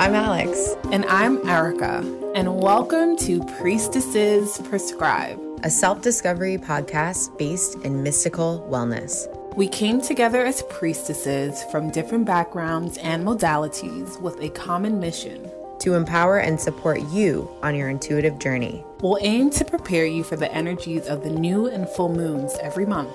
I'm 0.00 0.14
Alex. 0.14 0.76
And 0.92 1.04
I'm 1.04 1.46
Erica. 1.46 1.98
And 2.34 2.62
welcome 2.62 3.18
to 3.18 3.44
Priestesses 3.58 4.56
Prescribe, 4.66 5.38
a 5.62 5.68
self 5.68 6.00
discovery 6.00 6.56
podcast 6.56 7.36
based 7.36 7.74
in 7.84 8.02
mystical 8.02 8.66
wellness. 8.72 9.28
We 9.56 9.68
came 9.68 10.00
together 10.00 10.42
as 10.42 10.62
priestesses 10.70 11.62
from 11.64 11.90
different 11.90 12.24
backgrounds 12.24 12.96
and 12.96 13.26
modalities 13.26 14.18
with 14.22 14.40
a 14.40 14.48
common 14.48 15.00
mission 15.00 15.50
to 15.80 15.92
empower 15.92 16.38
and 16.38 16.58
support 16.58 17.02
you 17.10 17.54
on 17.62 17.74
your 17.74 17.90
intuitive 17.90 18.38
journey. 18.38 18.82
We'll 19.02 19.18
aim 19.20 19.50
to 19.50 19.66
prepare 19.66 20.06
you 20.06 20.24
for 20.24 20.36
the 20.36 20.50
energies 20.50 21.08
of 21.08 21.24
the 21.24 21.30
new 21.30 21.66
and 21.66 21.86
full 21.86 22.08
moons 22.08 22.56
every 22.62 22.86
month 22.86 23.14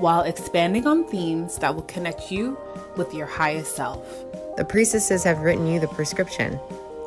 while 0.00 0.22
expanding 0.22 0.88
on 0.88 1.06
themes 1.06 1.56
that 1.58 1.72
will 1.72 1.82
connect 1.82 2.32
you 2.32 2.58
with 2.96 3.14
your 3.14 3.26
highest 3.26 3.76
self. 3.76 4.04
The 4.56 4.64
priestesses 4.64 5.22
have 5.24 5.40
written 5.40 5.66
you 5.66 5.78
the 5.80 5.88
prescription. 5.88 6.58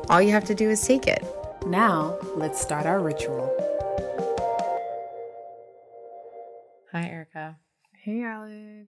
All 0.08 0.22
you 0.22 0.30
have 0.30 0.44
to 0.44 0.54
do 0.54 0.70
is 0.70 0.86
take 0.86 1.08
it. 1.08 1.24
Now, 1.66 2.16
let's 2.36 2.60
start 2.60 2.86
our 2.86 3.00
ritual. 3.00 3.52
Hi, 6.92 7.08
Erica. 7.08 7.56
Hey, 7.92 8.22
Alex. 8.22 8.86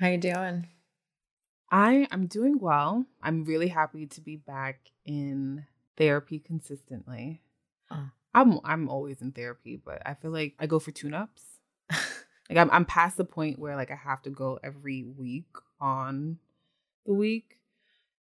How 0.00 0.08
you 0.08 0.18
doing? 0.18 0.66
I 1.70 2.08
am 2.10 2.26
doing 2.26 2.58
well. 2.58 3.06
I'm 3.22 3.44
really 3.44 3.68
happy 3.68 4.06
to 4.06 4.20
be 4.20 4.36
back 4.36 4.80
in 5.04 5.64
therapy 5.96 6.40
consistently. 6.40 7.42
Uh. 7.90 8.06
I'm 8.34 8.58
I'm 8.64 8.88
always 8.88 9.22
in 9.22 9.30
therapy, 9.30 9.76
but 9.76 10.02
I 10.04 10.14
feel 10.14 10.32
like 10.32 10.54
I 10.58 10.66
go 10.66 10.80
for 10.80 10.90
tune-ups. 10.90 11.44
like 12.50 12.58
I'm 12.58 12.68
I'm 12.72 12.84
past 12.84 13.16
the 13.16 13.24
point 13.24 13.60
where 13.60 13.76
like 13.76 13.92
I 13.92 13.94
have 13.94 14.22
to 14.22 14.30
go 14.30 14.58
every 14.64 15.04
week 15.04 15.46
on 15.80 16.38
the 17.06 17.14
week. 17.14 17.58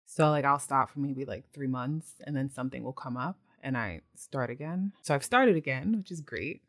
So 0.08 0.30
like 0.30 0.46
I'll 0.46 0.58
stop 0.58 0.90
for 0.90 1.00
maybe 1.00 1.26
like 1.26 1.52
3 1.54 1.68
months 1.68 2.14
and 2.24 2.36
then 2.36 2.50
something 2.50 2.84
will 2.84 2.94
come 2.94 3.18
up 3.18 3.38
and 3.62 3.78
I 3.78 4.02
start 4.16 4.50
again. 4.50 4.94
So 5.04 5.14
I've 5.14 5.24
started 5.24 5.56
again, 5.56 5.96
which 5.98 6.12
is 6.12 6.22
great. 6.22 6.62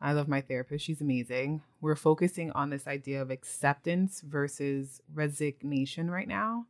I 0.00 0.12
love 0.12 0.28
my 0.28 0.40
therapist. 0.40 0.84
She's 0.84 1.00
amazing. 1.00 1.62
We're 1.80 1.96
focusing 1.96 2.52
on 2.52 2.70
this 2.70 2.86
idea 2.86 3.20
of 3.20 3.30
acceptance 3.30 4.20
versus 4.20 5.00
resignation 5.12 6.08
right 6.10 6.28
now, 6.28 6.66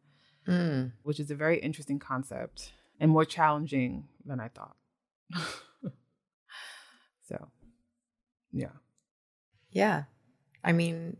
mm. 0.46 0.92
which 1.02 1.20
is 1.20 1.30
a 1.30 1.34
very 1.34 1.58
interesting 1.58 1.98
concept 1.98 2.72
and 2.98 3.10
more 3.10 3.26
challenging 3.26 4.08
than 4.24 4.40
I 4.40 4.48
thought. 4.48 4.76
so, 7.28 7.48
yeah. 8.52 8.68
Yeah. 9.70 10.04
I 10.64 10.72
mean, 10.72 11.18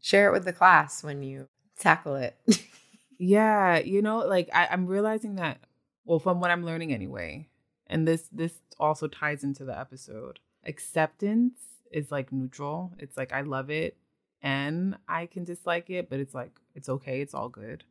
share 0.00 0.28
it 0.28 0.32
with 0.32 0.44
the 0.44 0.52
class 0.52 1.04
when 1.04 1.22
you 1.22 1.48
tackle 1.78 2.16
it. 2.16 2.36
yeah. 3.20 3.78
You 3.78 4.02
know, 4.02 4.18
like 4.18 4.48
I, 4.52 4.68
I'm 4.70 4.86
realizing 4.86 5.36
that, 5.36 5.60
well, 6.04 6.18
from 6.18 6.40
what 6.40 6.50
I'm 6.50 6.64
learning 6.64 6.92
anyway, 6.92 7.48
and 7.86 8.08
this 8.08 8.28
this 8.32 8.54
also 8.78 9.06
ties 9.06 9.44
into 9.44 9.64
the 9.64 9.78
episode 9.78 10.40
acceptance 10.64 11.58
is 11.90 12.10
like 12.10 12.32
neutral. 12.32 12.92
It's 12.98 13.16
like 13.16 13.32
I 13.32 13.42
love 13.42 13.70
it 13.70 13.96
and 14.42 14.96
I 15.08 15.26
can 15.26 15.44
dislike 15.44 15.90
it, 15.90 16.08
but 16.08 16.20
it's 16.20 16.34
like 16.34 16.52
it's 16.74 16.88
okay, 16.88 17.20
it's 17.20 17.34
all 17.34 17.48
good. 17.48 17.84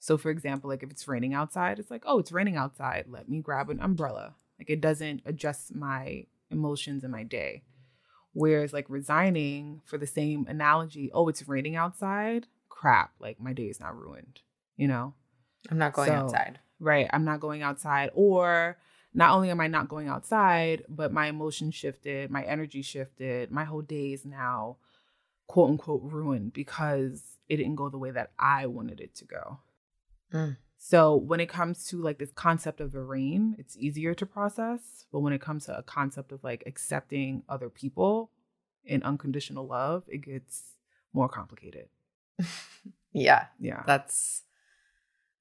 So 0.00 0.16
for 0.16 0.30
example, 0.30 0.70
like 0.70 0.82
if 0.82 0.90
it's 0.90 1.08
raining 1.08 1.34
outside, 1.34 1.78
it's 1.78 1.90
like, 1.90 2.04
"Oh, 2.06 2.18
it's 2.18 2.32
raining 2.32 2.56
outside. 2.56 3.06
Let 3.08 3.28
me 3.28 3.40
grab 3.40 3.70
an 3.70 3.80
umbrella." 3.80 4.34
Like 4.58 4.70
it 4.70 4.80
doesn't 4.80 5.22
adjust 5.24 5.74
my 5.74 6.26
emotions 6.50 7.04
in 7.04 7.10
my 7.10 7.22
day. 7.22 7.62
Whereas 8.32 8.72
like 8.72 8.86
resigning 8.88 9.82
for 9.84 9.98
the 9.98 10.06
same 10.06 10.46
analogy, 10.48 11.10
"Oh, 11.12 11.28
it's 11.28 11.48
raining 11.48 11.76
outside." 11.76 12.46
Crap, 12.68 13.12
like 13.18 13.40
my 13.40 13.52
day 13.52 13.64
is 13.64 13.80
not 13.80 13.96
ruined, 13.98 14.40
you 14.78 14.88
know? 14.88 15.12
I'm 15.70 15.76
not 15.76 15.92
going 15.92 16.08
so, 16.08 16.14
outside. 16.14 16.58
Right, 16.80 17.10
I'm 17.12 17.24
not 17.24 17.40
going 17.40 17.62
outside 17.62 18.10
or 18.14 18.78
not 19.12 19.34
only 19.34 19.50
am 19.50 19.60
I 19.60 19.66
not 19.66 19.88
going 19.88 20.08
outside, 20.08 20.84
but 20.88 21.12
my 21.12 21.26
emotions 21.26 21.74
shifted, 21.74 22.30
my 22.30 22.44
energy 22.44 22.82
shifted, 22.82 23.50
my 23.50 23.64
whole 23.64 23.82
day 23.82 24.12
is 24.12 24.24
now 24.24 24.76
quote 25.48 25.70
unquote 25.70 26.02
ruined 26.04 26.52
because 26.52 27.22
it 27.48 27.56
didn't 27.56 27.76
go 27.76 27.88
the 27.88 27.98
way 27.98 28.10
that 28.10 28.30
I 28.38 28.66
wanted 28.66 29.00
it 29.00 29.14
to 29.16 29.24
go. 29.24 29.58
Mm. 30.32 30.56
So 30.76 31.16
when 31.16 31.40
it 31.40 31.48
comes 31.48 31.86
to 31.88 32.00
like 32.00 32.18
this 32.18 32.30
concept 32.32 32.80
of 32.80 32.92
the 32.92 33.02
rain, 33.02 33.56
it's 33.58 33.76
easier 33.76 34.14
to 34.14 34.26
process. 34.26 35.06
But 35.10 35.20
when 35.20 35.32
it 35.32 35.40
comes 35.40 35.66
to 35.66 35.76
a 35.76 35.82
concept 35.82 36.30
of 36.30 36.44
like 36.44 36.62
accepting 36.66 37.42
other 37.48 37.68
people 37.68 38.30
in 38.84 39.02
unconditional 39.02 39.66
love, 39.66 40.04
it 40.06 40.18
gets 40.18 40.74
more 41.12 41.28
complicated. 41.28 41.88
yeah. 43.12 43.46
Yeah. 43.58 43.82
That's 43.86 44.44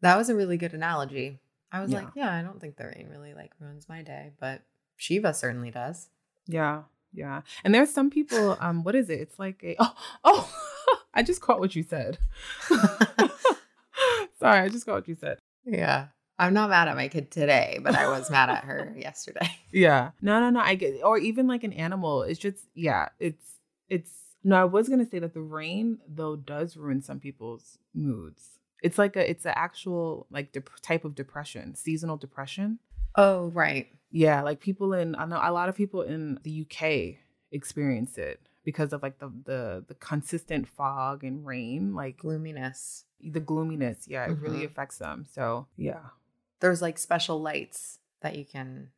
that 0.01 0.17
was 0.17 0.29
a 0.29 0.35
really 0.35 0.57
good 0.57 0.73
analogy. 0.73 1.39
I 1.71 1.81
was 1.81 1.91
yeah. 1.91 1.99
like, 1.99 2.07
yeah, 2.15 2.33
I 2.33 2.41
don't 2.41 2.61
think 2.61 2.77
the 2.77 2.85
rain 2.85 3.07
really 3.11 3.33
like 3.33 3.51
ruins 3.59 3.89
my 3.89 4.01
day, 4.01 4.31
but 4.39 4.61
Shiva 4.95 5.33
certainly 5.33 5.71
does. 5.71 6.09
Yeah, 6.47 6.83
yeah. 7.13 7.41
And 7.63 7.73
there's 7.73 7.91
some 7.91 8.09
people, 8.09 8.57
um, 8.59 8.83
what 8.83 8.95
is 8.95 9.09
it? 9.09 9.19
It's 9.19 9.39
like 9.39 9.63
a 9.63 9.75
oh 9.79 9.93
oh 10.23 10.49
I 11.13 11.23
just 11.23 11.41
caught 11.41 11.59
what 11.59 11.75
you 11.75 11.83
said. 11.83 12.17
Sorry, 14.39 14.59
I 14.59 14.69
just 14.69 14.85
caught 14.85 14.95
what 14.95 15.07
you 15.07 15.15
said. 15.15 15.39
Yeah. 15.65 16.07
I'm 16.39 16.53
not 16.53 16.69
mad 16.69 16.87
at 16.87 16.95
my 16.95 17.07
kid 17.07 17.31
today, 17.31 17.79
but 17.81 17.95
I 17.95 18.07
was 18.09 18.29
mad 18.29 18.49
at 18.49 18.63
her 18.63 18.93
yesterday. 18.95 19.49
Yeah. 19.71 20.11
No, 20.21 20.39
no, 20.39 20.51
no. 20.51 20.59
I 20.59 20.75
get 20.75 21.03
or 21.03 21.17
even 21.17 21.47
like 21.47 21.63
an 21.63 21.73
animal. 21.73 22.21
It's 22.21 22.39
just 22.39 22.59
yeah, 22.75 23.09
it's 23.19 23.55
it's 23.89 24.11
no, 24.43 24.55
I 24.55 24.65
was 24.65 24.87
gonna 24.87 25.07
say 25.07 25.17
that 25.19 25.33
the 25.33 25.41
rain 25.41 25.97
though 26.07 26.35
does 26.35 26.77
ruin 26.77 27.01
some 27.01 27.19
people's 27.19 27.79
moods. 27.95 28.56
It's 28.81 28.97
like 28.97 29.15
a 29.15 29.29
it's 29.29 29.45
an 29.45 29.53
actual 29.55 30.27
like 30.29 30.51
dep- 30.51 30.69
type 30.81 31.05
of 31.05 31.15
depression, 31.15 31.75
seasonal 31.75 32.17
depression. 32.17 32.79
Oh, 33.15 33.47
right. 33.47 33.87
Yeah, 34.11 34.41
like 34.41 34.59
people 34.59 34.93
in 34.93 35.15
I 35.15 35.25
know 35.25 35.39
a 35.41 35.51
lot 35.51 35.69
of 35.69 35.75
people 35.75 36.01
in 36.01 36.39
the 36.43 36.65
UK 36.65 37.19
experience 37.51 38.17
it 38.17 38.39
because 38.63 38.93
of 38.93 39.01
like 39.01 39.19
the 39.19 39.31
the 39.45 39.85
the 39.87 39.95
consistent 39.95 40.67
fog 40.67 41.23
and 41.23 41.45
rain, 41.45 41.93
like 41.93 42.17
gloominess. 42.17 43.05
The 43.21 43.39
gloominess, 43.39 44.07
yeah, 44.07 44.25
it 44.25 44.31
mm-hmm. 44.31 44.43
really 44.43 44.65
affects 44.65 44.99
them. 44.99 45.25
So, 45.31 45.67
yeah. 45.75 46.11
There's 46.59 46.81
like 46.81 46.99
special 46.99 47.41
lights 47.41 47.99
that 48.21 48.35
you 48.35 48.45
can 48.45 48.89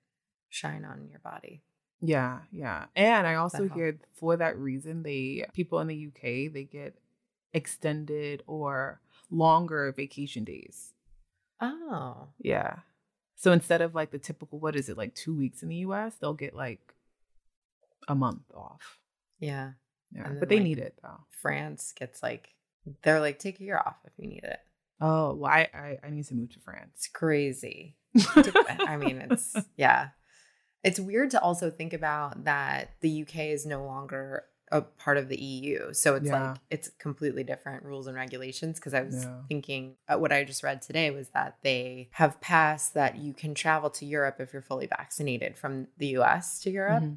shine 0.49 0.83
on 0.83 1.07
your 1.09 1.19
body. 1.19 1.61
Yeah, 2.01 2.39
yeah. 2.51 2.85
And 2.95 3.27
I 3.27 3.35
also 3.35 3.67
hear 3.69 3.99
for 4.13 4.37
that 4.37 4.57
reason 4.57 5.03
they 5.03 5.45
people 5.53 5.79
in 5.79 5.87
the 5.87 6.07
UK 6.07 6.51
they 6.53 6.67
get 6.69 6.95
extended 7.53 8.43
or 8.47 9.01
longer 9.29 9.91
vacation 9.91 10.43
days. 10.43 10.93
Oh. 11.61 12.29
Yeah. 12.39 12.77
So 13.35 13.51
instead 13.51 13.81
of 13.81 13.95
like 13.95 14.11
the 14.11 14.19
typical, 14.19 14.59
what 14.59 14.75
is 14.75 14.89
it, 14.89 14.97
like 14.97 15.15
two 15.15 15.35
weeks 15.35 15.63
in 15.63 15.69
the 15.69 15.77
US, 15.77 16.15
they'll 16.15 16.33
get 16.33 16.55
like 16.55 16.93
a 18.07 18.15
month 18.15 18.51
off. 18.53 18.99
Yeah. 19.39 19.71
Yeah. 20.11 20.23
Then, 20.23 20.39
but 20.39 20.49
they 20.49 20.55
like, 20.55 20.63
need 20.63 20.79
it 20.79 20.95
though. 21.01 21.21
France 21.41 21.93
gets 21.97 22.21
like, 22.23 22.49
they're 23.03 23.19
like, 23.19 23.39
take 23.39 23.59
a 23.59 23.63
year 23.63 23.77
off 23.77 23.97
if 24.05 24.13
you 24.17 24.27
need 24.27 24.43
it. 24.43 24.59
Oh, 25.01 25.33
well, 25.35 25.51
I, 25.51 25.69
I, 25.73 25.97
I 26.03 26.09
need 26.09 26.25
to 26.25 26.35
move 26.35 26.51
to 26.53 26.59
France. 26.59 26.91
It's 26.95 27.07
crazy. 27.07 27.95
I 28.35 28.97
mean, 28.97 29.17
it's, 29.29 29.55
yeah. 29.77 30.09
It's 30.83 30.99
weird 30.99 31.31
to 31.31 31.41
also 31.41 31.69
think 31.69 31.93
about 31.93 32.45
that 32.45 32.91
the 33.01 33.21
UK 33.21 33.37
is 33.47 33.65
no 33.65 33.85
longer 33.85 34.45
a 34.71 34.81
part 34.81 35.17
of 35.17 35.29
the 35.29 35.41
EU. 35.41 35.93
So 35.93 36.15
it's 36.15 36.27
yeah. 36.27 36.49
like 36.49 36.57
it's 36.69 36.89
completely 36.99 37.43
different 37.43 37.83
rules 37.83 38.07
and 38.07 38.15
regulations. 38.15 38.79
Because 38.79 38.93
I 38.93 39.01
was 39.01 39.23
yeah. 39.23 39.41
thinking 39.47 39.95
uh, 40.07 40.17
what 40.17 40.31
I 40.31 40.43
just 40.43 40.63
read 40.63 40.81
today 40.81 41.11
was 41.11 41.29
that 41.29 41.57
they 41.63 42.09
have 42.11 42.39
passed 42.41 42.93
that 42.93 43.17
you 43.17 43.33
can 43.33 43.53
travel 43.53 43.89
to 43.91 44.05
Europe 44.05 44.37
if 44.39 44.53
you're 44.53 44.61
fully 44.61 44.87
vaccinated 44.87 45.57
from 45.57 45.87
the 45.97 46.07
US 46.17 46.59
to 46.61 46.69
Europe. 46.69 47.03
Mm-hmm. 47.03 47.15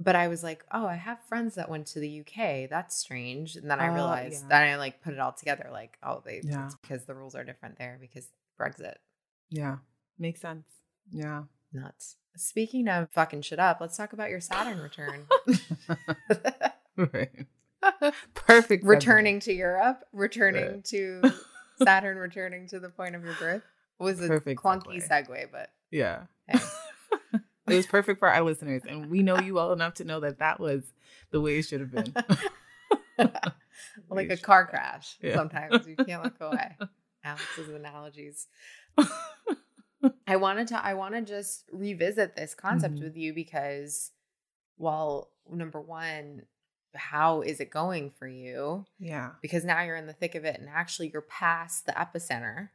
But 0.00 0.16
I 0.16 0.26
was 0.28 0.42
like, 0.42 0.64
oh, 0.72 0.86
I 0.86 0.96
have 0.96 1.18
friends 1.28 1.54
that 1.54 1.68
went 1.68 1.86
to 1.88 2.00
the 2.00 2.20
UK. 2.20 2.68
That's 2.68 2.96
strange. 2.96 3.54
And 3.54 3.70
then 3.70 3.78
I 3.78 3.88
oh, 3.88 3.94
realized 3.94 4.46
yeah. 4.50 4.58
I 4.58 4.76
like 4.76 5.00
put 5.02 5.12
it 5.14 5.20
all 5.20 5.32
together 5.32 5.68
like, 5.70 5.98
oh, 6.02 6.22
they 6.24 6.40
yeah. 6.42 6.70
because 6.80 7.04
the 7.04 7.14
rules 7.14 7.34
are 7.34 7.44
different 7.44 7.78
there 7.78 7.98
because 8.00 8.28
Brexit. 8.60 8.96
Yeah. 9.50 9.76
Makes 10.18 10.40
sense. 10.40 10.66
Yeah. 11.10 11.44
Nuts. 11.72 12.16
Speaking 12.36 12.88
of 12.88 13.10
fucking 13.10 13.42
shit 13.42 13.58
up, 13.58 13.78
let's 13.80 13.96
talk 13.96 14.12
about 14.12 14.30
your 14.30 14.40
Saturn 14.40 14.80
return. 14.80 15.26
right. 16.96 17.46
Perfect. 18.34 18.84
Returning 18.84 19.40
to 19.40 19.52
Europe, 19.52 20.04
returning 20.12 20.64
right. 20.64 20.84
to 20.84 21.22
Saturn, 21.82 22.16
returning 22.16 22.68
to 22.68 22.80
the 22.80 22.88
point 22.88 23.14
of 23.14 23.24
your 23.24 23.34
birth. 23.34 23.62
Was 23.98 24.20
a 24.20 24.26
perfect 24.26 24.60
clunky 24.60 25.06
segue, 25.06 25.28
segue 25.28 25.46
but 25.52 25.70
yeah. 25.92 26.22
Hey. 26.48 26.58
it 27.68 27.76
was 27.76 27.86
perfect 27.86 28.18
for 28.18 28.28
our 28.28 28.42
listeners. 28.42 28.82
And 28.88 29.10
we 29.10 29.22
know 29.22 29.38
you 29.38 29.54
well 29.54 29.72
enough 29.72 29.94
to 29.94 30.04
know 30.04 30.18
that 30.20 30.40
that 30.40 30.58
was 30.58 30.82
the 31.30 31.40
way 31.40 31.58
it 31.58 31.62
should 31.62 31.80
have 31.80 31.92
been. 31.92 32.12
like 34.10 34.30
a 34.30 34.36
car 34.36 34.66
crash. 34.66 35.16
Yeah. 35.22 35.36
Sometimes 35.36 35.86
you 35.86 35.94
can't 35.94 36.36
go 36.36 36.48
away. 36.48 36.76
Alex's 37.24 37.68
analogies. 37.68 38.48
I 40.26 40.36
wanted 40.36 40.68
to 40.68 40.84
I 40.84 40.94
want 40.94 41.14
to 41.14 41.22
just 41.22 41.64
revisit 41.72 42.34
this 42.34 42.54
concept 42.54 42.96
mm-hmm. 42.96 43.04
with 43.04 43.16
you 43.16 43.32
because 43.32 44.10
well, 44.78 45.30
number 45.48 45.80
one, 45.80 46.42
how 46.94 47.40
is 47.40 47.60
it 47.60 47.70
going 47.70 48.10
for 48.10 48.26
you? 48.26 48.84
Yeah. 48.98 49.30
Because 49.40 49.64
now 49.64 49.82
you're 49.82 49.96
in 49.96 50.06
the 50.06 50.12
thick 50.12 50.34
of 50.34 50.44
it 50.44 50.58
and 50.58 50.68
actually 50.68 51.10
you're 51.12 51.22
past 51.22 51.86
the 51.86 51.92
epicenter. 51.92 52.68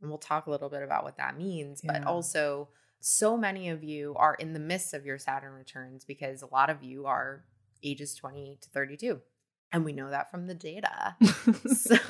And 0.00 0.10
we'll 0.10 0.18
talk 0.18 0.46
a 0.46 0.50
little 0.50 0.68
bit 0.68 0.82
about 0.82 1.04
what 1.04 1.16
that 1.16 1.36
means. 1.36 1.80
Yeah. 1.82 1.92
But 1.92 2.06
also, 2.06 2.68
so 3.00 3.36
many 3.36 3.68
of 3.68 3.82
you 3.82 4.14
are 4.16 4.34
in 4.34 4.52
the 4.52 4.60
midst 4.60 4.94
of 4.94 5.04
your 5.04 5.18
Saturn 5.18 5.52
returns 5.52 6.04
because 6.04 6.42
a 6.42 6.46
lot 6.46 6.70
of 6.70 6.82
you 6.82 7.06
are 7.06 7.44
ages 7.82 8.14
20 8.14 8.58
to 8.60 8.68
32. 8.70 9.20
And 9.70 9.84
we 9.84 9.92
know 9.92 10.10
that 10.10 10.30
from 10.30 10.46
the 10.46 10.54
data. 10.54 11.16
so, 11.22 11.96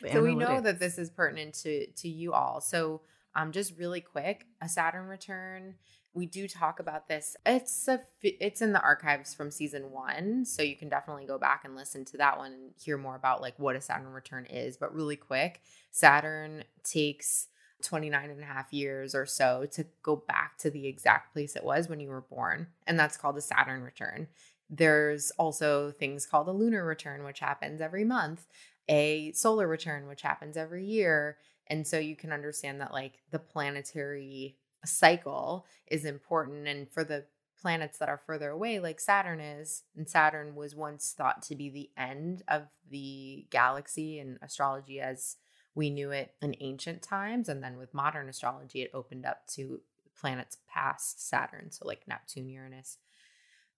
the 0.00 0.12
so 0.12 0.22
we 0.22 0.34
know 0.34 0.60
that 0.60 0.80
this 0.80 0.98
is 0.98 1.10
pertinent 1.10 1.54
to, 1.62 1.86
to 1.86 2.08
you 2.08 2.32
all. 2.32 2.60
So, 2.60 3.02
um, 3.34 3.52
just 3.52 3.78
really 3.78 4.00
quick, 4.00 4.46
a 4.60 4.68
Saturn 4.68 5.06
return 5.06 5.74
we 6.18 6.26
do 6.26 6.48
talk 6.48 6.80
about 6.80 7.08
this. 7.08 7.36
It's 7.46 7.86
a 7.86 8.02
it's 8.22 8.60
in 8.60 8.72
the 8.72 8.80
archives 8.80 9.34
from 9.34 9.50
season 9.50 9.92
1, 9.92 10.44
so 10.44 10.62
you 10.62 10.76
can 10.76 10.88
definitely 10.88 11.24
go 11.24 11.38
back 11.38 11.64
and 11.64 11.76
listen 11.76 12.04
to 12.06 12.16
that 12.18 12.36
one 12.36 12.52
and 12.52 12.72
hear 12.76 12.98
more 12.98 13.14
about 13.14 13.40
like 13.40 13.58
what 13.58 13.76
a 13.76 13.80
Saturn 13.80 14.12
return 14.12 14.44
is, 14.46 14.76
but 14.76 14.92
really 14.92 15.16
quick, 15.16 15.62
Saturn 15.92 16.64
takes 16.82 17.46
29 17.82 18.30
and 18.30 18.42
a 18.42 18.46
half 18.46 18.72
years 18.72 19.14
or 19.14 19.24
so 19.24 19.64
to 19.70 19.86
go 20.02 20.16
back 20.16 20.58
to 20.58 20.70
the 20.70 20.88
exact 20.88 21.32
place 21.32 21.54
it 21.54 21.64
was 21.64 21.88
when 21.88 22.00
you 22.00 22.08
were 22.08 22.20
born, 22.20 22.66
and 22.86 22.98
that's 22.98 23.16
called 23.16 23.38
a 23.38 23.42
Saturn 23.42 23.82
return. 23.82 24.26
There's 24.68 25.30
also 25.38 25.92
things 25.92 26.26
called 26.26 26.48
a 26.48 26.52
lunar 26.52 26.84
return 26.84 27.24
which 27.24 27.38
happens 27.38 27.80
every 27.80 28.04
month, 28.04 28.46
a 28.88 29.32
solar 29.32 29.68
return 29.68 30.08
which 30.08 30.22
happens 30.22 30.56
every 30.56 30.84
year, 30.84 31.38
and 31.68 31.86
so 31.86 31.98
you 31.98 32.16
can 32.16 32.32
understand 32.32 32.80
that 32.80 32.92
like 32.92 33.20
the 33.30 33.38
planetary 33.38 34.56
cycle 34.84 35.66
is 35.86 36.04
important. 36.04 36.66
And 36.68 36.90
for 36.90 37.04
the 37.04 37.24
planets 37.60 37.98
that 37.98 38.08
are 38.08 38.18
further 38.18 38.50
away, 38.50 38.78
like 38.78 39.00
Saturn 39.00 39.40
is, 39.40 39.82
and 39.96 40.08
Saturn 40.08 40.54
was 40.54 40.76
once 40.76 41.14
thought 41.16 41.42
to 41.42 41.56
be 41.56 41.68
the 41.68 41.90
end 41.96 42.42
of 42.48 42.68
the 42.90 43.46
galaxy 43.50 44.18
and 44.18 44.38
astrology 44.42 45.00
as 45.00 45.36
we 45.74 45.90
knew 45.90 46.10
it 46.10 46.34
in 46.40 46.54
ancient 46.60 47.02
times. 47.02 47.48
And 47.48 47.62
then 47.62 47.76
with 47.78 47.94
modern 47.94 48.28
astrology, 48.28 48.82
it 48.82 48.90
opened 48.94 49.26
up 49.26 49.46
to 49.54 49.80
planets 50.18 50.58
past 50.68 51.26
Saturn, 51.26 51.70
so 51.70 51.86
like 51.86 52.06
Neptune, 52.08 52.48
Uranus, 52.48 52.98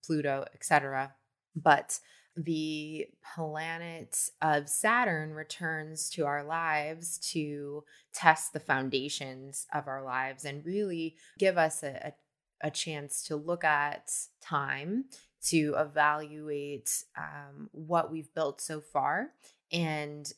Pluto, 0.04 0.46
etc. 0.54 1.14
But 1.54 2.00
the 2.36 3.06
planet 3.34 4.16
of 4.40 4.68
Saturn 4.68 5.32
returns 5.32 6.08
to 6.10 6.24
our 6.26 6.44
lives 6.44 7.18
to 7.32 7.84
test 8.14 8.52
the 8.52 8.60
foundations 8.60 9.66
of 9.74 9.88
our 9.88 10.02
lives 10.02 10.44
and 10.44 10.64
really 10.64 11.16
give 11.38 11.58
us 11.58 11.82
a, 11.82 12.12
a, 12.62 12.68
a 12.68 12.70
chance 12.70 13.22
to 13.24 13.36
look 13.36 13.64
at 13.64 14.12
time, 14.40 15.06
to 15.42 15.74
evaluate 15.78 17.04
um, 17.16 17.68
what 17.72 18.10
we've 18.10 18.32
built 18.34 18.60
so 18.60 18.80
far, 18.80 19.30
and 19.72 20.32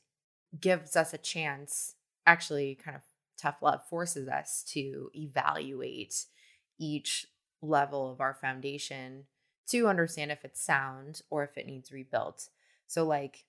gives 0.61 0.97
us 0.97 1.13
a 1.13 1.19
chance, 1.19 1.95
actually, 2.27 2.75
kind 2.75 2.97
of 2.97 3.03
tough 3.41 3.61
love 3.61 3.81
forces 3.89 4.29
us 4.29 4.63
to 4.63 5.11
evaluate 5.15 6.27
each 6.79 7.27
level 7.61 8.11
of 8.11 8.21
our 8.21 8.35
foundation 8.35 9.25
to 9.69 9.89
understand 9.89 10.31
if 10.31 10.45
it's 10.45 10.63
sound 10.63 11.23
or 11.31 11.45
if 11.45 11.57
it 11.57 11.67
needs 11.67 11.93
rebuilt. 11.93 12.49
So, 12.87 13.05
like, 13.05 13.45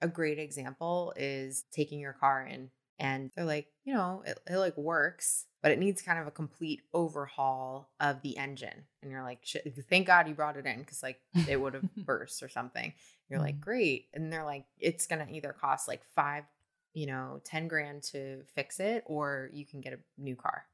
a 0.00 0.08
great 0.08 0.38
example 0.38 1.12
is 1.16 1.64
taking 1.72 1.98
your 1.98 2.12
car 2.12 2.46
in 2.46 2.70
and 2.98 3.30
they're 3.34 3.44
like, 3.44 3.66
you 3.84 3.94
know, 3.94 4.22
it, 4.24 4.38
it 4.48 4.56
like 4.56 4.76
works, 4.76 5.46
but 5.62 5.72
it 5.72 5.78
needs 5.78 6.02
kind 6.02 6.18
of 6.18 6.26
a 6.26 6.32
complete 6.32 6.82
overhaul 6.92 7.90
of 7.98 8.22
the 8.22 8.36
engine. 8.36 8.84
And 9.02 9.10
you're 9.10 9.22
like, 9.22 9.40
thank 9.90 10.06
God 10.06 10.28
you 10.28 10.34
brought 10.34 10.56
it 10.56 10.66
in 10.66 10.78
because 10.78 11.02
like 11.02 11.20
it 11.48 11.60
would 11.60 11.74
have 11.74 11.94
burst 11.96 12.42
or 12.42 12.48
something. 12.48 12.92
You're 13.28 13.40
like, 13.40 13.56
mm-hmm. 13.56 13.64
great. 13.64 14.06
And 14.14 14.32
they're 14.32 14.44
like, 14.44 14.66
it's 14.78 15.06
going 15.06 15.26
to 15.26 15.32
either 15.32 15.52
cost 15.52 15.88
like 15.88 16.02
five, 16.14 16.44
you 16.92 17.06
know, 17.06 17.40
10 17.44 17.66
grand 17.66 18.02
to 18.04 18.42
fix 18.54 18.78
it, 18.78 19.02
or 19.06 19.50
you 19.52 19.66
can 19.66 19.80
get 19.80 19.94
a 19.94 19.98
new 20.18 20.36
car. 20.36 20.64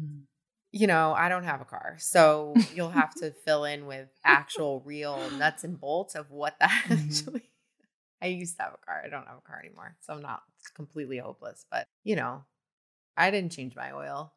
Mm 0.00 0.22
you 0.72 0.86
know, 0.86 1.12
I 1.12 1.28
don't 1.28 1.44
have 1.44 1.60
a 1.60 1.64
car. 1.64 1.96
So 1.98 2.54
you'll 2.74 2.90
have 2.90 3.14
to 3.16 3.30
fill 3.30 3.64
in 3.64 3.86
with 3.86 4.08
actual 4.24 4.82
real 4.84 5.30
nuts 5.32 5.64
and 5.64 5.78
bolts 5.78 6.14
of 6.14 6.30
what 6.30 6.58
that 6.60 6.70
mm-hmm. 6.88 7.06
actually 7.06 7.50
I 8.22 8.26
used 8.26 8.56
to 8.56 8.64
have 8.64 8.74
a 8.74 8.86
car. 8.86 9.02
I 9.04 9.08
don't 9.08 9.26
have 9.26 9.38
a 9.38 9.48
car 9.48 9.60
anymore. 9.64 9.96
So 10.00 10.12
I'm 10.12 10.22
not 10.22 10.42
completely 10.74 11.18
hopeless, 11.18 11.64
but 11.70 11.86
you 12.04 12.16
know, 12.16 12.44
I 13.16 13.30
didn't 13.30 13.52
change 13.52 13.74
my 13.74 13.92
oil 13.92 14.32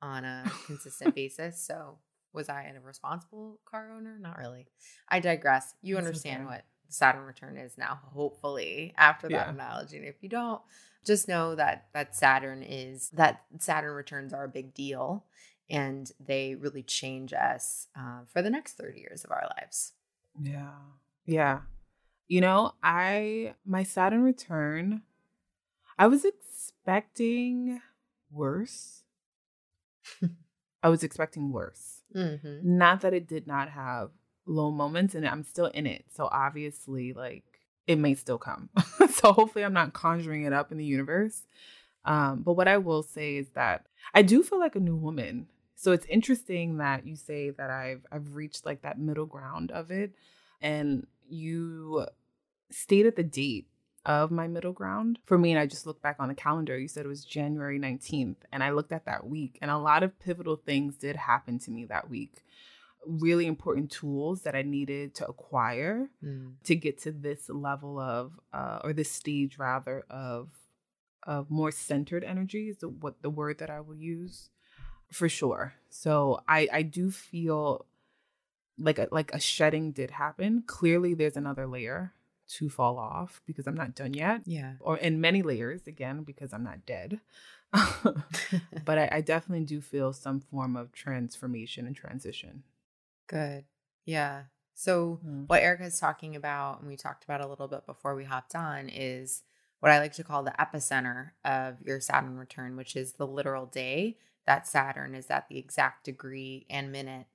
on 0.00 0.24
a 0.24 0.50
consistent 0.66 1.14
basis. 1.14 1.60
So 1.60 1.98
was 2.32 2.48
I 2.48 2.64
a 2.64 2.80
responsible 2.80 3.58
car 3.64 3.90
owner? 3.96 4.18
Not 4.20 4.38
really. 4.38 4.66
I 5.08 5.20
digress. 5.20 5.74
You 5.82 5.96
That's 5.96 6.06
understand 6.06 6.42
okay. 6.42 6.54
what 6.56 6.64
Saturn 6.88 7.24
return 7.24 7.56
is 7.56 7.76
now, 7.76 8.00
hopefully, 8.14 8.94
after 8.96 9.28
that 9.28 9.46
yeah. 9.46 9.50
analogy. 9.50 9.96
And 9.96 10.06
if 10.06 10.22
you 10.22 10.28
don't, 10.28 10.60
just 11.04 11.28
know 11.28 11.54
that 11.54 11.86
that 11.94 12.14
Saturn 12.14 12.62
is 12.62 13.10
that 13.10 13.42
Saturn 13.58 13.94
returns 13.94 14.32
are 14.32 14.44
a 14.44 14.48
big 14.48 14.74
deal 14.74 15.24
and 15.68 16.10
they 16.24 16.54
really 16.54 16.82
change 16.82 17.32
us 17.32 17.88
uh, 17.98 18.20
for 18.32 18.42
the 18.42 18.50
next 18.50 18.74
30 18.74 19.00
years 19.00 19.24
of 19.24 19.30
our 19.30 19.48
lives. 19.58 19.92
Yeah. 20.40 20.70
Yeah. 21.24 21.60
You 22.28 22.40
know, 22.40 22.72
I, 22.82 23.54
my 23.64 23.82
Saturn 23.82 24.22
return, 24.22 25.02
I 25.98 26.06
was 26.06 26.24
expecting 26.24 27.80
worse. 28.30 29.02
I 30.82 30.88
was 30.88 31.02
expecting 31.02 31.52
worse. 31.52 32.02
Mm-hmm. 32.14 32.58
Not 32.62 33.00
that 33.00 33.14
it 33.14 33.26
did 33.26 33.46
not 33.46 33.70
have 33.70 34.10
low 34.46 34.70
moments 34.70 35.14
and 35.14 35.26
I'm 35.26 35.44
still 35.44 35.66
in 35.66 35.86
it. 35.86 36.04
So 36.14 36.28
obviously, 36.30 37.12
like, 37.12 37.44
it 37.86 37.98
may 37.98 38.14
still 38.14 38.38
come. 38.38 38.68
so 39.10 39.32
hopefully, 39.32 39.64
I'm 39.64 39.72
not 39.72 39.92
conjuring 39.92 40.44
it 40.44 40.52
up 40.52 40.72
in 40.72 40.78
the 40.78 40.84
universe. 40.84 41.42
Um, 42.04 42.42
but 42.42 42.54
what 42.54 42.68
I 42.68 42.78
will 42.78 43.02
say 43.02 43.36
is 43.36 43.48
that 43.50 43.86
I 44.14 44.22
do 44.22 44.42
feel 44.42 44.58
like 44.58 44.76
a 44.76 44.80
new 44.80 44.96
woman. 44.96 45.48
So 45.76 45.92
it's 45.92 46.06
interesting 46.06 46.78
that 46.78 47.06
you 47.06 47.16
say 47.16 47.50
that 47.50 47.70
I've 47.70 48.04
I've 48.10 48.34
reached 48.34 48.64
like 48.64 48.82
that 48.82 48.98
middle 48.98 49.26
ground 49.26 49.70
of 49.70 49.90
it 49.90 50.14
and 50.60 51.06
you 51.28 52.06
stated 52.70 53.14
the 53.14 53.22
date 53.22 53.68
of 54.06 54.30
my 54.30 54.48
middle 54.48 54.72
ground. 54.72 55.18
For 55.26 55.36
me, 55.36 55.50
and 55.52 55.60
I 55.60 55.66
just 55.66 55.86
looked 55.86 56.02
back 56.02 56.16
on 56.18 56.28
the 56.28 56.34
calendar, 56.34 56.78
you 56.78 56.88
said 56.88 57.04
it 57.04 57.08
was 57.08 57.24
January 57.24 57.78
19th 57.78 58.36
and 58.50 58.64
I 58.64 58.70
looked 58.70 58.90
at 58.90 59.04
that 59.04 59.26
week 59.26 59.58
and 59.60 59.70
a 59.70 59.76
lot 59.76 60.02
of 60.02 60.18
pivotal 60.18 60.56
things 60.56 60.96
did 60.96 61.14
happen 61.14 61.58
to 61.60 61.70
me 61.70 61.84
that 61.84 62.08
week. 62.08 62.42
Really 63.06 63.46
important 63.46 63.90
tools 63.90 64.42
that 64.42 64.56
I 64.56 64.62
needed 64.62 65.14
to 65.16 65.26
acquire 65.26 66.08
mm. 66.24 66.54
to 66.64 66.74
get 66.74 66.98
to 67.02 67.12
this 67.12 67.50
level 67.50 68.00
of, 68.00 68.40
uh, 68.52 68.78
or 68.82 68.94
this 68.94 69.10
stage 69.12 69.58
rather, 69.58 70.04
of 70.08 70.48
of 71.22 71.50
more 71.50 71.72
centered 71.72 72.22
energy 72.22 72.68
is 72.68 72.78
the, 72.78 72.88
what 72.88 73.20
the 73.20 73.30
word 73.30 73.58
that 73.58 73.68
I 73.68 73.80
will 73.80 73.96
use 73.96 74.50
for 75.10 75.28
sure. 75.28 75.74
So 75.88 76.40
I 76.48 76.68
I 76.72 76.82
do 76.82 77.10
feel 77.10 77.86
like 78.78 78.98
a, 78.98 79.08
like 79.10 79.32
a 79.32 79.40
shedding 79.40 79.92
did 79.92 80.10
happen. 80.10 80.62
Clearly, 80.66 81.14
there's 81.14 81.36
another 81.36 81.66
layer 81.66 82.12
to 82.48 82.68
fall 82.68 82.98
off 82.98 83.40
because 83.46 83.66
I'm 83.66 83.74
not 83.74 83.94
done 83.94 84.14
yet. 84.14 84.42
Yeah. 84.46 84.74
Or 84.80 84.96
in 84.96 85.20
many 85.20 85.42
layers 85.42 85.86
again 85.86 86.22
because 86.22 86.52
I'm 86.52 86.62
not 86.62 86.86
dead. 86.86 87.20
but 88.84 88.98
I, 88.98 89.08
I 89.12 89.20
definitely 89.20 89.64
do 89.64 89.80
feel 89.80 90.12
some 90.12 90.40
form 90.40 90.76
of 90.76 90.92
transformation 90.92 91.86
and 91.86 91.96
transition. 91.96 92.62
Good. 93.26 93.64
Yeah. 94.04 94.42
So 94.74 95.20
mm. 95.26 95.48
what 95.48 95.62
Erica's 95.62 95.98
talking 95.98 96.36
about, 96.36 96.80
and 96.80 96.88
we 96.88 96.96
talked 96.96 97.24
about 97.24 97.40
a 97.40 97.48
little 97.48 97.66
bit 97.66 97.86
before 97.86 98.14
we 98.14 98.24
hopped 98.24 98.54
on, 98.54 98.88
is 98.88 99.42
what 99.80 99.90
I 99.90 99.98
like 99.98 100.12
to 100.14 100.24
call 100.24 100.42
the 100.42 100.54
epicenter 100.58 101.30
of 101.44 101.82
your 101.84 102.00
Saturn 102.00 102.36
return, 102.36 102.76
which 102.76 102.94
is 102.94 103.14
the 103.14 103.26
literal 103.26 103.66
day 103.66 104.16
that 104.46 104.66
Saturn 104.66 105.14
is 105.14 105.30
at 105.30 105.48
the 105.48 105.58
exact 105.58 106.04
degree 106.04 106.66
and 106.70 106.92
minute 106.92 107.26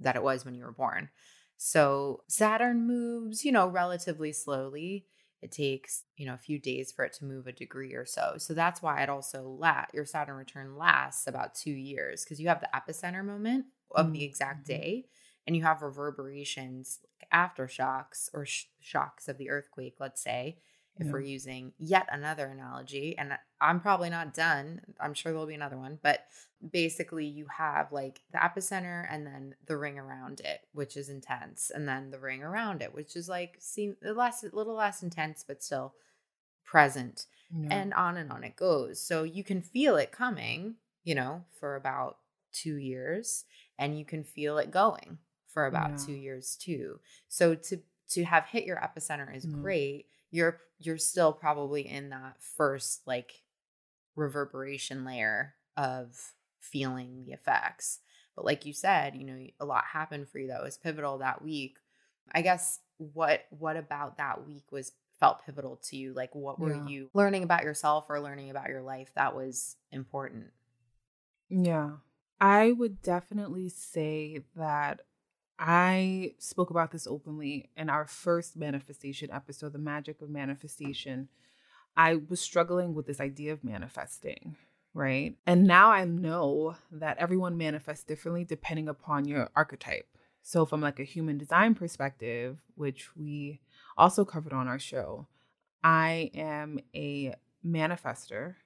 that 0.00 0.16
it 0.16 0.22
was 0.22 0.44
when 0.44 0.54
you 0.54 0.64
were 0.64 0.72
born. 0.72 1.10
So 1.56 2.22
Saturn 2.26 2.86
moves, 2.86 3.44
you 3.44 3.52
know, 3.52 3.68
relatively 3.68 4.32
slowly. 4.32 5.06
It 5.40 5.52
takes, 5.52 6.04
you 6.16 6.24
know, 6.24 6.34
a 6.34 6.38
few 6.38 6.58
days 6.58 6.90
for 6.90 7.04
it 7.04 7.12
to 7.14 7.24
move 7.24 7.46
a 7.46 7.52
degree 7.52 7.92
or 7.92 8.06
so. 8.06 8.34
So 8.38 8.54
that's 8.54 8.80
why 8.80 9.02
it 9.02 9.10
also 9.10 9.42
la- 9.42 9.84
your 9.92 10.06
Saturn 10.06 10.36
return 10.36 10.76
lasts 10.76 11.26
about 11.26 11.54
2 11.54 11.70
years 11.70 12.24
because 12.24 12.40
you 12.40 12.48
have 12.48 12.60
the 12.60 12.70
epicenter 12.74 13.24
moment 13.24 13.66
of 13.94 14.12
the 14.12 14.24
exact 14.24 14.66
mm-hmm. 14.66 14.80
day 14.80 15.04
and 15.46 15.54
you 15.54 15.62
have 15.62 15.82
reverberations 15.82 17.00
like 17.20 17.30
aftershocks 17.30 18.30
or 18.32 18.46
sh- 18.46 18.64
shocks 18.80 19.28
of 19.28 19.38
the 19.38 19.50
earthquake, 19.50 19.96
let's 20.00 20.22
say, 20.22 20.58
if 20.98 21.06
yeah. 21.06 21.12
we're 21.12 21.20
using 21.20 21.72
yet 21.78 22.08
another 22.12 22.46
analogy. 22.46 23.16
And 23.18 23.36
I'm 23.60 23.80
probably 23.80 24.10
not 24.10 24.34
done. 24.34 24.80
I'm 25.00 25.14
sure 25.14 25.32
there'll 25.32 25.46
be 25.46 25.54
another 25.54 25.78
one. 25.78 25.98
But 26.02 26.20
basically, 26.72 27.26
you 27.26 27.46
have 27.56 27.90
like 27.90 28.20
the 28.32 28.38
epicenter 28.38 29.06
and 29.10 29.26
then 29.26 29.54
the 29.66 29.76
ring 29.76 29.98
around 29.98 30.40
it, 30.40 30.60
which 30.72 30.96
is 30.96 31.08
intense. 31.08 31.70
And 31.74 31.88
then 31.88 32.10
the 32.10 32.20
ring 32.20 32.42
around 32.42 32.80
it, 32.80 32.94
which 32.94 33.16
is 33.16 33.28
like 33.28 33.56
seem 33.58 33.96
less, 34.02 34.44
a 34.44 34.54
little 34.54 34.76
less 34.76 35.02
intense, 35.02 35.44
but 35.46 35.62
still 35.62 35.94
present. 36.64 37.26
Yeah. 37.50 37.68
And 37.70 37.94
on 37.94 38.16
and 38.16 38.30
on 38.30 38.44
it 38.44 38.56
goes. 38.56 39.00
So 39.00 39.24
you 39.24 39.42
can 39.42 39.62
feel 39.62 39.96
it 39.96 40.12
coming, 40.12 40.76
you 41.02 41.14
know, 41.14 41.44
for 41.58 41.74
about 41.74 42.18
two 42.52 42.76
years. 42.76 43.44
And 43.78 43.98
you 43.98 44.04
can 44.04 44.22
feel 44.22 44.58
it 44.58 44.70
going 44.70 45.18
for 45.48 45.66
about 45.66 45.90
yeah. 45.90 46.06
two 46.06 46.12
years 46.12 46.56
too. 46.56 47.00
So 47.28 47.56
to 47.56 47.80
to 48.10 48.22
have 48.22 48.46
hit 48.46 48.64
your 48.64 48.76
epicenter 48.76 49.34
is 49.34 49.46
mm. 49.46 49.60
great 49.60 50.06
you're 50.34 50.58
you're 50.84 50.98
still 50.98 51.32
probably 51.32 51.82
in 51.88 52.10
that 52.10 52.36
first 52.56 53.02
like 53.06 53.42
reverberation 54.16 55.04
layer 55.04 55.54
of 55.76 56.32
feeling 56.60 57.24
the 57.24 57.32
effects. 57.32 58.00
But 58.36 58.44
like 58.44 58.66
you 58.66 58.72
said, 58.72 59.14
you 59.14 59.24
know, 59.24 59.46
a 59.60 59.64
lot 59.64 59.84
happened 59.92 60.28
for 60.28 60.38
you 60.38 60.48
that 60.48 60.62
was 60.62 60.76
pivotal 60.76 61.18
that 61.18 61.42
week. 61.42 61.78
I 62.32 62.42
guess 62.42 62.80
what 62.98 63.44
what 63.50 63.76
about 63.76 64.18
that 64.18 64.46
week 64.46 64.70
was 64.70 64.92
felt 65.20 65.44
pivotal 65.44 65.80
to 65.84 65.96
you? 65.96 66.12
Like 66.12 66.34
what 66.34 66.58
were 66.58 66.74
yeah. 66.74 66.86
you 66.86 67.10
learning 67.14 67.44
about 67.44 67.64
yourself 67.64 68.06
or 68.08 68.20
learning 68.20 68.50
about 68.50 68.68
your 68.68 68.82
life 68.82 69.12
that 69.14 69.36
was 69.36 69.76
important? 69.92 70.46
Yeah. 71.48 71.90
I 72.40 72.72
would 72.72 73.02
definitely 73.02 73.68
say 73.68 74.40
that 74.56 75.00
I 75.58 76.34
spoke 76.38 76.70
about 76.70 76.90
this 76.90 77.06
openly 77.06 77.70
in 77.76 77.88
our 77.88 78.06
first 78.06 78.56
manifestation 78.56 79.30
episode, 79.30 79.72
The 79.72 79.78
Magic 79.78 80.20
of 80.20 80.28
Manifestation. 80.28 81.28
I 81.96 82.16
was 82.28 82.40
struggling 82.40 82.94
with 82.94 83.06
this 83.06 83.20
idea 83.20 83.52
of 83.52 83.62
manifesting, 83.62 84.56
right? 84.94 85.36
And 85.46 85.64
now 85.64 85.90
I 85.90 86.04
know 86.04 86.76
that 86.90 87.18
everyone 87.18 87.56
manifests 87.56 88.04
differently 88.04 88.44
depending 88.44 88.88
upon 88.88 89.26
your 89.26 89.48
archetype. 89.54 90.08
So, 90.42 90.66
from 90.66 90.80
like 90.80 90.98
a 90.98 91.04
human 91.04 91.38
design 91.38 91.74
perspective, 91.74 92.58
which 92.74 93.16
we 93.16 93.60
also 93.96 94.24
covered 94.24 94.52
on 94.52 94.68
our 94.68 94.78
show, 94.78 95.26
I 95.82 96.30
am 96.34 96.80
a 96.94 97.34
manifester. 97.64 98.56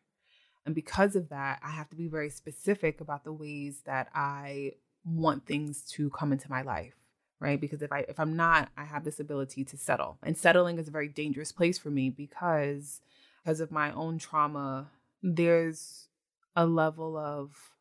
And 0.67 0.75
because 0.75 1.15
of 1.17 1.29
that, 1.29 1.61
I 1.63 1.71
have 1.71 1.89
to 1.91 1.97
be 1.97 2.09
very 2.09 2.31
specific 2.31 3.01
about 3.01 3.25
the 3.25 3.33
ways 3.33 3.83
that 3.87 4.09
I 4.15 4.73
want 5.09 5.47
things 5.47 5.83
to 5.83 6.11
come 6.11 6.33
into 6.33 6.51
my 6.51 6.63
life 6.63 6.95
right 7.41 7.61
because 7.61 7.83
if 7.83 7.93
i 7.93 8.05
if 8.09 8.19
i'm 8.19 8.37
not 8.37 8.69
i 8.77 8.85
have 8.85 9.05
this 9.05 9.21
ability 9.21 9.65
to 9.65 9.77
settle 9.77 10.19
and 10.23 10.37
settling 10.37 10.79
is 10.79 10.89
a 10.89 10.93
very 10.93 11.09
dangerous 11.09 11.53
place 11.53 11.79
for 11.79 11.91
me 11.91 12.11
because 12.11 13.01
because 13.43 13.61
of 13.61 13.71
my 13.71 13.93
own 13.93 14.19
trauma 14.19 14.89
there's 15.23 16.09
a 16.55 16.67
level 16.67 17.17
of 17.17 17.73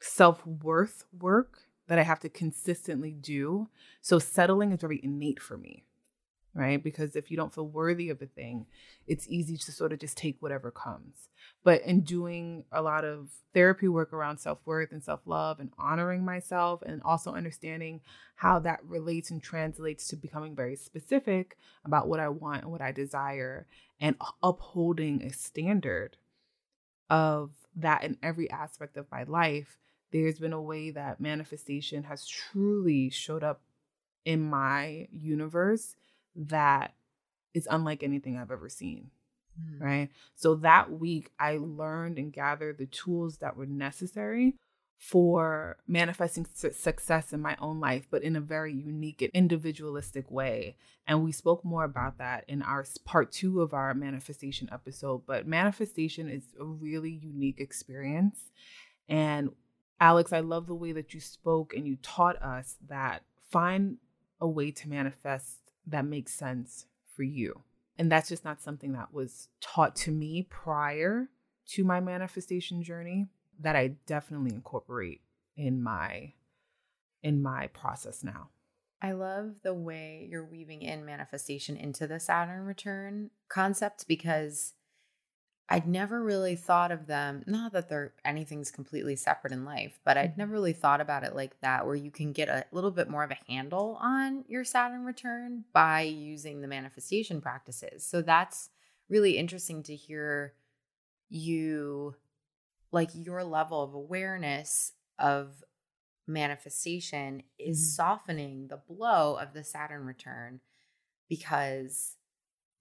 self-worth 0.00 1.04
work 1.18 1.62
that 1.88 1.98
i 1.98 2.02
have 2.02 2.20
to 2.20 2.28
consistently 2.28 3.12
do 3.12 3.68
so 4.00 4.18
settling 4.18 4.72
is 4.72 4.80
very 4.80 5.00
innate 5.02 5.40
for 5.40 5.56
me 5.56 5.84
right? 6.54 6.82
Because 6.82 7.16
if 7.16 7.30
you 7.30 7.36
don't 7.36 7.52
feel 7.52 7.66
worthy 7.66 8.08
of 8.10 8.22
a 8.22 8.26
thing, 8.26 8.66
it's 9.06 9.28
easy 9.28 9.56
to 9.56 9.72
sort 9.72 9.92
of 9.92 9.98
just 9.98 10.16
take 10.16 10.40
whatever 10.40 10.70
comes. 10.70 11.28
But 11.64 11.82
in 11.82 12.02
doing 12.02 12.64
a 12.70 12.82
lot 12.82 13.04
of 13.04 13.30
therapy 13.54 13.88
work 13.88 14.12
around 14.12 14.38
self 14.38 14.58
worth 14.66 14.92
and 14.92 15.02
self 15.02 15.20
love 15.24 15.58
and 15.58 15.70
honoring 15.78 16.24
myself, 16.24 16.82
and 16.82 17.02
also 17.02 17.32
understanding 17.32 18.02
how 18.36 18.58
that 18.60 18.84
relates 18.84 19.30
and 19.30 19.42
translates 19.42 20.06
to 20.08 20.16
becoming 20.16 20.54
very 20.54 20.76
specific 20.76 21.56
about 21.84 22.06
what 22.06 22.20
I 22.20 22.28
want 22.28 22.62
and 22.62 22.70
what 22.70 22.82
I 22.82 22.92
desire, 22.92 23.66
and 23.98 24.16
upholding 24.42 25.22
a 25.22 25.32
standard 25.32 26.18
of 27.08 27.50
that 27.76 28.04
in 28.04 28.18
every 28.22 28.50
aspect 28.50 28.96
of 28.96 29.10
my 29.10 29.24
life, 29.24 29.78
there's 30.12 30.38
been 30.38 30.52
a 30.52 30.62
way 30.62 30.90
that 30.90 31.20
manifestation 31.20 32.04
has 32.04 32.26
truly 32.26 33.10
showed 33.10 33.42
up 33.42 33.62
in 34.24 34.40
my 34.40 35.08
universe 35.10 35.96
that 36.36 36.94
is 37.52 37.68
unlike 37.70 38.02
anything 38.02 38.36
I've 38.36 38.50
ever 38.50 38.68
seen. 38.68 39.10
Mm. 39.60 39.80
Right. 39.80 40.08
So 40.34 40.56
that 40.56 40.92
week, 40.92 41.30
I 41.38 41.58
learned 41.58 42.18
and 42.18 42.32
gathered 42.32 42.78
the 42.78 42.86
tools 42.86 43.38
that 43.38 43.56
were 43.56 43.66
necessary 43.66 44.56
for 44.98 45.76
manifesting 45.86 46.46
su- 46.54 46.72
success 46.72 47.32
in 47.32 47.40
my 47.40 47.56
own 47.60 47.78
life, 47.78 48.06
but 48.10 48.22
in 48.22 48.36
a 48.36 48.40
very 48.40 48.72
unique 48.72 49.20
and 49.20 49.30
individualistic 49.34 50.30
way. 50.30 50.76
And 51.06 51.22
we 51.22 51.32
spoke 51.32 51.64
more 51.64 51.84
about 51.84 52.18
that 52.18 52.44
in 52.48 52.62
our 52.62 52.86
part 53.04 53.30
two 53.30 53.60
of 53.60 53.74
our 53.74 53.92
manifestation 53.92 54.68
episode. 54.72 55.26
But 55.26 55.46
manifestation 55.46 56.28
is 56.28 56.44
a 56.58 56.64
really 56.64 57.10
unique 57.10 57.60
experience. 57.60 58.50
And 59.08 59.50
Alex, 60.00 60.32
I 60.32 60.40
love 60.40 60.66
the 60.66 60.74
way 60.74 60.92
that 60.92 61.12
you 61.12 61.20
spoke 61.20 61.74
and 61.74 61.86
you 61.86 61.96
taught 62.02 62.40
us 62.42 62.76
that 62.88 63.24
find 63.50 63.98
a 64.40 64.48
way 64.48 64.70
to 64.70 64.88
manifest 64.88 65.58
that 65.86 66.04
makes 66.06 66.32
sense 66.32 66.86
for 67.14 67.22
you. 67.22 67.62
And 67.98 68.10
that's 68.10 68.28
just 68.28 68.44
not 68.44 68.60
something 68.60 68.92
that 68.92 69.12
was 69.12 69.48
taught 69.60 69.94
to 69.96 70.10
me 70.10 70.46
prior 70.50 71.28
to 71.68 71.84
my 71.84 72.00
manifestation 72.00 72.82
journey 72.82 73.28
that 73.60 73.76
I 73.76 73.94
definitely 74.06 74.52
incorporate 74.52 75.22
in 75.56 75.82
my 75.82 76.32
in 77.22 77.42
my 77.42 77.68
process 77.68 78.22
now. 78.22 78.50
I 79.00 79.12
love 79.12 79.56
the 79.62 79.74
way 79.74 80.26
you're 80.30 80.44
weaving 80.44 80.82
in 80.82 81.04
manifestation 81.04 81.76
into 81.76 82.06
the 82.06 82.20
Saturn 82.20 82.64
return 82.64 83.30
concept 83.48 84.06
because 84.08 84.74
I'd 85.66 85.88
never 85.88 86.22
really 86.22 86.56
thought 86.56 86.92
of 86.92 87.06
them, 87.06 87.42
not 87.46 87.72
that 87.72 87.88
they're 87.88 88.12
anything's 88.22 88.70
completely 88.70 89.16
separate 89.16 89.52
in 89.52 89.64
life, 89.64 89.98
but 90.04 90.18
I'd 90.18 90.32
mm-hmm. 90.32 90.40
never 90.40 90.52
really 90.52 90.74
thought 90.74 91.00
about 91.00 91.24
it 91.24 91.34
like 91.34 91.58
that, 91.60 91.86
where 91.86 91.94
you 91.94 92.10
can 92.10 92.32
get 92.32 92.48
a 92.48 92.66
little 92.70 92.90
bit 92.90 93.08
more 93.08 93.24
of 93.24 93.30
a 93.30 93.38
handle 93.48 93.98
on 94.00 94.44
your 94.46 94.62
Saturn 94.64 95.04
return 95.04 95.64
by 95.72 96.02
using 96.02 96.60
the 96.60 96.68
manifestation 96.68 97.40
practices. 97.40 98.04
So 98.06 98.20
that's 98.20 98.68
really 99.08 99.38
interesting 99.38 99.82
to 99.84 99.96
hear 99.96 100.52
you, 101.30 102.14
like 102.92 103.10
your 103.14 103.42
level 103.42 103.82
of 103.82 103.94
awareness 103.94 104.92
of 105.18 105.64
manifestation 106.26 107.42
is 107.58 107.78
mm-hmm. 107.78 107.94
softening 107.94 108.68
the 108.68 108.82
blow 108.86 109.36
of 109.36 109.54
the 109.54 109.64
Saturn 109.64 110.04
return 110.04 110.60
because 111.26 112.16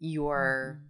you're. 0.02 0.80
Mm-hmm 0.80 0.90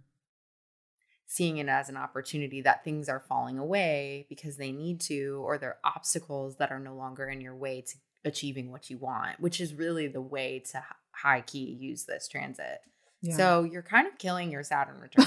seeing 1.34 1.56
it 1.56 1.68
as 1.68 1.88
an 1.88 1.96
opportunity 1.96 2.60
that 2.60 2.84
things 2.84 3.08
are 3.08 3.18
falling 3.18 3.58
away 3.58 4.24
because 4.28 4.56
they 4.56 4.70
need 4.70 5.00
to, 5.00 5.42
or 5.44 5.58
they're 5.58 5.78
obstacles 5.82 6.58
that 6.58 6.70
are 6.70 6.78
no 6.78 6.94
longer 6.94 7.26
in 7.26 7.40
your 7.40 7.56
way 7.56 7.80
to 7.80 7.96
achieving 8.24 8.70
what 8.70 8.88
you 8.88 8.96
want, 8.96 9.40
which 9.40 9.60
is 9.60 9.74
really 9.74 10.06
the 10.06 10.20
way 10.20 10.60
to 10.60 10.80
high 11.10 11.40
key 11.40 11.76
use 11.80 12.04
this 12.04 12.28
transit. 12.28 12.82
Yeah. 13.20 13.36
So 13.36 13.64
you're 13.64 13.82
kind 13.82 14.06
of 14.06 14.16
killing 14.16 14.52
your 14.52 14.62
Saturn 14.62 15.00
return. 15.00 15.26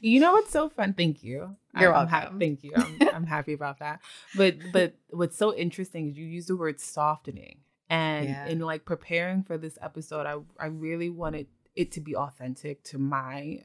you 0.00 0.20
know 0.20 0.34
what's 0.34 0.52
so 0.52 0.68
fun? 0.68 0.92
Thank 0.92 1.24
you. 1.24 1.56
You're 1.76 1.92
I'm, 1.92 2.06
welcome. 2.06 2.34
Ha- 2.34 2.38
thank 2.38 2.62
you. 2.62 2.72
I'm, 2.76 2.98
I'm 3.12 3.26
happy 3.38 3.54
about 3.54 3.80
that. 3.80 4.02
But 4.36 4.54
but 4.72 4.94
what's 5.10 5.36
so 5.36 5.52
interesting 5.52 6.10
is 6.10 6.16
you 6.16 6.26
use 6.26 6.46
the 6.46 6.54
word 6.56 6.78
softening, 6.78 7.58
and 7.90 8.28
yeah. 8.28 8.46
in 8.46 8.60
like 8.60 8.84
preparing 8.84 9.42
for 9.42 9.58
this 9.58 9.78
episode, 9.82 10.26
I 10.26 10.36
I 10.62 10.66
really 10.66 11.10
wanted 11.10 11.48
it 11.74 11.90
to 11.92 12.00
be 12.00 12.14
authentic 12.14 12.84
to 12.84 12.98
my 12.98 13.64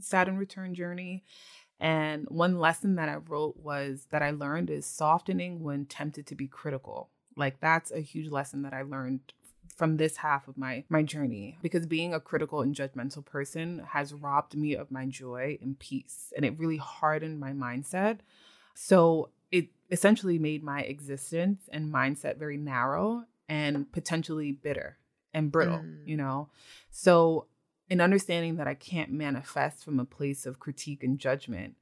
Saturn 0.00 0.36
return 0.36 0.74
journey. 0.74 1.24
And 1.80 2.26
one 2.28 2.58
lesson 2.58 2.96
that 2.96 3.08
I 3.08 3.16
wrote 3.16 3.56
was 3.56 4.06
that 4.10 4.22
I 4.22 4.30
learned 4.30 4.70
is 4.70 4.86
softening 4.86 5.62
when 5.62 5.86
tempted 5.86 6.26
to 6.28 6.34
be 6.34 6.46
critical. 6.46 7.10
Like 7.36 7.60
that's 7.60 7.90
a 7.90 8.00
huge 8.00 8.30
lesson 8.30 8.62
that 8.62 8.72
I 8.72 8.82
learned 8.82 9.20
from 9.76 9.96
this 9.96 10.18
half 10.18 10.46
of 10.46 10.56
my 10.56 10.84
my 10.88 11.02
journey 11.02 11.58
because 11.60 11.84
being 11.84 12.14
a 12.14 12.20
critical 12.20 12.60
and 12.62 12.74
judgmental 12.74 13.24
person 13.24 13.82
has 13.90 14.14
robbed 14.14 14.56
me 14.56 14.74
of 14.74 14.90
my 14.90 15.04
joy 15.04 15.58
and 15.60 15.78
peace 15.78 16.32
and 16.36 16.44
it 16.44 16.58
really 16.58 16.76
hardened 16.76 17.40
my 17.40 17.52
mindset. 17.52 18.18
So 18.74 19.30
it 19.50 19.68
essentially 19.90 20.38
made 20.38 20.62
my 20.62 20.82
existence 20.82 21.68
and 21.72 21.92
mindset 21.92 22.36
very 22.36 22.56
narrow 22.56 23.24
and 23.48 23.90
potentially 23.92 24.52
bitter 24.52 24.98
and 25.32 25.50
brittle, 25.50 25.78
mm. 25.78 25.98
you 26.06 26.16
know. 26.16 26.48
So 26.90 27.46
in 27.88 28.00
understanding 28.00 28.56
that 28.56 28.66
I 28.66 28.74
can't 28.74 29.12
manifest 29.12 29.84
from 29.84 30.00
a 30.00 30.04
place 30.04 30.46
of 30.46 30.58
critique 30.58 31.02
and 31.02 31.18
judgment, 31.18 31.74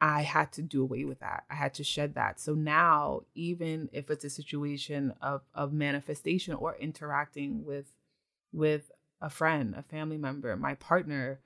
I 0.00 0.22
had 0.22 0.52
to 0.52 0.62
do 0.62 0.82
away 0.82 1.04
with 1.04 1.20
that. 1.20 1.44
I 1.50 1.54
had 1.54 1.74
to 1.74 1.84
shed 1.84 2.14
that. 2.14 2.38
So 2.38 2.54
now, 2.54 3.22
even 3.34 3.88
if 3.92 4.10
it's 4.10 4.24
a 4.24 4.30
situation 4.30 5.14
of 5.22 5.42
of 5.54 5.72
manifestation 5.72 6.54
or 6.54 6.76
interacting 6.76 7.64
with 7.64 7.92
with 8.52 8.90
a 9.20 9.30
friend, 9.30 9.74
a 9.74 9.82
family 9.82 10.18
member, 10.18 10.54
my 10.56 10.74
partner, 10.74 11.40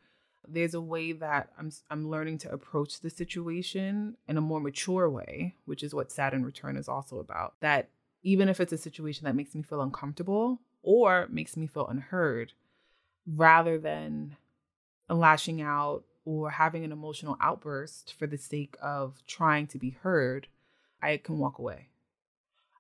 there's 0.49 0.75
a 0.75 0.81
way 0.81 1.13
that 1.13 1.51
I'm 1.59 1.71
I'm 1.91 2.09
learning 2.11 2.39
to 2.39 2.53
approach 2.53 3.01
the 3.01 3.11
situation 3.11 4.17
in 4.27 4.37
a 4.37 4.41
more 4.41 4.61
mature 4.61 5.09
way, 5.09 5.55
which 5.65 5.83
is 5.83 5.95
what 5.95 6.11
Saturn 6.11 6.45
return 6.45 6.77
is 6.77 6.89
also 6.89 7.19
about. 7.19 7.55
That 7.61 7.91
even 8.23 8.49
if 8.49 8.61
it's 8.61 8.73
a 8.73 8.79
situation 8.79 9.27
that 9.27 9.37
makes 9.37 9.55
me 9.55 9.63
feel 9.63 9.81
uncomfortable 9.81 10.61
or 10.83 11.29
makes 11.31 11.57
me 11.57 11.67
feel 11.67 11.87
unheard, 11.87 12.53
rather 13.37 13.79
than 13.79 14.37
lashing 15.09 15.61
out 15.61 16.05
or 16.25 16.51
having 16.51 16.85
an 16.85 16.93
emotional 16.93 17.37
outburst 17.41 18.15
for 18.19 18.27
the 18.27 18.39
sake 18.39 18.77
of 18.83 19.23
trying 19.27 19.67
to 19.69 19.79
be 19.79 19.91
heard, 19.91 20.49
I 21.03 21.17
can 21.17 21.39
walk 21.39 21.59
away. 21.59 21.89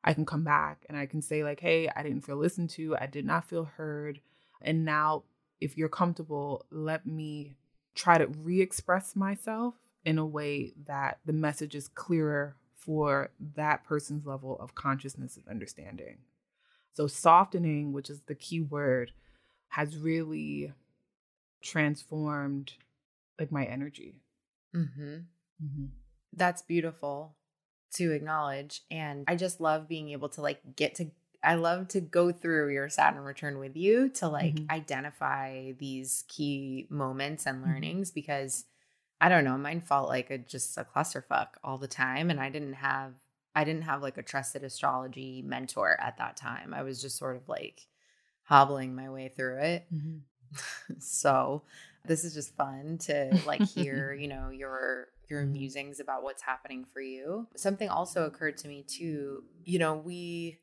I 0.02 0.14
can 0.14 0.24
come 0.24 0.44
back 0.44 0.84
and 0.88 0.96
I 0.96 1.06
can 1.06 1.20
say, 1.22 1.44
like, 1.44 1.60
hey, 1.60 1.88
I 1.94 2.02
didn't 2.02 2.22
feel 2.22 2.36
listened 2.36 2.70
to. 2.70 2.96
I 2.98 3.06
did 3.06 3.26
not 3.26 3.48
feel 3.48 3.64
heard. 3.64 4.20
And 4.62 4.84
now, 4.84 5.24
if 5.60 5.76
you're 5.76 5.88
comfortable, 5.88 6.64
let 6.70 7.06
me 7.06 7.56
try 7.94 8.18
to 8.18 8.26
re 8.26 8.60
express 8.60 9.14
myself 9.14 9.74
in 10.04 10.18
a 10.18 10.24
way 10.24 10.72
that 10.86 11.18
the 11.26 11.32
message 11.32 11.74
is 11.74 11.88
clearer 11.88 12.56
for 12.74 13.30
that 13.56 13.84
person's 13.84 14.24
level 14.24 14.58
of 14.58 14.74
consciousness 14.74 15.36
and 15.36 15.46
understanding. 15.48 16.18
So, 16.94 17.06
softening, 17.06 17.92
which 17.92 18.08
is 18.08 18.22
the 18.22 18.34
key 18.34 18.60
word, 18.60 19.12
has 19.70 19.96
really 19.96 20.72
transformed 21.62 22.72
like 23.38 23.50
my 23.50 23.64
energy 23.64 24.20
Mm-hmm. 24.74 25.14
Mm-hmm. 25.64 25.84
That's 26.32 26.62
beautiful 26.62 27.36
to 27.94 28.12
acknowledge. 28.12 28.82
And 28.90 29.24
I 29.26 29.36
just 29.36 29.60
love 29.60 29.88
being 29.88 30.10
able 30.10 30.28
to 30.30 30.40
like 30.42 30.60
get 30.76 30.94
to 30.96 31.10
I 31.42 31.54
love 31.54 31.88
to 31.88 32.02
go 32.02 32.32
through 32.32 32.70
your 32.70 32.90
Saturn 32.90 33.22
return 33.22 33.58
with 33.58 33.74
you 33.74 34.10
to 34.10 34.28
like 34.28 34.56
mm-hmm. 34.56 34.70
identify 34.70 35.72
these 35.72 36.24
key 36.28 36.86
moments 36.90 37.46
and 37.46 37.62
mm-hmm. 37.62 37.72
learnings 37.72 38.10
because 38.10 38.66
I 39.22 39.28
don't 39.28 39.44
know, 39.44 39.56
mine 39.56 39.80
felt 39.80 40.08
like 40.08 40.30
a 40.30 40.38
just 40.38 40.76
a 40.78 40.84
clusterfuck 40.84 41.48
all 41.64 41.78
the 41.78 41.88
time 41.88 42.30
and 42.30 42.40
I 42.40 42.50
didn't 42.50 42.74
have 42.74 43.14
I 43.54 43.64
didn't 43.64 43.82
have 43.82 44.02
like 44.02 44.18
a 44.18 44.22
trusted 44.22 44.62
astrology 44.62 45.42
mentor 45.42 45.96
at 45.98 46.18
that 46.18 46.36
time. 46.36 46.72
I 46.72 46.82
was 46.82 47.02
just 47.02 47.16
sort 47.16 47.36
of 47.36 47.48
like 47.48 47.86
hobbling 48.50 48.94
my 48.94 49.08
way 49.08 49.28
through 49.28 49.60
it. 49.60 49.86
Mm-hmm. 49.94 50.94
so, 50.98 51.62
this 52.04 52.24
is 52.24 52.34
just 52.34 52.54
fun 52.56 52.98
to 52.98 53.38
like 53.46 53.62
hear, 53.62 54.12
you 54.20 54.28
know, 54.28 54.50
your 54.50 55.08
your 55.28 55.42
mm-hmm. 55.42 55.52
musings 55.52 56.00
about 56.00 56.22
what's 56.22 56.42
happening 56.42 56.84
for 56.84 57.00
you. 57.00 57.46
Something 57.56 57.88
also 57.88 58.26
occurred 58.26 58.58
to 58.58 58.68
me 58.68 58.84
too. 58.86 59.44
You 59.64 59.78
know, 59.78 59.94
we 59.94 60.58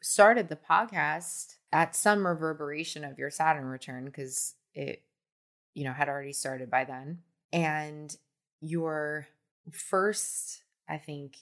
started 0.00 0.48
the 0.48 0.56
podcast 0.56 1.56
at 1.72 1.96
some 1.96 2.26
reverberation 2.26 3.04
of 3.04 3.18
your 3.18 3.30
Saturn 3.30 3.66
return 3.66 4.04
because 4.04 4.54
it, 4.74 5.02
you 5.74 5.84
know, 5.84 5.92
had 5.92 6.08
already 6.08 6.32
started 6.32 6.70
by 6.70 6.84
then. 6.84 7.18
And 7.52 8.16
your 8.60 9.26
first, 9.70 10.62
I 10.88 10.98
think, 10.98 11.38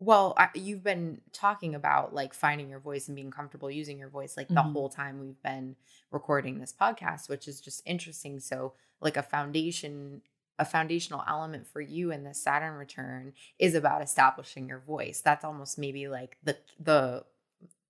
well, 0.00 0.34
I, 0.36 0.48
you've 0.54 0.84
been 0.84 1.20
talking 1.32 1.74
about 1.74 2.14
like 2.14 2.32
finding 2.32 2.68
your 2.68 2.78
voice 2.78 3.08
and 3.08 3.16
being 3.16 3.30
comfortable 3.30 3.70
using 3.70 3.98
your 3.98 4.08
voice 4.08 4.36
like 4.36 4.46
mm-hmm. 4.46 4.54
the 4.54 4.62
whole 4.62 4.88
time 4.88 5.20
we've 5.20 5.42
been 5.42 5.76
recording 6.10 6.58
this 6.58 6.74
podcast, 6.78 7.28
which 7.28 7.48
is 7.48 7.60
just 7.60 7.82
interesting. 7.84 8.40
So, 8.40 8.74
like 9.00 9.16
a 9.16 9.22
foundation 9.22 10.22
a 10.58 10.64
foundational 10.64 11.22
element 11.28 11.66
for 11.66 11.80
you 11.80 12.10
in 12.10 12.24
the 12.24 12.34
Saturn 12.34 12.74
return 12.74 13.32
is 13.58 13.74
about 13.74 14.02
establishing 14.02 14.68
your 14.68 14.80
voice. 14.80 15.20
That's 15.20 15.44
almost 15.44 15.78
maybe 15.78 16.08
like 16.08 16.36
the 16.42 16.56
the 16.80 17.24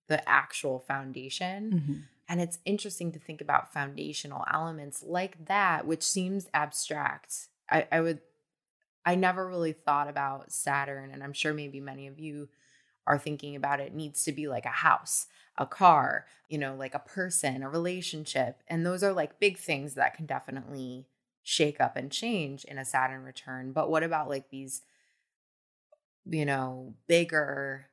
the 0.07 0.27
actual 0.27 0.79
foundation. 0.79 1.71
Mm-hmm. 1.71 1.93
And 2.27 2.41
it's 2.41 2.59
interesting 2.63 3.11
to 3.13 3.19
think 3.19 3.41
about 3.41 3.73
foundational 3.73 4.45
elements 4.51 5.03
like 5.05 5.45
that, 5.45 5.87
which 5.87 6.03
seems 6.03 6.47
abstract. 6.53 7.47
I, 7.71 7.87
I 7.91 8.01
would 8.01 8.19
I 9.05 9.15
never 9.15 9.47
really 9.47 9.73
thought 9.73 10.09
about 10.09 10.51
Saturn, 10.51 11.11
and 11.11 11.23
I'm 11.23 11.33
sure 11.33 11.53
maybe 11.53 11.79
many 11.79 12.07
of 12.07 12.19
you 12.19 12.49
are 13.07 13.17
thinking 13.17 13.55
about 13.55 13.79
it 13.79 13.93
needs 13.93 14.23
to 14.23 14.31
be 14.31 14.47
like 14.47 14.65
a 14.65 14.69
house, 14.69 15.27
a 15.57 15.65
car, 15.65 16.25
you 16.47 16.57
know, 16.57 16.75
like 16.75 16.93
a 16.93 16.99
person, 16.99 17.63
a 17.63 17.69
relationship. 17.69 18.61
And 18.67 18.85
those 18.85 19.03
are 19.03 19.13
like 19.13 19.39
big 19.39 19.57
things 19.57 19.95
that 19.95 20.15
can 20.15 20.25
definitely 20.27 21.07
shake 21.41 21.81
up 21.81 21.97
and 21.97 22.11
change 22.11 22.65
in 22.65 22.77
a 22.77 22.85
Saturn 22.85 23.23
return. 23.23 23.71
But 23.71 23.89
what 23.89 24.03
about 24.03 24.29
like 24.29 24.49
these, 24.49 24.83
you 26.25 26.45
know, 26.45 26.93
bigger 27.07 27.87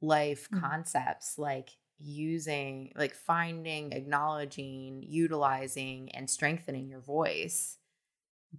life 0.00 0.48
mm-hmm. 0.50 0.64
concepts 0.64 1.38
like 1.38 1.76
using, 1.98 2.92
like 2.96 3.14
finding, 3.14 3.92
acknowledging, 3.92 5.04
utilizing, 5.06 6.10
and 6.14 6.30
strengthening 6.30 6.88
your 6.88 7.00
voice 7.00 7.76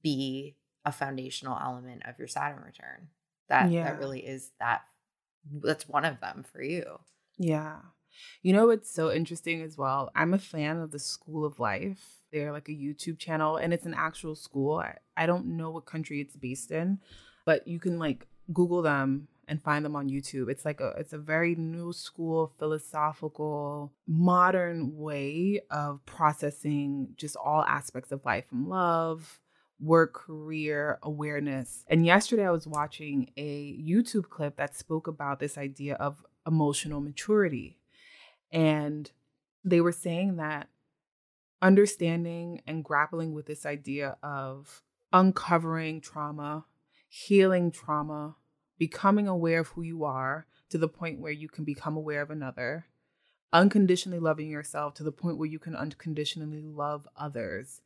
be 0.01 0.55
a 0.85 0.91
foundational 0.91 1.57
element 1.61 2.03
of 2.05 2.17
your 2.19 2.27
Saturn 2.27 2.63
return? 2.63 3.09
That 3.49 3.71
yeah. 3.71 3.85
that 3.85 3.99
really 3.99 4.19
is 4.19 4.51
that 4.59 4.81
that's 5.61 5.87
one 5.87 6.05
of 6.05 6.19
them 6.19 6.45
for 6.51 6.61
you. 6.61 6.99
Yeah. 7.37 7.77
You 8.41 8.53
know 8.53 8.67
what's 8.67 8.91
so 8.91 9.11
interesting 9.11 9.61
as 9.61 9.77
well? 9.77 10.11
I'm 10.15 10.33
a 10.33 10.39
fan 10.39 10.77
of 10.77 10.91
the 10.91 10.99
School 10.99 11.45
of 11.45 11.59
Life 11.59 12.23
they're 12.33 12.51
like 12.51 12.67
a 12.67 12.71
YouTube 12.71 13.19
channel 13.19 13.57
and 13.57 13.73
it's 13.73 13.85
an 13.85 13.93
actual 13.93 14.35
school. 14.35 14.79
I, 14.79 14.97
I 15.15 15.25
don't 15.27 15.55
know 15.55 15.69
what 15.69 15.85
country 15.85 16.19
it's 16.19 16.35
based 16.35 16.71
in, 16.71 16.99
but 17.45 17.65
you 17.67 17.79
can 17.79 17.99
like 17.99 18.27
Google 18.51 18.81
them 18.81 19.27
and 19.47 19.61
find 19.61 19.85
them 19.85 19.95
on 19.95 20.09
YouTube. 20.09 20.49
It's 20.49 20.65
like 20.65 20.81
a 20.81 20.93
it's 20.97 21.13
a 21.13 21.17
very 21.17 21.53
new 21.53 21.93
school 21.93 22.51
philosophical 22.57 23.93
modern 24.07 24.97
way 24.97 25.61
of 25.69 26.03
processing 26.05 27.09
just 27.15 27.35
all 27.35 27.63
aspects 27.63 28.11
of 28.11 28.25
life 28.25 28.45
from 28.49 28.67
love, 28.67 29.39
work, 29.83 30.13
career, 30.13 30.97
awareness. 31.03 31.83
And 31.87 32.05
yesterday 32.05 32.45
I 32.45 32.51
was 32.51 32.65
watching 32.65 33.31
a 33.35 33.77
YouTube 33.77 34.29
clip 34.29 34.55
that 34.55 34.75
spoke 34.75 35.07
about 35.07 35.39
this 35.39 35.57
idea 35.57 35.95
of 35.95 36.25
emotional 36.47 37.01
maturity. 37.01 37.77
And 38.51 39.11
they 39.63 39.81
were 39.81 39.91
saying 39.91 40.37
that 40.37 40.69
understanding 41.61 42.61
and 42.65 42.83
grappling 42.83 43.33
with 43.33 43.45
this 43.45 43.65
idea 43.65 44.17
of 44.23 44.83
uncovering 45.11 46.01
trauma, 46.01 46.65
healing 47.09 47.71
trauma, 47.71 48.35
becoming 48.77 49.27
aware 49.27 49.61
of 49.61 49.67
who 49.69 49.81
you 49.81 50.03
are 50.03 50.45
to 50.69 50.77
the 50.77 50.87
point 50.87 51.19
where 51.19 51.31
you 51.31 51.47
can 51.47 51.63
become 51.63 51.95
aware 51.95 52.21
of 52.21 52.31
another, 52.31 52.87
unconditionally 53.51 54.19
loving 54.19 54.49
yourself 54.49 54.93
to 54.95 55.03
the 55.03 55.11
point 55.11 55.37
where 55.37 55.47
you 55.47 55.59
can 55.59 55.75
unconditionally 55.75 56.61
love 56.61 57.07
others 57.15 57.81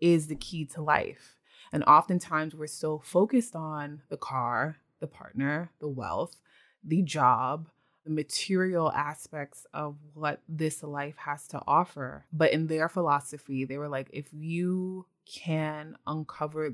is 0.00 0.28
the 0.28 0.36
key 0.36 0.64
to 0.64 0.80
life. 0.80 1.37
And 1.72 1.84
oftentimes 1.84 2.54
we're 2.54 2.66
so 2.66 3.00
focused 3.04 3.54
on 3.54 4.02
the 4.08 4.16
car, 4.16 4.78
the 5.00 5.06
partner, 5.06 5.70
the 5.80 5.88
wealth, 5.88 6.40
the 6.82 7.02
job, 7.02 7.68
the 8.04 8.10
material 8.10 8.90
aspects 8.92 9.66
of 9.74 9.96
what 10.14 10.40
this 10.48 10.82
life 10.82 11.16
has 11.18 11.46
to 11.48 11.60
offer. 11.66 12.24
But 12.32 12.52
in 12.52 12.66
their 12.66 12.88
philosophy, 12.88 13.64
they 13.64 13.78
were 13.78 13.88
like, 13.88 14.08
if 14.12 14.28
you 14.32 15.06
can 15.26 15.96
uncover 16.06 16.70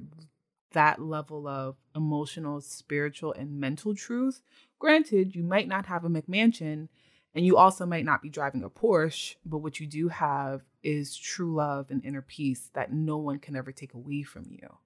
that 0.73 1.01
level 1.01 1.47
of 1.49 1.77
emotional, 1.95 2.61
spiritual, 2.61 3.33
and 3.33 3.59
mental 3.59 3.95
truth, 3.95 4.43
granted, 4.79 5.35
you 5.35 5.43
might 5.43 5.69
not 5.69 5.87
have 5.87 6.05
a 6.05 6.09
McMansion 6.09 6.89
and 7.35 7.45
you 7.45 7.57
also 7.57 7.85
might 7.85 8.05
not 8.05 8.23
be 8.23 8.29
driving 8.29 8.63
a 8.63 8.71
Porsche, 8.71 9.35
but 9.45 9.59
what 9.59 9.81
you 9.81 9.87
do 9.87 10.09
have 10.09 10.63
is 10.85 11.17
true 11.17 11.55
love 11.55 11.91
and 11.91 12.05
inner 12.05 12.23
peace 12.23 12.71
that 12.75 12.93
no 12.93 13.17
one 13.17 13.41
can 13.41 13.57
ever 13.57 13.73
take 13.73 13.95
away 13.95 14.23
from 14.23 14.47
you. 14.49 14.77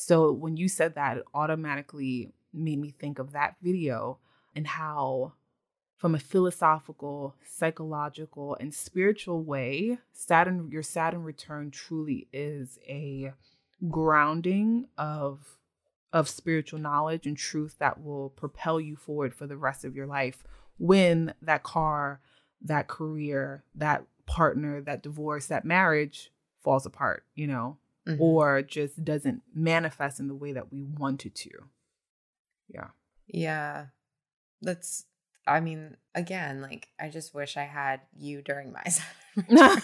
So 0.00 0.32
when 0.32 0.56
you 0.56 0.68
said 0.68 0.94
that, 0.94 1.18
it 1.18 1.24
automatically 1.34 2.32
made 2.54 2.78
me 2.78 2.90
think 2.90 3.18
of 3.18 3.32
that 3.32 3.56
video 3.62 4.18
and 4.56 4.66
how 4.66 5.34
from 5.98 6.14
a 6.14 6.18
philosophical, 6.18 7.34
psychological, 7.44 8.56
and 8.58 8.72
spiritual 8.72 9.44
way, 9.44 9.98
Saturn, 10.12 10.70
your 10.72 10.82
Saturn 10.82 11.22
return 11.22 11.70
truly 11.70 12.28
is 12.32 12.78
a 12.88 13.34
grounding 13.88 14.86
of 14.96 15.58
of 16.12 16.28
spiritual 16.28 16.80
knowledge 16.80 17.26
and 17.26 17.36
truth 17.36 17.76
that 17.78 18.02
will 18.02 18.30
propel 18.30 18.80
you 18.80 18.96
forward 18.96 19.32
for 19.32 19.46
the 19.46 19.56
rest 19.56 19.84
of 19.84 19.94
your 19.94 20.06
life 20.06 20.42
when 20.78 21.32
that 21.40 21.62
car, 21.62 22.20
that 22.62 22.88
career, 22.88 23.62
that 23.76 24.02
partner, 24.26 24.80
that 24.80 25.02
divorce, 25.02 25.46
that 25.46 25.64
marriage 25.64 26.32
falls 26.64 26.84
apart, 26.84 27.24
you 27.34 27.46
know, 27.46 27.76
mm-hmm. 28.12 28.22
or 28.22 28.62
just 28.62 29.04
doesn't 29.04 29.42
manifest 29.54 30.20
in 30.20 30.28
the 30.28 30.34
way 30.34 30.52
that 30.52 30.72
we 30.72 30.82
wanted 30.82 31.34
to. 31.34 31.50
Yeah. 32.68 32.88
Yeah. 33.26 33.86
That's 34.62 35.04
I 35.46 35.60
mean, 35.60 35.96
again, 36.14 36.60
like 36.62 36.88
I 37.00 37.08
just 37.08 37.34
wish 37.34 37.56
I 37.56 37.64
had 37.64 38.00
you 38.16 38.42
during 38.42 38.72
my 38.72 38.82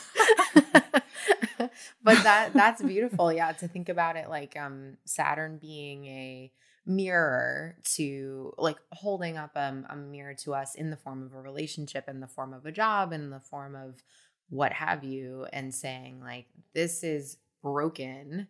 but 2.03 2.23
that 2.23 2.51
that's 2.53 2.83
beautiful, 2.83 3.33
yeah, 3.33 3.53
to 3.53 3.69
think 3.69 3.89
about 3.89 4.17
it 4.17 4.29
like 4.29 4.57
um 4.57 4.99
Saturn 5.05 5.59
being 5.59 6.07
a 6.07 6.53
mirror 6.87 7.77
to 7.83 8.53
like 8.59 8.77
holding 8.93 9.37
up 9.37 9.51
um, 9.57 9.85
a 9.91 9.97
mirror 9.97 10.35
to 10.35 10.55
us 10.55 10.77
in 10.77 10.91
the 10.91 10.97
form 10.97 11.23
of 11.25 11.35
a 11.35 11.41
relationship 11.41 12.09
in 12.09 12.21
the 12.21 12.29
form 12.29 12.55
of 12.55 12.65
a 12.65 12.71
job 12.71 13.13
in 13.13 13.29
the 13.31 13.41
form 13.41 13.75
of 13.75 14.05
what 14.51 14.73
have 14.73 15.03
you 15.03 15.45
and 15.53 15.75
saying 15.75 16.21
like 16.21 16.47
this 16.75 17.03
is 17.03 17.39
broken 17.73 18.49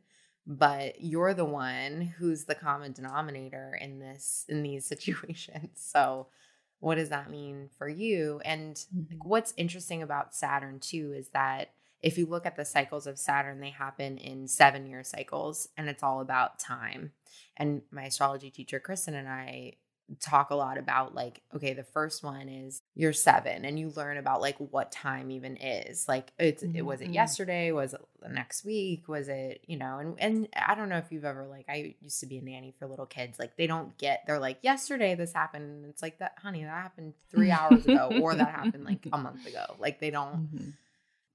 but 0.48 1.00
you're 1.00 1.35
the 1.35 1.44
one 1.44 2.14
who's 2.18 2.44
the 2.44 2.55
common 2.55 2.92
denominator 2.92 3.76
in 3.81 3.98
this 3.98 4.44
in 4.48 4.62
these 4.62 4.87
situations 4.94 5.70
so 5.74 6.26
what 6.81 6.96
does 6.96 7.09
that 7.09 7.31
mean 7.31 7.70
for 7.79 7.88
you? 7.88 8.40
And 8.44 8.76
mm-hmm. 8.76 9.14
like, 9.14 9.24
what's 9.24 9.55
interesting 9.57 10.02
about 10.02 10.35
Saturn 10.35 10.81
too 10.81 11.14
is 11.16 11.29
that 11.31 11.72
if 12.02 12.18
you 12.18 12.26
look 12.26 12.46
at 12.46 12.57
the 12.57 12.64
cycles 12.64 13.07
of 13.07 13.18
Saturn, 13.18 13.61
they 13.61 13.70
happen 13.70 14.18
in 14.18 14.46
seven 14.46 14.87
year 14.87 15.02
cycles 15.02 15.68
and 15.76 15.88
it's 15.88 16.02
all 16.02 16.20
about 16.20 16.59
time. 16.59 17.12
And 17.57 17.83
my 17.90 18.05
astrology 18.05 18.50
teacher, 18.50 18.79
Kristen, 18.79 19.14
and 19.14 19.29
I 19.29 19.74
talk 20.21 20.51
a 20.51 20.55
lot 20.55 20.79
about 20.79 21.14
like 21.14 21.42
okay 21.55 21.73
the 21.73 21.83
first 21.83 22.23
one 22.23 22.49
is 22.49 22.81
you're 22.95 23.12
seven 23.12 23.64
and 23.64 23.79
you 23.79 23.92
learn 23.97 24.16
about 24.16 24.40
like 24.40 24.57
what 24.59 24.92
time 24.92 25.31
even 25.33 25.57
is 25.57 26.07
like 26.07 26.33
it's 26.38 26.62
mm-hmm. 26.62 26.77
it 26.77 26.87
was 26.87 27.01
it 27.01 27.05
mm-hmm. 27.05 27.14
yesterday 27.14 27.73
was 27.73 27.92
it 27.92 28.01
next 28.31 28.64
week 28.64 29.09
was 29.09 29.29
it 29.29 29.62
you 29.66 29.77
know 29.77 29.99
and 29.99 30.14
and 30.19 30.49
i 30.57 30.75
don't 30.75 30.88
know 30.88 30.97
if 30.97 31.11
you've 31.11 31.25
ever 31.25 31.47
like 31.47 31.64
i 31.69 31.95
used 32.01 32.21
to 32.21 32.27
be 32.27 32.38
a 32.38 32.42
nanny 32.42 32.73
for 32.79 32.87
little 32.87 33.07
kids 33.07 33.38
like 33.38 33.57
they 33.57 33.66
don't 33.66 33.99
get 33.99 34.23
they're 34.27 34.38
like 34.38 34.59
yesterday 34.62 35.14
this 35.14 35.33
happened 35.33 35.64
and 35.64 35.87
it's 35.87 36.03
like 36.03 36.19
that 36.19 36.35
honey 36.40 36.62
that 36.62 36.71
happened 36.71 37.12
three 37.31 37.51
hours 37.51 37.85
ago 37.85 38.11
or 38.23 38.35
that 38.35 38.51
happened 38.51 38.85
like 38.85 39.07
a 39.12 39.19
month 39.19 39.45
ago 39.47 39.77
like 39.81 39.99
they 39.99 40.11
don't 40.11 40.55
mm-hmm. 40.55 40.71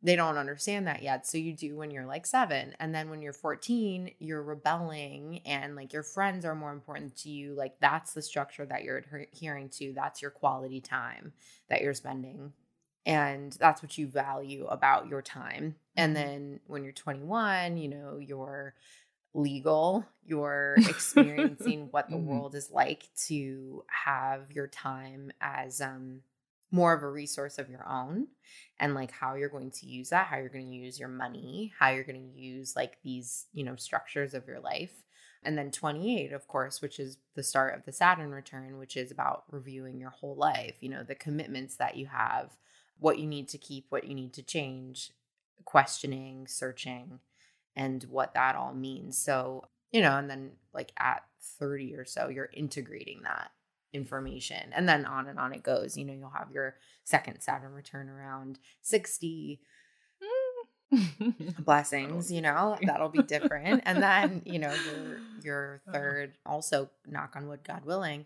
They 0.04 0.16
don't 0.16 0.38
understand 0.38 0.88
that 0.88 1.04
yet. 1.04 1.28
So 1.28 1.38
you 1.38 1.54
do 1.54 1.76
when 1.76 1.92
you're 1.92 2.06
like 2.06 2.26
seven. 2.26 2.76
And 2.80 2.94
then 2.94 3.10
when 3.10 3.22
you're 3.22 3.34
14, 3.34 4.12
you're 4.20 4.42
rebelling 4.42 5.42
and 5.46 5.76
like 5.76 5.94
your 5.94 6.04
friends 6.04 6.44
are 6.44 6.56
more 6.56 6.72
important 6.72 7.16
to 7.18 7.30
you. 7.30 7.54
Like 7.54 7.80
that's 7.80 8.14
the 8.14 8.22
structure 8.22 8.66
that 8.66 8.84
you're 8.84 8.98
adhering 8.98 9.70
to. 9.70 9.94
That's 9.94 10.22
your 10.22 10.32
quality 10.32 10.82
time 10.82 11.34
that 11.70 11.82
you're 11.82 11.94
spending. 11.94 12.54
And 13.06 13.54
that's 13.54 13.82
what 13.82 13.98
you 13.98 14.08
value 14.08 14.66
about 14.68 15.08
your 15.08 15.22
time. 15.22 15.76
And 15.96 16.16
mm-hmm. 16.16 16.26
then 16.26 16.60
when 16.68 16.84
you're 16.84 16.94
21, 16.94 17.78
you 17.78 17.90
know, 17.90 18.18
you're 18.20 18.74
legal, 19.34 20.06
you're 20.26 20.76
experiencing 20.90 21.90
what 21.92 22.10
the 22.10 22.16
mm-hmm. 22.16 22.28
world 22.28 22.56
is 22.56 22.72
like 22.72 23.08
to 23.28 23.84
have 23.88 24.52
your 24.52 24.68
time 24.68 25.32
as 25.40 25.80
um 25.80 26.22
more 26.72 26.94
of 26.94 27.04
a 27.04 27.10
resource 27.10 27.58
of 27.58 27.70
your 27.70 27.88
own 27.88 28.28
and 28.80 28.96
like 28.96 29.12
how 29.12 29.36
you're 29.36 29.50
going 29.50 29.72
to 29.72 29.86
use 29.86 30.10
that, 30.10 30.28
how 30.28 30.38
you're 30.38 30.50
going 30.50 30.70
to 30.70 30.76
use 30.76 31.00
your 31.00 31.10
money, 31.10 31.74
how 31.78 31.90
you're 31.90 32.06
going 32.06 32.32
to 32.34 32.40
use 32.40 32.76
like 32.76 32.98
these, 33.04 33.48
you 33.54 33.64
know, 33.64 33.76
structures 33.76 34.34
of 34.34 34.48
your 34.48 34.60
life. 34.60 35.04
And 35.44 35.58
then 35.58 35.72
28, 35.72 36.32
of 36.34 36.48
course, 36.48 36.82
which 36.82 37.00
is 37.00 37.18
the 37.36 37.44
start 37.44 37.76
of 37.76 37.84
the 37.84 37.92
Saturn 37.92 38.32
return, 38.32 38.78
which 38.78 38.96
is 38.96 39.12
about 39.12 39.44
reviewing 39.50 40.00
your 40.00 40.12
whole 40.12 40.36
life, 40.36 40.76
you 40.82 40.90
know, 40.90 41.04
the 41.04 41.16
commitments 41.16 41.76
that 41.78 41.98
you 41.98 42.06
have, 42.08 42.52
what 43.00 43.20
you 43.20 43.26
need 43.26 43.50
to 43.50 43.58
keep, 43.58 43.88
what 43.90 44.06
you 44.06 44.14
need 44.14 44.34
to 44.34 44.44
change, 44.44 45.12
questioning, 45.66 46.48
searching, 46.48 47.20
and 47.76 48.04
what 48.04 48.34
that 48.36 48.56
all 48.56 48.74
means. 48.74 49.18
So, 49.18 49.66
you 49.92 50.02
know, 50.02 50.18
and 50.18 50.30
then 50.30 50.52
like 50.74 50.92
at 50.98 51.24
30 51.60 51.96
or 51.96 52.06
so, 52.06 52.30
you're 52.30 52.50
integrating 52.54 53.22
that 53.24 53.52
information. 53.94 54.72
And 54.74 54.88
then 54.88 55.06
on 55.06 55.28
and 55.28 55.40
on 55.40 55.54
it 55.54 55.64
goes. 55.64 55.98
You 55.98 56.06
know 56.06 56.14
you'll 56.14 56.30
have 56.30 56.52
your 56.52 56.76
second 57.04 57.42
saturn 57.42 57.74
return 57.74 58.10
around 58.10 58.60
60 58.82 59.62
blessings 61.60 62.30
you 62.30 62.42
know 62.42 62.78
that'll 62.84 63.10
be 63.10 63.24
different. 63.24 63.84
And 63.86 64.02
then 64.02 64.42
you 64.46 64.60
know 64.60 64.74
your 64.74 65.20
your 65.44 65.82
uh-huh. 65.88 65.98
third 65.98 66.34
also 66.46 66.90
knock 67.08 67.34
on 67.36 67.48
wood 67.48 67.62
god 67.64 67.86
willing 67.86 68.26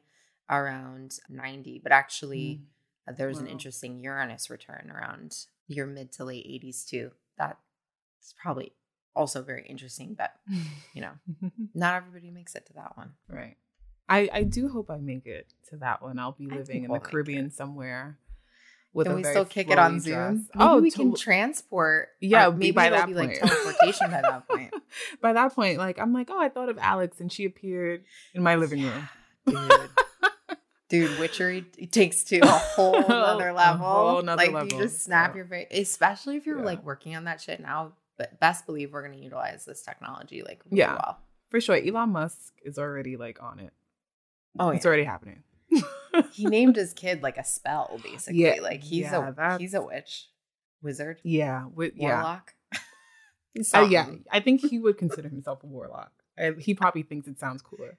around 0.49 1.17
90 1.27 1.79
but 1.81 1.91
actually 1.91 2.61
mm. 3.09 3.17
there's 3.17 3.37
wow. 3.37 3.43
an 3.43 3.47
interesting 3.47 3.99
uranus 3.99 4.49
return 4.49 4.91
around 4.93 5.35
your 5.67 5.87
mid 5.87 6.11
to 6.13 6.25
late 6.25 6.45
80s 6.45 6.85
too. 6.85 7.11
That's 7.37 7.55
probably 8.41 8.73
also 9.15 9.41
very 9.41 9.65
interesting 9.67 10.13
but 10.13 10.33
you 10.93 11.01
know 11.01 11.11
not 11.73 11.95
everybody 11.95 12.31
makes 12.31 12.55
it 12.55 12.65
to 12.67 12.73
that 12.73 12.97
one. 12.97 13.13
Right 13.29 13.57
I, 14.07 14.29
I 14.31 14.43
do 14.43 14.69
hope 14.69 14.89
I 14.89 14.97
make 14.97 15.25
it 15.25 15.51
to 15.69 15.77
that 15.77 16.01
one. 16.01 16.19
I'll 16.19 16.33
be 16.33 16.47
living 16.47 16.83
in 16.83 16.91
the 16.91 16.99
Caribbean 16.99 17.51
somewhere. 17.51 18.19
With 18.93 19.07
can 19.07 19.17
we 19.17 19.23
still 19.25 19.43
kick 19.43 19.69
it 19.69 19.77
on 19.77 19.99
Zoom? 19.99 20.47
Oh, 20.55 20.57
maybe 20.57 20.69
oh, 20.69 20.79
we 20.79 20.91
to- 20.91 20.97
can 20.97 21.15
transport. 21.15 22.09
Yeah, 22.21 22.49
maybe 22.49 22.71
by 22.71 22.89
that 22.91 23.07
be 23.07 23.13
point. 23.13 23.29
like 23.29 23.39
teleportation 23.41 24.09
by 24.09 24.21
that 24.21 24.47
point. 24.47 24.73
by 25.21 25.33
that 25.33 25.53
point, 25.53 25.79
like 25.79 25.99
I'm 25.99 26.13
like, 26.13 26.29
oh, 26.31 26.39
I 26.39 26.47
thought 26.47 26.69
of 26.69 26.77
Alex, 26.77 27.19
and 27.19 27.29
she 27.29 27.43
appeared 27.43 28.05
in 28.33 28.41
my 28.41 28.55
living 28.55 28.83
room. 28.83 29.09
Dude, 29.45 29.89
dude 30.89 31.19
witchery 31.19 31.63
takes 31.91 32.23
to 32.25 32.39
a 32.39 32.47
whole 32.47 32.95
other 33.11 33.51
level. 33.51 33.85
Whole 33.85 34.23
like 34.23 34.53
level. 34.53 34.63
you 34.63 34.85
just 34.85 35.03
snap 35.03 35.31
yeah. 35.31 35.37
your 35.39 35.45
face, 35.45 35.67
especially 35.71 36.37
if 36.37 36.45
you're 36.45 36.59
yeah. 36.59 36.65
like 36.65 36.85
working 36.85 37.17
on 37.17 37.25
that 37.25 37.41
shit 37.41 37.59
now. 37.59 37.93
But 38.17 38.39
best 38.39 38.65
believe 38.65 38.93
we're 38.93 39.03
gonna 39.03 39.21
utilize 39.21 39.65
this 39.65 39.81
technology 39.81 40.41
like 40.41 40.61
really 40.65 40.79
yeah. 40.79 40.93
well. 40.93 41.19
For 41.49 41.59
sure. 41.59 41.75
Elon 41.75 42.11
Musk 42.11 42.53
is 42.63 42.77
already 42.77 43.17
like 43.17 43.43
on 43.43 43.59
it. 43.59 43.73
Oh, 44.59 44.69
yeah. 44.69 44.77
it's 44.77 44.85
already 44.85 45.03
happening. 45.03 45.43
he 46.31 46.45
named 46.45 46.75
his 46.75 46.93
kid 46.93 47.23
like 47.23 47.37
a 47.37 47.43
spell, 47.43 47.99
basically. 48.03 48.41
Yeah, 48.41 48.55
like 48.61 48.83
he's 48.83 49.03
yeah, 49.03 49.29
a 49.29 49.33
that's... 49.33 49.61
he's 49.61 49.73
a 49.73 49.81
witch, 49.81 50.29
wizard. 50.81 51.19
Yeah, 51.23 51.63
wi- 51.63 51.93
warlock. 51.97 52.53
Yeah. 53.57 53.79
uh, 53.79 53.85
yeah, 53.85 54.09
I 54.29 54.41
think 54.41 54.59
he 54.59 54.79
would 54.79 54.97
consider 54.97 55.29
himself 55.29 55.63
a 55.63 55.65
warlock. 55.65 56.11
I, 56.37 56.51
he 56.59 56.73
probably 56.73 57.03
thinks 57.03 57.25
it 57.25 57.39
sounds 57.39 57.61
cooler. 57.61 57.97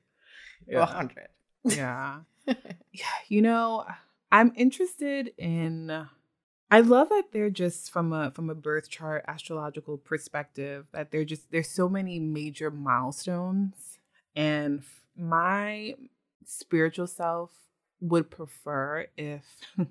Yeah. 0.68 0.84
Hundred. 0.84 1.28
Yeah. 1.64 2.18
yeah. 2.46 3.16
You 3.28 3.40
know, 3.40 3.86
I'm 4.30 4.52
interested 4.54 5.32
in. 5.38 6.06
I 6.70 6.80
love 6.80 7.08
that 7.08 7.28
they're 7.32 7.48
just 7.48 7.90
from 7.90 8.12
a 8.12 8.32
from 8.32 8.50
a 8.50 8.54
birth 8.54 8.90
chart 8.90 9.24
astrological 9.26 9.96
perspective 9.96 10.88
that 10.92 11.10
they're 11.10 11.24
just 11.24 11.50
there's 11.50 11.70
so 11.70 11.88
many 11.88 12.20
major 12.20 12.70
milestones 12.70 13.98
and 14.34 14.82
my 15.16 15.94
spiritual 16.46 17.06
self 17.06 17.50
would 18.00 18.30
prefer 18.30 19.06
if 19.16 19.44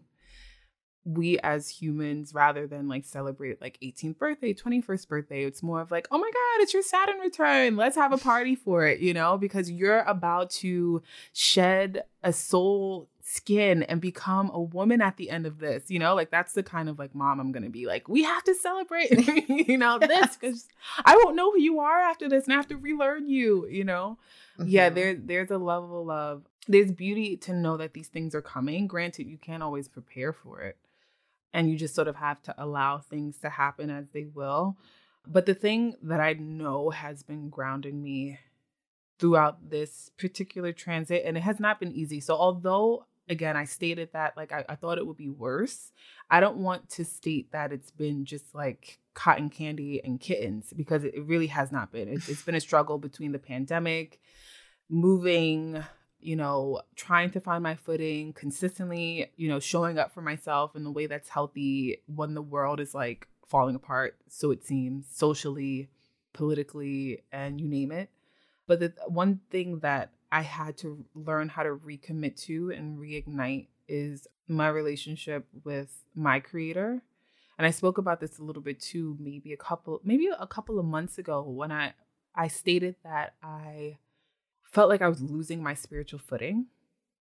we 1.06 1.38
as 1.40 1.70
humans 1.70 2.34
rather 2.34 2.66
than 2.66 2.88
like 2.88 3.06
celebrate 3.06 3.62
like 3.62 3.78
18th 3.84 4.18
birthday 4.18 4.54
21st 4.54 5.08
birthday 5.08 5.44
it's 5.44 5.62
more 5.62 5.80
of 5.80 5.92
like 5.92 6.08
oh 6.10 6.18
my 6.18 6.32
god 6.34 6.64
it's 6.64 6.74
your 6.74 6.82
saturn 6.82 7.20
return. 7.20 7.76
Let's 7.76 7.96
have 7.96 8.12
a 8.12 8.18
party 8.18 8.56
for 8.56 8.88
it 8.88 9.00
you 9.00 9.14
know? 9.14 9.38
Because 9.38 9.70
you're 9.70 10.00
about 10.00 10.50
to 10.52 11.04
shed 11.34 12.06
a 12.24 12.34
soul 12.34 13.08
skin 13.28 13.82
and 13.82 14.00
become 14.00 14.52
a 14.54 14.62
woman 14.62 15.02
at 15.02 15.18
the 15.18 15.32
end 15.32 15.48
of 15.48 15.58
this 15.58 15.90
you 15.90 15.98
know 15.98 16.14
like 16.14 16.30
that's 16.30 16.54
the 16.54 16.62
kind 16.62 16.88
of 16.88 17.00
like 17.00 17.16
mom 17.16 17.40
i'm 17.40 17.52
gonna 17.52 17.72
be 17.72 17.88
like 17.88 18.08
we 18.08 18.22
have 18.22 18.44
to 18.44 18.54
celebrate 18.54 19.10
you 19.50 19.80
know 19.80 19.98
this 20.00 20.38
because 20.38 20.68
i 21.06 21.16
won't 21.16 21.36
know 21.36 21.52
who 21.52 21.60
you 21.60 21.80
are 21.80 22.02
after 22.02 22.30
this 22.30 22.44
and 22.44 22.54
i 22.54 22.56
have 22.56 22.68
to 22.68 22.78
relearn 22.78 23.28
you 23.28 23.66
you 23.68 23.84
know? 23.84 24.20
Mm-hmm. 24.60 24.70
yeah 24.70 24.90
there 24.90 25.16
there's 25.16 25.50
a 25.50 25.58
level 25.58 26.12
of 26.12 26.44
there's 26.68 26.92
beauty 26.92 27.36
to 27.38 27.54
know 27.54 27.78
that 27.78 27.94
these 27.94 28.08
things 28.08 28.34
are 28.34 28.42
coming. 28.42 28.88
Granted 28.88 29.28
you 29.28 29.38
can't 29.38 29.62
always 29.62 29.88
prepare 29.88 30.34
for 30.34 30.62
it 30.62 30.78
and 31.56 31.70
you 31.70 31.78
just 31.78 31.96
sort 31.96 32.08
of 32.08 32.18
have 32.18 32.42
to 32.44 32.56
allow 32.58 33.00
things 33.00 33.38
to 33.40 33.50
happen 33.50 33.90
as 33.90 34.06
they 34.14 34.26
will 34.26 34.78
but 35.26 35.46
the 35.46 35.54
thing 35.56 35.96
that 36.04 36.20
i 36.20 36.34
know 36.34 36.90
has 36.90 37.24
been 37.24 37.50
grounding 37.50 38.04
me 38.04 38.38
throughout 39.18 39.70
this 39.70 40.12
particular 40.18 40.74
transit 40.74 41.24
and 41.26 41.38
it 41.38 41.42
has 41.42 41.60
not 41.60 41.80
been 41.80 41.94
easy 41.94 42.20
so 42.20 42.36
although 42.36 43.06
again, 43.30 43.58
I 43.58 43.66
stated 43.66 44.10
that 44.14 44.36
like 44.38 44.52
I, 44.52 44.66
I 44.70 44.76
thought 44.76 44.98
it 44.98 45.06
would 45.06 45.18
be 45.18 45.30
worse. 45.30 45.92
I 46.30 46.40
don't 46.40 46.58
want 46.58 46.90
to 46.92 47.06
state 47.06 47.52
that 47.52 47.72
it's 47.72 47.92
been 47.92 48.26
just 48.26 48.54
like 48.54 49.00
cotton 49.14 49.50
candy 49.50 50.02
and 50.04 50.20
kittens 50.20 50.74
because 50.76 51.04
it, 51.04 51.14
really 51.26 51.48
has 51.48 51.72
not 51.72 51.92
been. 51.92 52.08
It's 52.08 52.42
been 52.44 52.56
a 52.56 52.60
struggle 52.60 52.98
between 52.98 53.32
the 53.32 53.40
pandemic, 53.40 54.20
moving, 54.90 55.84
you 56.20 56.36
know, 56.36 56.82
trying 56.96 57.32
to 57.32 57.40
find 57.40 57.64
my 57.64 57.76
footing, 57.76 58.34
consistently, 58.34 59.32
you 59.38 59.48
know, 59.48 59.60
showing 59.60 59.98
up 59.98 60.14
for 60.14 60.22
myself 60.22 60.76
in 60.76 60.84
the 60.84 60.92
way 60.92 61.08
that's 61.08 61.30
healthy 61.30 62.02
when 62.08 62.34
the 62.34 62.42
world 62.42 62.80
is 62.80 62.94
like 62.94 63.28
falling 63.48 63.76
apart, 63.76 64.18
so 64.28 64.52
it 64.52 64.66
seems, 64.66 65.06
socially, 65.12 65.90
politically, 66.34 67.24
and 67.32 67.62
you 67.62 67.68
name 67.68 67.92
it. 67.92 68.10
But 68.68 68.80
the 68.80 68.94
one 69.08 69.42
thing 69.52 69.80
that 69.80 70.12
I 70.36 70.42
had 70.42 70.78
to 70.80 71.06
learn 71.14 71.48
how 71.48 71.64
to 71.64 71.70
recommit 71.70 72.36
to 72.48 72.70
and 72.72 73.00
reignite 73.00 73.68
is 73.88 74.28
my 74.50 74.68
relationship 74.68 75.48
with 75.64 76.04
my 76.14 76.42
creator. 76.42 77.02
And 77.58 77.66
I 77.66 77.72
spoke 77.72 77.98
about 77.98 78.20
this 78.20 78.38
a 78.38 78.44
little 78.44 78.62
bit 78.62 78.82
too, 78.82 79.16
maybe 79.18 79.54
a 79.54 79.58
couple, 79.58 80.02
maybe 80.04 80.28
a 80.38 80.46
couple 80.46 80.78
of 80.78 80.84
months 80.84 81.18
ago 81.18 81.42
when 81.42 81.72
I 81.72 81.94
I 82.36 82.50
stated 82.50 82.98
that 83.06 83.36
I 83.42 83.98
felt 84.64 84.90
like 84.90 85.02
I 85.02 85.08
was 85.08 85.22
losing 85.22 85.64
my 85.64 85.74
spiritual 85.74 86.20
footing 86.20 86.66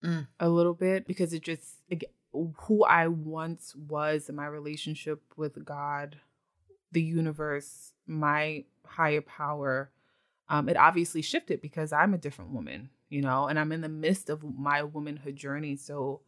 mm. 0.06 0.28
a 0.40 0.48
little 0.48 0.76
bit 0.76 1.08
because 1.08 1.34
it 1.34 1.42
just 1.42 1.78
who 2.32 2.84
I 2.84 3.08
once 3.08 3.76
was 3.76 4.30
in 4.30 4.36
my 4.36 4.46
relationship 4.46 5.24
with 5.36 5.66
God, 5.66 6.18
the 6.92 7.02
universe, 7.02 7.94
my 8.06 8.66
higher 8.86 9.22
power. 9.22 9.90
Um, 10.48 10.70
it 10.70 10.78
obviously 10.78 11.24
shifted 11.24 11.60
because 11.60 11.92
I'm 11.92 12.14
a 12.14 12.20
different 12.20 12.52
woman 12.52 12.92
you 13.10 13.22
know, 13.22 13.48
and 13.48 13.60
I'm 13.60 13.72
in 13.72 13.82
the 13.82 13.90
midst 13.90 14.30
of 14.30 14.44
my 14.44 14.84
womanhood 14.84 15.36
journey. 15.36 15.76
So, 15.76 16.22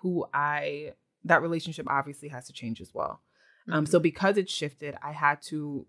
who 0.00 0.26
I, 0.32 0.94
that 1.24 1.42
relationship 1.42 1.86
obviously 1.88 2.28
has 2.28 2.46
to 2.46 2.52
change 2.52 2.80
as 2.80 2.92
well. 2.92 3.20
Mm-hmm. 3.68 3.78
Um, 3.78 3.86
so, 3.86 3.98
mm-hmm. 3.98 4.02
because 4.02 4.36
it 4.38 4.50
shifted, 4.50 4.96
I 5.02 5.12
had 5.12 5.42
to 5.42 5.86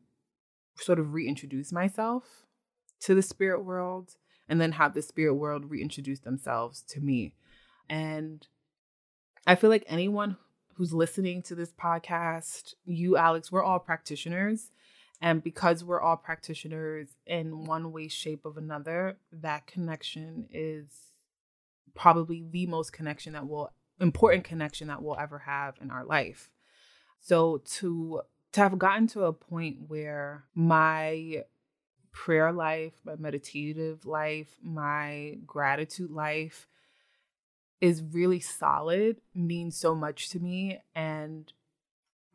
sort 0.75 0.99
of 0.99 1.13
reintroduce 1.13 1.71
myself 1.71 2.45
to 3.01 3.15
the 3.15 3.21
spirit 3.21 3.63
world 3.63 4.15
and 4.49 4.59
then 4.59 4.73
have 4.73 4.93
the 4.93 5.01
spirit 5.01 5.35
world 5.35 5.69
reintroduce 5.69 6.19
themselves 6.19 6.83
to 6.89 6.99
me. 6.99 7.33
And 7.89 8.45
I 9.45 9.55
feel 9.55 9.69
like 9.69 9.85
anyone 9.87 10.37
who's 10.75 10.93
listening 10.93 11.41
to 11.43 11.55
this 11.55 11.71
podcast, 11.71 12.73
you, 12.85 13.15
Alex, 13.15 13.51
we're 13.51 13.63
all 13.63 13.79
practitioners. 13.79 14.71
And 15.23 15.41
because 15.41 15.85
we're 15.85 16.01
all 16.01 16.17
practitioners 16.17 17.15
in 17.25 17.63
one 17.63 17.93
way, 17.93 18.09
shape, 18.09 18.43
of 18.43 18.57
another, 18.57 19.19
that 19.31 19.67
connection 19.67 20.49
is 20.51 20.87
probably 21.95 22.43
the 22.51 22.67
most 22.67 22.91
connection 22.91 23.31
that 23.31 23.47
will 23.47 23.71
important 24.01 24.43
connection 24.43 24.89
that 24.89 25.01
we'll 25.01 25.17
ever 25.17 25.39
have 25.39 25.75
in 25.81 25.91
our 25.91 26.03
life. 26.03 26.51
So 27.21 27.61
to 27.77 28.23
to 28.51 28.59
have 28.59 28.77
gotten 28.77 29.07
to 29.07 29.23
a 29.23 29.31
point 29.31 29.77
where 29.87 30.43
my 30.55 31.43
prayer 32.11 32.51
life, 32.51 32.91
my 33.05 33.15
meditative 33.15 34.05
life, 34.05 34.57
my 34.61 35.37
gratitude 35.47 36.11
life 36.11 36.67
is 37.79 38.03
really 38.03 38.41
solid 38.41 39.21
means 39.33 39.77
so 39.77 39.95
much 39.95 40.29
to 40.31 40.39
me 40.41 40.81
and 40.93 41.53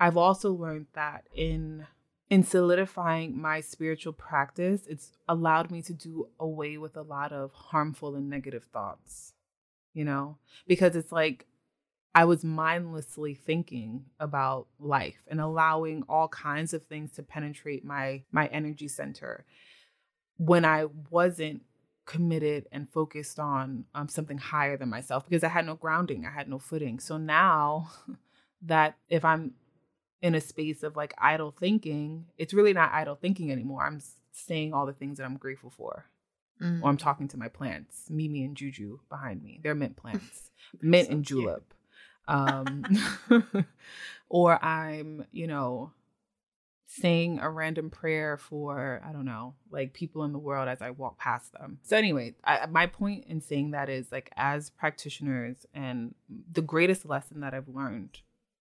I've 0.00 0.16
also 0.16 0.52
learned 0.52 0.86
that 0.94 1.24
in 1.34 1.86
in 2.30 2.42
solidifying 2.42 3.40
my 3.40 3.60
spiritual 3.60 4.12
practice, 4.12 4.86
it's 4.86 5.12
allowed 5.28 5.70
me 5.70 5.82
to 5.82 5.94
do 5.94 6.28
away 6.38 6.76
with 6.76 6.96
a 6.96 7.02
lot 7.02 7.32
of 7.32 7.52
harmful 7.52 8.14
and 8.14 8.28
negative 8.28 8.64
thoughts. 8.64 9.32
You 9.94 10.04
know, 10.04 10.38
because 10.66 10.94
it's 10.94 11.10
like 11.10 11.46
I 12.14 12.24
was 12.24 12.44
mindlessly 12.44 13.34
thinking 13.34 14.04
about 14.20 14.68
life 14.78 15.22
and 15.26 15.40
allowing 15.40 16.02
all 16.08 16.28
kinds 16.28 16.74
of 16.74 16.84
things 16.84 17.12
to 17.12 17.22
penetrate 17.22 17.84
my 17.84 18.22
my 18.30 18.46
energy 18.48 18.88
center 18.88 19.44
when 20.36 20.64
I 20.64 20.86
wasn't 21.10 21.62
committed 22.06 22.66
and 22.72 22.88
focused 22.88 23.38
on 23.38 23.84
um, 23.94 24.08
something 24.08 24.38
higher 24.38 24.76
than 24.76 24.88
myself 24.88 25.28
because 25.28 25.44
I 25.44 25.48
had 25.48 25.66
no 25.66 25.74
grounding, 25.74 26.24
I 26.24 26.30
had 26.30 26.48
no 26.48 26.58
footing. 26.58 26.98
So 27.00 27.18
now 27.18 27.90
that 28.62 28.96
if 29.08 29.24
I'm 29.24 29.52
in 30.22 30.34
a 30.34 30.40
space 30.40 30.82
of 30.82 30.96
like 30.96 31.14
idle 31.18 31.54
thinking, 31.58 32.26
it's 32.36 32.54
really 32.54 32.72
not 32.72 32.92
idle 32.92 33.14
thinking 33.14 33.52
anymore. 33.52 33.84
I'm 33.84 34.00
saying 34.32 34.72
all 34.72 34.86
the 34.86 34.92
things 34.92 35.18
that 35.18 35.24
I'm 35.24 35.36
grateful 35.36 35.70
for. 35.70 36.06
Mm. 36.62 36.82
Or 36.82 36.90
I'm 36.90 36.96
talking 36.96 37.28
to 37.28 37.38
my 37.38 37.48
plants, 37.48 38.10
Mimi 38.10 38.44
and 38.44 38.56
Juju 38.56 38.98
behind 39.08 39.42
me. 39.42 39.60
They're 39.62 39.76
mint 39.76 39.96
plants, 39.96 40.50
mint 40.82 41.06
so 41.06 41.12
and 41.12 41.24
julep. 41.24 41.74
Um, 42.26 42.84
or 44.28 44.62
I'm, 44.62 45.24
you 45.30 45.46
know, 45.46 45.92
saying 46.88 47.38
a 47.38 47.48
random 47.48 47.90
prayer 47.90 48.36
for 48.36 49.00
I 49.06 49.12
don't 49.12 49.24
know, 49.24 49.54
like 49.70 49.92
people 49.92 50.24
in 50.24 50.32
the 50.32 50.38
world 50.38 50.68
as 50.68 50.82
I 50.82 50.90
walk 50.90 51.18
past 51.18 51.52
them. 51.52 51.78
So 51.84 51.96
anyway, 51.96 52.34
I, 52.42 52.66
my 52.66 52.86
point 52.86 53.26
in 53.28 53.40
saying 53.40 53.70
that 53.72 53.88
is 53.88 54.10
like 54.10 54.30
as 54.36 54.70
practitioners 54.70 55.66
and 55.72 56.14
the 56.50 56.62
greatest 56.62 57.06
lesson 57.06 57.40
that 57.40 57.54
I've 57.54 57.68
learned 57.68 58.18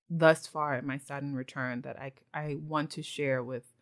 thus 0.10 0.48
far 0.48 0.76
at 0.76 0.86
my 0.86 0.98
Saturn 0.98 1.36
return 1.36 1.82
that 1.82 2.00
I 2.00 2.14
I 2.34 2.58
want 2.60 2.92
to 2.92 3.04
share 3.04 3.44
with 3.44 3.74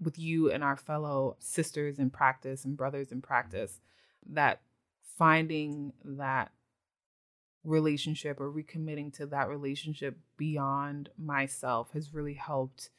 with 0.00 0.18
you 0.18 0.50
and 0.50 0.62
our 0.62 0.76
fellow 0.76 1.36
sisters 1.40 1.98
in 1.98 2.10
practice 2.10 2.64
and 2.64 2.76
brothers 2.76 3.10
in 3.10 3.20
practice 3.20 3.80
that 4.30 4.60
finding 5.18 5.92
that 6.04 6.52
relationship 7.64 8.40
or 8.40 8.50
recommitting 8.50 9.12
to 9.12 9.26
that 9.26 9.48
relationship 9.48 10.16
beyond 10.36 11.10
myself 11.18 11.92
has 11.92 12.14
really 12.14 12.34
helped 12.34 12.90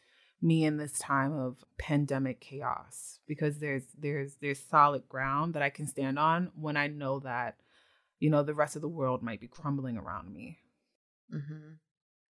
me 0.41 0.63
in 0.63 0.77
this 0.77 0.97
time 0.99 1.33
of 1.33 1.63
pandemic 1.77 2.39
chaos 2.39 3.19
because 3.27 3.59
there's 3.59 3.83
there's 3.97 4.35
there's 4.41 4.59
solid 4.59 5.07
ground 5.09 5.53
that 5.53 5.63
I 5.63 5.69
can 5.69 5.87
stand 5.87 6.17
on 6.17 6.51
when 6.55 6.77
I 6.77 6.87
know 6.87 7.19
that 7.19 7.57
you 8.19 8.29
know 8.29 8.43
the 8.43 8.53
rest 8.53 8.75
of 8.75 8.81
the 8.81 8.87
world 8.87 9.21
might 9.21 9.41
be 9.41 9.47
crumbling 9.47 9.97
around 9.97 10.33
me. 10.33 10.59
Mm-hmm. 11.33 11.73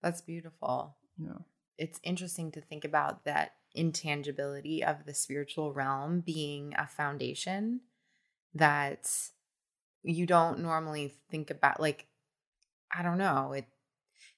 That's 0.02 0.20
beautiful. 0.20 0.96
Yeah. 1.18 1.38
It's 1.76 2.00
interesting 2.02 2.50
to 2.52 2.60
think 2.60 2.84
about 2.84 3.24
that 3.24 3.52
intangibility 3.74 4.82
of 4.82 5.04
the 5.06 5.14
spiritual 5.14 5.72
realm 5.72 6.20
being 6.20 6.74
a 6.76 6.86
foundation 6.86 7.80
that 8.54 9.10
you 10.02 10.26
don't 10.26 10.60
normally 10.60 11.14
think 11.30 11.50
about 11.50 11.80
like 11.80 12.06
I 12.96 13.02
don't 13.02 13.18
know, 13.18 13.52
it 13.52 13.66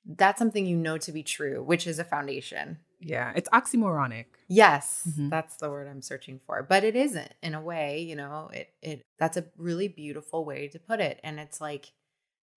that's 0.05 0.39
something 0.39 0.67
you 0.67 0.77
know 0.77 0.99
to 0.99 1.13
be 1.13 1.23
true, 1.23 1.63
which 1.63 1.87
is 1.87 1.99
a 1.99 2.05
foundation. 2.05 2.79
Yeah, 3.01 3.33
it's 3.35 3.49
oxymoronic. 3.51 4.27
Yes, 4.49 5.07
mm-hmm. 5.09 5.29
that's 5.31 5.57
the 5.57 5.71
word 5.71 5.89
I'm 5.89 6.03
searching 6.03 6.41
for. 6.45 6.63
But 6.63 6.85
it 6.85 6.97
isn't 6.97 7.33
in 7.43 7.55
a 7.55 7.63
way, 7.63 8.01
you 8.01 8.17
know, 8.17 8.51
it 8.53 8.73
it 8.83 9.03
that's 9.19 9.37
a 9.37 9.47
really 9.57 9.89
beautiful 9.89 10.45
way 10.45 10.69
to 10.69 10.79
put 10.79 11.01
it 11.01 11.21
and 11.23 11.39
it's 11.39 11.61
like 11.61 11.93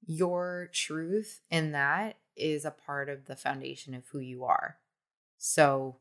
your 0.05 0.69
truth 0.73 1.41
in 1.49 1.71
that 1.71 2.17
is 2.35 2.65
a 2.65 2.71
part 2.71 3.09
of 3.09 3.25
the 3.25 3.35
foundation 3.35 3.93
of 3.93 4.07
who 4.11 4.19
you 4.19 4.43
are. 4.43 4.77
So 5.37 5.97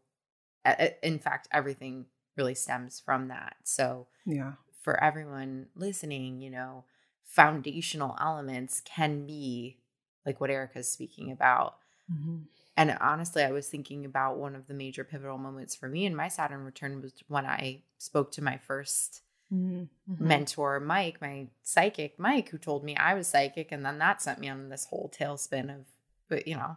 in 1.03 1.19
fact 1.19 1.49
everything 1.53 2.07
really 2.37 2.55
stems 2.55 3.01
from 3.01 3.29
that. 3.29 3.57
So 3.65 4.07
yeah. 4.25 4.53
For 4.81 5.03
everyone 5.03 5.67
listening, 5.77 6.41
you 6.41 6.51
know, 6.51 6.85
foundational 7.25 8.17
elements 8.21 8.83
can 8.85 9.27
be 9.27 9.79
like 10.27 10.41
what 10.41 10.51
Erica's 10.51 10.91
speaking 10.91 11.31
about. 11.31 11.77
Mm-hmm. 12.13 12.39
And 12.77 12.97
honestly, 13.01 13.45
I 13.45 13.53
was 13.53 13.69
thinking 13.69 14.05
about 14.05 14.39
one 14.39 14.57
of 14.57 14.67
the 14.67 14.75
major 14.75 15.05
pivotal 15.05 15.39
moments 15.39 15.77
for 15.77 15.89
me 15.89 16.05
in 16.05 16.17
my 16.17 16.27
Saturn 16.27 16.65
return 16.65 17.01
was 17.01 17.13
when 17.29 17.47
I 17.47 17.83
spoke 17.99 18.33
to 18.33 18.43
my 18.43 18.59
1st 18.69 19.21
mm-hmm. 19.53 19.85
mentor, 20.27 20.81
Mike, 20.81 21.21
my 21.21 21.49
psychic, 21.63 22.19
Mike, 22.19 22.49
who 22.49 22.59
told 22.59 22.85
me 22.85 22.97
I 22.97 23.15
was 23.15 23.29
psychic. 23.29 23.73
And 23.73 23.85
then 23.85 23.99
that 23.99 24.23
sent 24.23 24.39
me 24.39 24.49
on 24.49 24.69
this 24.69 24.87
whole 24.87 25.13
tailspin 25.17 25.75
of, 25.75 25.87
but 26.29 26.47
you 26.47 26.57
know, 26.57 26.77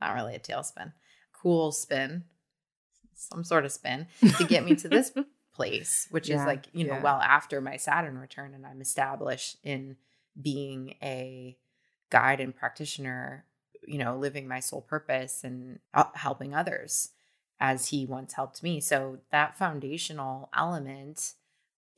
not 0.00 0.14
really 0.14 0.34
a 0.34 0.40
tailspin, 0.40 0.92
cool 1.32 1.72
spin, 1.72 2.24
some 3.14 3.44
sort 3.44 3.64
of 3.64 3.72
spin 3.72 4.06
to 4.38 4.44
get 4.44 4.64
me 4.64 4.76
to 4.76 4.88
this 4.88 5.12
place, 5.54 6.06
which 6.10 6.28
yeah, 6.28 6.40
is 6.40 6.46
like, 6.46 6.66
you 6.72 6.86
know, 6.86 6.94
yeah. 6.94 7.02
well 7.02 7.20
after 7.20 7.60
my 7.60 7.76
Saturn 7.76 8.18
return. 8.18 8.54
And 8.54 8.64
I'm 8.66 8.80
established 8.80 9.56
in 9.62 9.96
being 10.40 10.94
a 11.02 11.56
guide 12.10 12.40
and 12.40 12.54
practitioner 12.56 13.44
you 13.88 13.98
know, 13.98 14.16
living 14.16 14.46
my 14.46 14.60
soul 14.60 14.82
purpose 14.82 15.42
and 15.42 15.78
helping 16.14 16.54
others 16.54 17.10
as 17.58 17.88
he 17.88 18.04
once 18.04 18.34
helped 18.34 18.62
me. 18.62 18.80
So 18.80 19.18
that 19.32 19.56
foundational 19.56 20.50
element 20.54 21.34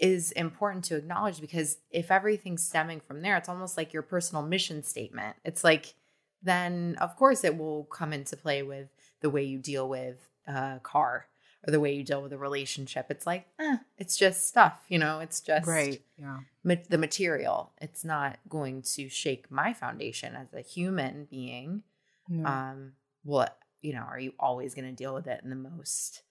is 0.01 0.33
important 0.33 0.85
to 0.87 0.97
acknowledge 0.97 1.41
because 1.41 1.79
if 1.91 2.11
everything's 2.11 2.65
stemming 2.65 3.01
from 3.01 3.23
there, 3.23 3.37
it's 3.37 3.49
almost 3.49 3.77
like 3.77 3.93
your 3.93 4.03
personal 4.03 4.43
mission 4.43 4.83
statement. 4.83 5.37
It's 5.45 5.63
like, 5.63 5.95
then 6.43 6.97
of 7.01 7.17
course 7.17 7.45
it 7.45 7.59
will 7.59 7.85
come 7.85 8.13
into 8.13 8.37
play 8.37 8.63
with 8.63 8.89
the 9.21 9.31
way 9.31 9.45
you 9.45 9.59
deal 9.59 9.89
with 9.89 10.17
a 10.47 10.81
car 10.83 11.27
or 11.67 11.71
the 11.71 11.81
way 11.81 11.93
you 11.93 12.03
deal 12.03 12.23
with 12.23 12.33
a 12.33 12.39
relationship. 12.39 13.07
It's 13.11 13.27
like, 13.27 13.47
eh, 13.59 13.77
it's 13.99 14.17
just 14.17 14.49
stuff, 14.49 14.81
you 14.89 14.99
know, 14.99 15.21
it's 15.21 15.43
just 15.43 15.69
right. 15.69 16.01
Yeah. 16.19 16.39
Ma- 16.65 16.77
the 16.89 16.97
material. 16.99 17.73
It's 17.81 18.05
not 18.05 18.39
going 18.49 18.83
to 18.95 19.11
shake 19.11 19.51
my 19.51 19.75
foundation 19.75 20.35
as 20.35 20.55
a 20.55 20.63
human 20.63 21.27
being. 21.31 21.83
No. 22.27 22.49
Um, 22.49 22.93
well, 23.25 23.49
you 23.83 23.93
know, 23.93 24.03
are 24.03 24.19
you 24.19 24.33
always 24.39 24.75
going 24.75 24.87
to 24.87 24.93
deal 24.93 25.13
with 25.13 25.27
it 25.27 25.43
in 25.45 25.51
the 25.51 25.57
most, 25.57 26.23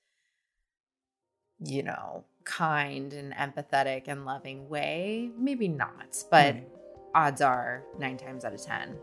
you 1.64 1.84
know, 1.84 2.26
kind 2.50 3.14
and 3.14 3.32
empathetic 3.34 4.08
and 4.08 4.26
loving 4.26 4.68
way? 4.68 5.30
Maybe 5.38 5.68
not, 5.68 6.24
but 6.32 6.56
right. 6.56 6.68
odds 7.14 7.42
are 7.42 7.84
nine 8.00 8.18
times 8.18 8.44
out 8.44 8.54
of 8.54 8.62
10, 8.62 8.98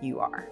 you 0.00 0.18
are. 0.18 0.48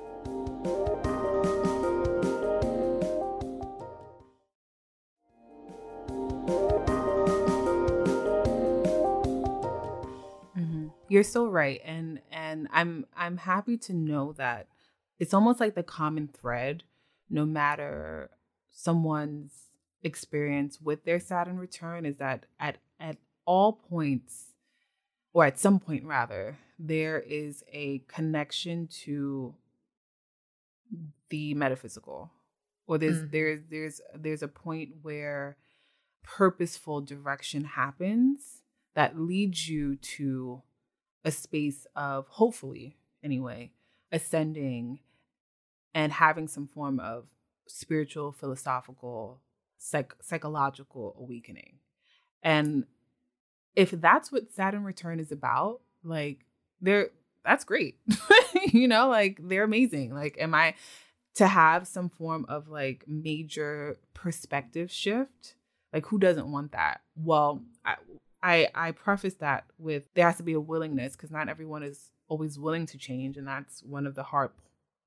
Mm-hmm. 10.56 10.88
You're 11.08 11.24
so 11.24 11.46
right. 11.46 11.80
And 11.84 12.20
and 12.30 12.68
I'm 12.72 13.06
I'm 13.16 13.38
happy 13.38 13.78
to 13.78 13.94
know 13.94 14.32
that 14.34 14.68
it's 15.18 15.32
almost 15.32 15.60
like 15.60 15.74
the 15.74 15.82
common 15.82 16.28
thread 16.28 16.84
no 17.30 17.46
matter 17.46 18.30
someone's 18.70 19.70
experience 20.04 20.80
with 20.80 21.04
their 21.04 21.18
Saturn 21.18 21.58
return 21.58 22.06
is 22.06 22.16
that 22.18 22.46
at 22.60 22.78
at 23.00 23.16
all 23.46 23.72
points 23.72 24.52
or 25.32 25.44
at 25.44 25.58
some 25.58 25.80
point 25.80 26.04
rather 26.04 26.56
there 26.78 27.18
is 27.18 27.64
a 27.72 27.98
connection 28.06 28.86
to 28.86 29.54
the 31.30 31.54
metaphysical 31.54 32.30
or 32.86 32.98
there's 32.98 33.18
mm. 33.18 33.30
there's 33.30 33.60
there's 33.70 34.00
there's 34.14 34.42
a 34.42 34.48
point 34.48 34.90
where 35.02 35.56
purposeful 36.22 37.00
direction 37.00 37.64
happens 37.64 38.62
that 38.94 39.18
leads 39.18 39.68
you 39.68 39.96
to 39.96 40.62
a 41.24 41.30
space 41.30 41.86
of 41.96 42.26
hopefully, 42.28 42.96
anyway, 43.22 43.72
ascending 44.12 45.00
and 45.94 46.12
having 46.12 46.48
some 46.48 46.66
form 46.66 47.00
of 47.00 47.26
spiritual, 47.66 48.32
philosophical, 48.32 49.40
psych- 49.78 50.16
psychological 50.22 51.16
awakening. 51.18 51.78
And 52.42 52.84
if 53.74 53.90
that's 53.90 54.30
what 54.30 54.52
Saturn 54.52 54.84
return 54.84 55.20
is 55.20 55.32
about, 55.32 55.80
like 56.02 56.44
they're 56.80 57.10
that's 57.44 57.64
great. 57.64 57.98
you 58.66 58.88
know, 58.88 59.08
like 59.08 59.38
they're 59.42 59.64
amazing. 59.64 60.14
Like 60.14 60.36
am 60.38 60.54
I 60.54 60.74
to 61.36 61.46
have 61.46 61.86
some 61.86 62.08
form 62.08 62.46
of 62.48 62.68
like 62.68 63.04
major 63.06 63.96
perspective 64.14 64.90
shift? 64.90 65.54
Like 65.92 66.06
who 66.06 66.18
doesn't 66.18 66.50
want 66.50 66.72
that? 66.72 67.00
Well, 67.16 67.62
I, 67.84 67.96
I 68.42 68.68
I 68.74 68.90
preface 68.92 69.34
that 69.34 69.64
with 69.78 70.12
there 70.14 70.26
has 70.26 70.36
to 70.36 70.42
be 70.42 70.52
a 70.52 70.60
willingness 70.60 71.14
because 71.16 71.30
not 71.30 71.48
everyone 71.48 71.82
is 71.82 72.10
always 72.28 72.58
willing 72.58 72.86
to 72.86 72.98
change, 72.98 73.36
and 73.36 73.46
that's 73.46 73.82
one 73.82 74.06
of 74.06 74.14
the 74.14 74.22
hard 74.22 74.50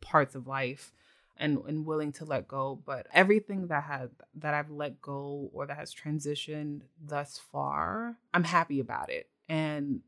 parts 0.02 0.36
of 0.36 0.48
life. 0.48 0.92
And, 1.40 1.60
and 1.68 1.86
willing 1.86 2.12
to 2.14 2.26
let 2.26 2.48
go 2.48 2.80
but 2.86 3.08
everything 3.14 3.68
that 3.68 3.84
has 3.84 4.10
that 4.36 4.54
i've 4.54 4.72
let 4.72 5.02
go 5.02 5.50
or 5.54 5.66
that 5.66 5.78
has 5.78 5.94
transitioned 5.94 6.82
thus 7.04 7.40
far 7.52 8.18
i'm 8.34 8.44
happy 8.44 8.80
about 8.80 9.10
it 9.10 9.30
and 9.48 10.02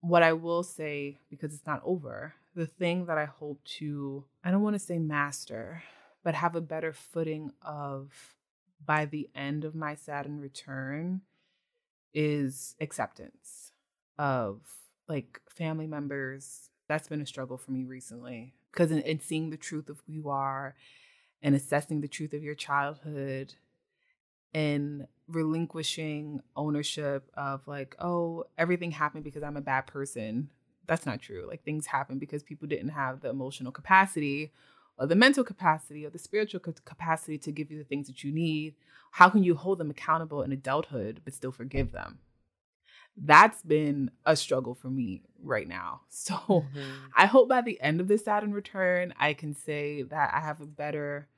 what 0.00 0.22
i 0.22 0.32
will 0.32 0.62
say 0.62 1.18
because 1.28 1.52
it's 1.52 1.66
not 1.66 1.82
over 1.84 2.34
the 2.54 2.66
thing 2.66 3.06
that 3.06 3.18
i 3.18 3.24
hope 3.24 3.62
to 3.64 4.24
i 4.44 4.50
don't 4.50 4.62
want 4.62 4.74
to 4.74 4.78
say 4.78 4.98
master 4.98 5.82
but 6.22 6.34
have 6.34 6.54
a 6.54 6.60
better 6.60 6.92
footing 6.92 7.52
of 7.62 8.36
by 8.84 9.04
the 9.04 9.28
end 9.34 9.64
of 9.64 9.74
my 9.74 9.94
Saturn 9.94 10.40
return 10.40 11.22
is 12.12 12.74
acceptance 12.80 13.72
of 14.18 14.60
like 15.08 15.40
family 15.48 15.86
members. 15.86 16.70
That's 16.88 17.08
been 17.08 17.20
a 17.20 17.26
struggle 17.26 17.56
for 17.56 17.70
me 17.72 17.84
recently 17.84 18.54
because 18.72 18.90
in, 18.90 19.00
in 19.00 19.20
seeing 19.20 19.50
the 19.50 19.56
truth 19.56 19.88
of 19.88 20.00
who 20.06 20.12
you 20.12 20.28
are 20.28 20.74
and 21.42 21.54
assessing 21.54 22.00
the 22.00 22.08
truth 22.08 22.32
of 22.32 22.42
your 22.42 22.54
childhood 22.54 23.54
and 24.52 25.06
relinquishing 25.28 26.40
ownership 26.56 27.30
of 27.34 27.66
like, 27.66 27.94
oh, 28.00 28.44
everything 28.58 28.90
happened 28.90 29.24
because 29.24 29.42
I'm 29.42 29.56
a 29.56 29.62
bad 29.62 29.86
person. 29.86 30.50
That's 30.86 31.06
not 31.06 31.20
true. 31.20 31.46
Like 31.48 31.64
things 31.64 31.86
happen 31.86 32.18
because 32.18 32.42
people 32.42 32.66
didn't 32.66 32.88
have 32.90 33.20
the 33.20 33.30
emotional 33.30 33.72
capacity 33.72 34.52
or 34.98 35.06
the 35.06 35.14
mental 35.14 35.44
capacity 35.44 36.04
or 36.04 36.10
the 36.10 36.18
spiritual 36.18 36.60
capacity 36.60 37.38
to 37.38 37.52
give 37.52 37.70
you 37.70 37.78
the 37.78 37.84
things 37.84 38.08
that 38.08 38.24
you 38.24 38.32
need. 38.32 38.74
How 39.12 39.28
can 39.28 39.42
you 39.44 39.54
hold 39.54 39.78
them 39.78 39.90
accountable 39.90 40.42
in 40.42 40.52
adulthood 40.52 41.20
but 41.24 41.32
still 41.32 41.52
forgive 41.52 41.92
them? 41.92 42.18
That's 43.16 43.62
been 43.62 44.10
a 44.24 44.36
struggle 44.36 44.74
for 44.74 44.88
me 44.88 45.22
right 45.42 45.68
now. 45.68 46.02
So 46.10 46.34
mm-hmm. 46.34 46.80
I 47.16 47.26
hope 47.26 47.48
by 47.48 47.60
the 47.62 47.80
end 47.80 48.00
of 48.00 48.08
this 48.08 48.24
Saturn 48.24 48.52
return, 48.52 49.14
I 49.18 49.34
can 49.34 49.54
say 49.54 50.02
that 50.02 50.32
I 50.34 50.40
have 50.40 50.60
a 50.60 50.66
better 50.66 51.28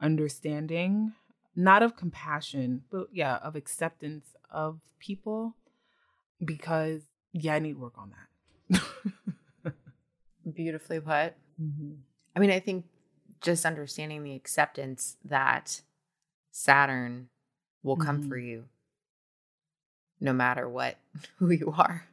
understanding 0.00 1.12
not 1.56 1.82
of 1.82 1.96
compassion, 1.96 2.82
but 2.90 3.08
yeah, 3.12 3.36
of 3.36 3.56
acceptance 3.56 4.34
of 4.50 4.80
people 4.98 5.56
because 6.44 7.02
yeah, 7.32 7.54
I 7.54 7.58
need 7.58 7.78
work 7.78 7.94
on 7.98 8.12
that. 8.70 8.82
Beautifully 10.52 11.00
put. 11.00 11.34
Mm-hmm. 11.60 11.92
I 12.34 12.40
mean, 12.40 12.50
I 12.50 12.60
think 12.60 12.86
just 13.40 13.64
understanding 13.64 14.22
the 14.22 14.34
acceptance 14.34 15.16
that 15.24 15.82
Saturn 16.50 17.28
will 17.82 17.96
come 17.96 18.20
mm-hmm. 18.20 18.28
for 18.28 18.38
you 18.38 18.64
no 20.20 20.32
matter 20.32 20.68
what 20.68 20.96
who 21.38 21.50
you 21.50 21.74
are 21.76 22.06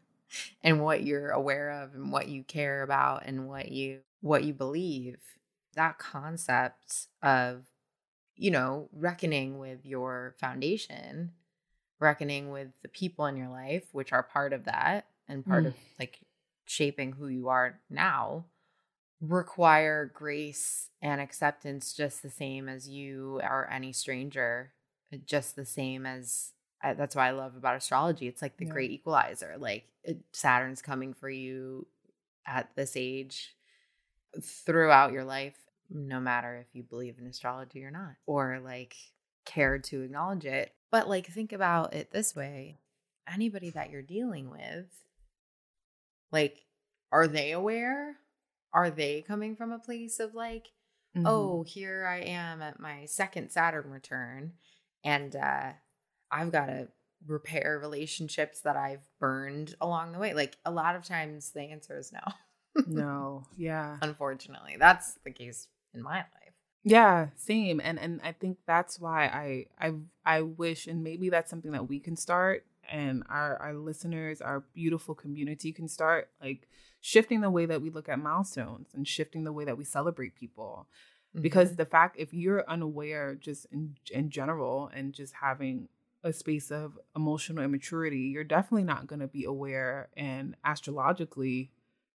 and 0.62 0.84
what 0.84 1.04
you're 1.04 1.30
aware 1.30 1.84
of 1.84 1.94
and 1.94 2.12
what 2.12 2.28
you 2.28 2.44
care 2.44 2.84
about 2.84 3.24
and 3.26 3.48
what 3.48 3.72
you 3.72 4.00
what 4.22 4.44
you 4.44 4.54
believe 4.54 5.20
that 5.76 6.00
concept 6.00 7.08
of 7.22 7.66
you 8.38 8.52
know, 8.52 8.88
reckoning 8.94 9.58
with 9.58 9.86
your 9.86 10.36
foundation, 10.40 11.32
reckoning 12.00 12.52
with 12.52 12.70
the 12.82 12.88
people 12.88 13.26
in 13.26 13.36
your 13.36 13.50
life, 13.50 13.86
which 13.92 14.14
are 14.14 14.24
part 14.24 14.54
of 14.54 14.66
that 14.66 15.08
and 15.28 15.46
part 15.46 15.64
mm. 15.64 15.68
of 15.68 15.74
like 16.00 16.20
shaping 16.66 17.14
who 17.14 17.28
you 17.28 17.50
are 17.50 17.80
now, 17.90 18.46
require 19.20 20.10
grace 20.14 20.90
and 21.02 21.20
acceptance 21.20 21.94
just 21.94 22.22
the 22.22 22.30
same 22.30 22.70
as 22.70 22.88
you 22.88 23.42
are 23.44 23.68
any 23.72 23.92
stranger, 23.92 24.72
just 25.26 25.56
the 25.56 25.66
same 25.66 26.06
as 26.06 26.54
uh, 26.84 26.94
that's 26.94 27.16
why 27.16 27.28
I 27.28 27.32
love 27.32 27.56
about 27.56 27.76
astrology. 27.76 28.28
It's 28.28 28.42
like 28.42 28.58
the 28.58 28.66
yeah. 28.66 28.72
great 28.72 28.92
equalizer. 28.92 29.56
Like 29.58 29.86
it, 30.04 30.20
Saturn's 30.34 30.82
coming 30.82 31.14
for 31.14 31.30
you 31.30 31.88
at 32.46 32.70
this 32.76 32.94
age 32.96 33.56
throughout 34.42 35.12
your 35.12 35.24
life 35.24 35.58
no 35.90 36.20
matter 36.20 36.56
if 36.58 36.68
you 36.74 36.84
believe 36.84 37.18
in 37.20 37.28
astrology 37.28 37.84
or 37.84 37.92
not, 37.92 38.16
or 38.26 38.60
like 38.64 38.96
care 39.46 39.80
to 39.80 40.02
acknowledge 40.02 40.46
it. 40.46 40.74
But 40.92 41.10
like, 41.10 41.28
think 41.28 41.54
about 41.54 41.94
it 41.94 42.12
this 42.12 42.36
way 42.36 42.80
anybody 43.32 43.70
that 43.72 43.90
you're 43.90 44.02
dealing 44.02 44.50
with, 44.50 44.86
like, 46.32 46.66
are 47.12 47.28
they 47.28 47.52
aware? 47.52 48.18
Are 48.74 48.90
they 48.90 49.22
coming 49.22 49.56
from 49.56 49.72
a 49.72 49.80
place 49.80 50.20
of 50.20 50.34
like, 50.34 50.68
mm-hmm. 51.16 51.26
oh, 51.28 51.64
here 51.64 52.06
I 52.06 52.20
am 52.20 52.62
at 52.62 52.80
my 52.80 53.06
second 53.06 53.50
Saturn 53.50 53.90
return, 53.90 54.54
and 55.04 55.36
uh, 55.36 55.72
I've 56.32 56.52
got 56.52 56.68
to 56.68 56.88
repair 57.26 57.80
relationships 57.82 58.62
that 58.62 58.76
I've 58.76 59.02
burned 59.20 59.76
along 59.82 60.14
the 60.14 60.20
way? 60.20 60.34
Like, 60.34 60.58
a 60.66 60.72
lot 60.72 60.96
of 60.96 61.04
times 61.04 61.52
the 61.52 61.62
answer 61.62 61.98
is 61.98 62.12
no. 62.12 62.84
no, 62.88 63.44
yeah. 63.58 63.98
Unfortunately, 64.02 64.76
that's 64.80 65.16
the 65.24 65.32
case 65.32 65.68
in 65.94 66.02
my 66.02 66.18
life. 66.18 66.48
Yeah, 66.84 67.28
same. 67.36 67.82
And 67.84 68.00
and 68.00 68.22
I 68.24 68.32
think 68.32 68.60
that's 68.66 68.98
why 68.98 69.26
I 69.26 69.66
I 69.78 69.94
I 70.26 70.42
wish 70.44 70.88
and 70.88 71.04
maybe 71.04 71.30
that's 71.30 71.50
something 71.50 71.72
that 71.72 71.90
we 71.90 72.00
can 72.00 72.16
start 72.16 72.66
and 72.90 73.24
our 73.30 73.58
our 73.58 73.74
listeners, 73.74 74.42
our 74.42 74.64
beautiful 74.74 75.14
community 75.14 75.74
can 75.74 75.90
start 75.90 76.30
like 76.42 76.70
shifting 77.02 77.42
the 77.42 77.52
way 77.52 77.66
that 77.66 77.82
we 77.82 77.90
look 77.90 78.08
at 78.08 78.20
milestones 78.20 78.88
and 78.94 79.06
shifting 79.06 79.44
the 79.44 79.52
way 79.52 79.66
that 79.66 79.78
we 79.78 79.84
celebrate 79.84 80.36
people. 80.36 80.88
Mm-hmm. 81.36 81.42
Because 81.42 81.76
the 81.76 81.86
fact 81.86 82.16
if 82.18 82.34
you're 82.34 82.64
unaware 82.70 83.36
just 83.36 83.66
in 83.72 83.96
in 84.12 84.30
general 84.30 84.90
and 84.94 85.14
just 85.14 85.34
having 85.42 85.90
a 86.24 86.34
space 86.34 86.72
of 86.72 86.98
emotional 87.16 87.64
immaturity, 87.64 88.20
you're 88.20 88.44
definitely 88.44 88.84
not 88.84 89.08
going 89.08 89.20
to 89.20 89.28
be 89.28 89.46
aware 89.46 90.10
and 90.18 90.56
astrologically 90.66 91.72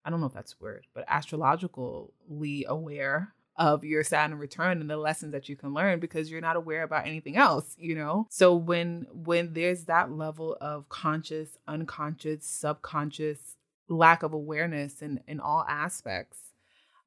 I 0.05 0.09
don't 0.09 0.21
know 0.21 0.27
if 0.27 0.33
that's 0.33 0.53
a 0.59 0.63
word, 0.63 0.87
but 0.93 1.05
astrologically 1.07 2.65
aware 2.67 3.33
of 3.55 3.83
your 3.83 4.03
Saturn 4.03 4.39
return 4.39 4.79
and 4.79 4.89
the 4.89 4.97
lessons 4.97 5.33
that 5.33 5.49
you 5.49 5.57
can 5.57 5.73
learn 5.73 5.99
because 5.99 6.31
you're 6.31 6.39
not 6.39 6.55
aware 6.55 6.83
about 6.83 7.05
anything 7.05 7.35
else, 7.35 7.75
you 7.77 7.93
know? 7.93 8.25
So 8.29 8.55
when 8.55 9.05
when 9.11 9.53
there's 9.53 9.85
that 9.85 10.11
level 10.11 10.57
of 10.61 10.87
conscious, 10.87 11.57
unconscious, 11.67 12.45
subconscious 12.45 13.57
lack 13.89 14.23
of 14.23 14.33
awareness 14.33 15.01
in 15.01 15.19
in 15.27 15.39
all 15.41 15.65
aspects, 15.67 16.39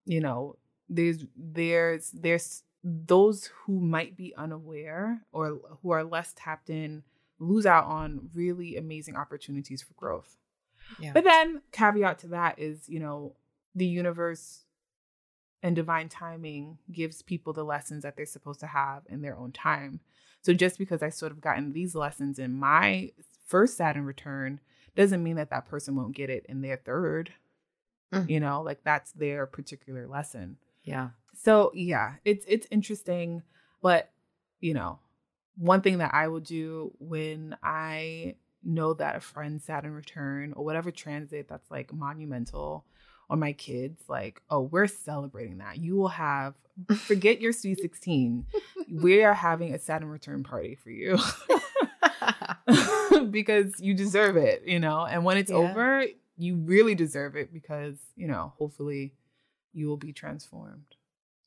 you 0.05 0.20
know, 0.20 0.57
there's 0.90 1.24
there's 1.35 2.11
there's 2.11 2.62
those 2.85 3.51
who 3.64 3.81
might 3.81 4.16
be 4.16 4.35
unaware 4.37 5.23
or 5.33 5.61
who 5.83 5.90
are 5.90 6.05
less 6.05 6.33
tapped 6.37 6.71
in 6.71 7.03
lose 7.38 7.66
out 7.66 7.85
on 7.85 8.31
really 8.35 8.77
amazing 8.77 9.16
opportunities 9.16 9.83
for 9.83 9.95
growth. 9.95 10.37
Yeah. 10.99 11.12
But 11.12 11.25
then 11.25 11.62
caveat 11.73 12.18
to 12.21 12.29
that 12.29 12.59
is, 12.59 12.88
you 12.88 13.01
know, 13.01 13.35
the 13.75 13.87
universe 13.87 14.64
and 15.62 15.77
divine 15.77 16.09
timing 16.09 16.79
gives 16.90 17.23
people 17.23 17.53
the 17.53 17.64
lessons 17.64 18.03
that 18.03 18.16
they're 18.16 18.27
supposed 18.27 18.61
to 18.61 18.66
have 18.66 19.03
in 19.09 19.23
their 19.23 19.37
own 19.37 19.53
time. 19.53 20.01
So 20.42 20.53
just 20.53 20.79
because 20.79 21.03
I 21.03 21.09
sort 21.09 21.33
of 21.33 21.40
gotten 21.40 21.73
these 21.73 21.95
lessons 21.95 22.38
in 22.38 22.53
my 22.53 23.12
first 23.47 23.77
Saturn 23.77 24.05
return 24.05 24.61
doesn't 24.97 25.23
mean 25.23 25.37
that 25.37 25.51
that 25.51 25.66
person 25.66 25.97
won't 25.97 26.16
get 26.16 26.31
it 26.31 26.45
in 26.49 26.62
their 26.62 26.77
third. 26.77 27.33
Mm. 28.12 28.29
You 28.29 28.40
know, 28.40 28.61
like 28.61 28.83
that's 28.85 29.12
their 29.12 29.47
particular 29.47 30.07
lesson. 30.07 30.59
Yeah. 30.85 31.11
So, 31.35 31.73
yeah, 31.75 32.14
it's 32.25 32.45
it's 32.49 32.66
interesting, 32.71 33.42
but 33.81 34.11
you 34.61 34.75
know, 34.75 34.99
one 35.57 35.81
thing 35.81 35.99
that 35.99 36.14
I 36.14 36.29
will 36.29 36.40
do 36.40 36.92
when 36.99 37.57
I 37.62 38.37
know 38.64 38.95
that 38.95 39.16
a 39.16 39.21
friend 39.21 39.61
Saturn 39.61 39.92
return 39.92 40.53
or 40.55 40.64
whatever 40.64 40.90
transit 40.90 41.49
that's 41.49 41.71
like 41.71 41.92
monumental 41.92 42.85
or 43.29 43.37
my 43.37 43.53
kids 43.53 44.03
like 44.09 44.40
oh 44.51 44.61
we're 44.61 44.87
celebrating 44.87 45.59
that. 45.59 45.79
You 45.79 45.97
will 45.97 46.09
have 46.09 46.55
forget 46.97 47.40
your 47.40 47.53
sweet 47.53 47.81
16 47.81 48.47
we 48.90 49.23
are 49.25 49.35
having 49.35 49.75
a 49.75 49.79
saturn 49.79 50.09
return 50.09 50.42
party 50.42 50.75
for 50.75 50.90
you. 50.90 51.18
Because 53.31 53.79
you 53.79 53.95
deserve 53.95 54.37
it 54.37 54.62
you 54.66 54.79
know? 54.79 55.05
And 55.05 55.25
when 55.25 55.37
it's 55.37 55.51
yeah. 55.51 55.57
over 55.57 56.05
you 56.38 56.57
really 56.57 56.95
deserve 56.95 57.37
it 57.37 57.53
because 57.53 57.97
you 58.16 58.27
know 58.27 58.53
hopefully 58.59 59.12
you 59.73 59.87
will 59.88 59.97
be 59.97 60.12
transformed 60.12 60.97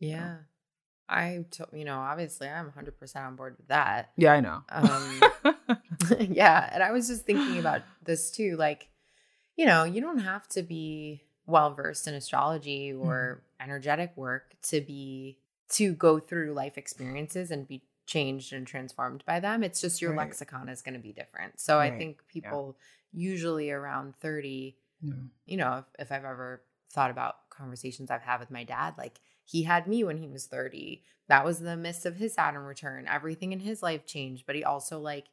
yeah 0.09 0.37
I, 1.07 1.45
t- 1.51 1.63
you 1.73 1.85
know, 1.85 1.99
obviously 1.99 2.47
I'm 2.47 2.71
100% 2.71 3.15
on 3.15 3.35
board 3.35 3.55
with 3.57 3.67
that. 3.67 4.11
Yeah, 4.17 4.33
I 4.33 4.39
know. 4.39 4.63
Um, 4.69 5.21
yeah. 6.19 6.69
And 6.73 6.81
I 6.81 6.91
was 6.91 7.07
just 7.07 7.25
thinking 7.25 7.59
about 7.59 7.81
this 8.03 8.31
too. 8.31 8.55
Like, 8.57 8.89
you 9.55 9.65
know, 9.65 9.83
you 9.83 10.01
don't 10.01 10.19
have 10.19 10.47
to 10.49 10.63
be 10.63 11.23
well 11.45 11.73
versed 11.73 12.07
in 12.07 12.15
astrology 12.15 12.91
or 12.91 13.41
mm. 13.41 13.63
energetic 13.63 14.13
work 14.15 14.55
to 14.63 14.81
be 14.81 15.37
to 15.67 15.93
go 15.93 16.19
through 16.19 16.53
life 16.53 16.77
experiences 16.77 17.51
and 17.51 17.67
be 17.67 17.83
changed 18.05 18.53
and 18.53 18.67
transformed 18.67 19.23
by 19.25 19.39
them. 19.39 19.63
It's 19.63 19.81
just 19.81 20.01
your 20.01 20.11
right. 20.11 20.19
lexicon 20.25 20.69
is 20.69 20.81
going 20.81 20.93
to 20.93 20.99
be 20.99 21.11
different. 21.11 21.59
So 21.59 21.77
right. 21.77 21.93
I 21.93 21.97
think 21.97 22.21
people 22.27 22.77
yeah. 23.13 23.29
usually 23.29 23.71
around 23.71 24.15
30, 24.17 24.75
yeah. 25.01 25.13
you 25.45 25.57
know, 25.57 25.77
if, 25.79 26.07
if 26.07 26.11
I've 26.11 26.25
ever 26.25 26.61
thought 26.91 27.11
about 27.11 27.49
conversations 27.49 28.11
I've 28.11 28.21
had 28.21 28.39
with 28.39 28.51
my 28.51 28.63
dad, 28.63 28.93
like 28.97 29.19
he 29.45 29.63
had 29.63 29.87
me 29.87 30.03
when 30.03 30.17
he 30.17 30.27
was 30.27 30.47
30. 30.47 31.03
That 31.27 31.45
was 31.45 31.59
the 31.59 31.77
midst 31.77 32.05
of 32.05 32.17
his 32.17 32.33
Saturn 32.33 32.63
return. 32.65 33.07
Everything 33.07 33.53
in 33.53 33.59
his 33.59 33.81
life 33.81 34.05
changed, 34.05 34.45
but 34.45 34.55
he 34.55 34.63
also 34.63 34.99
like 34.99 35.25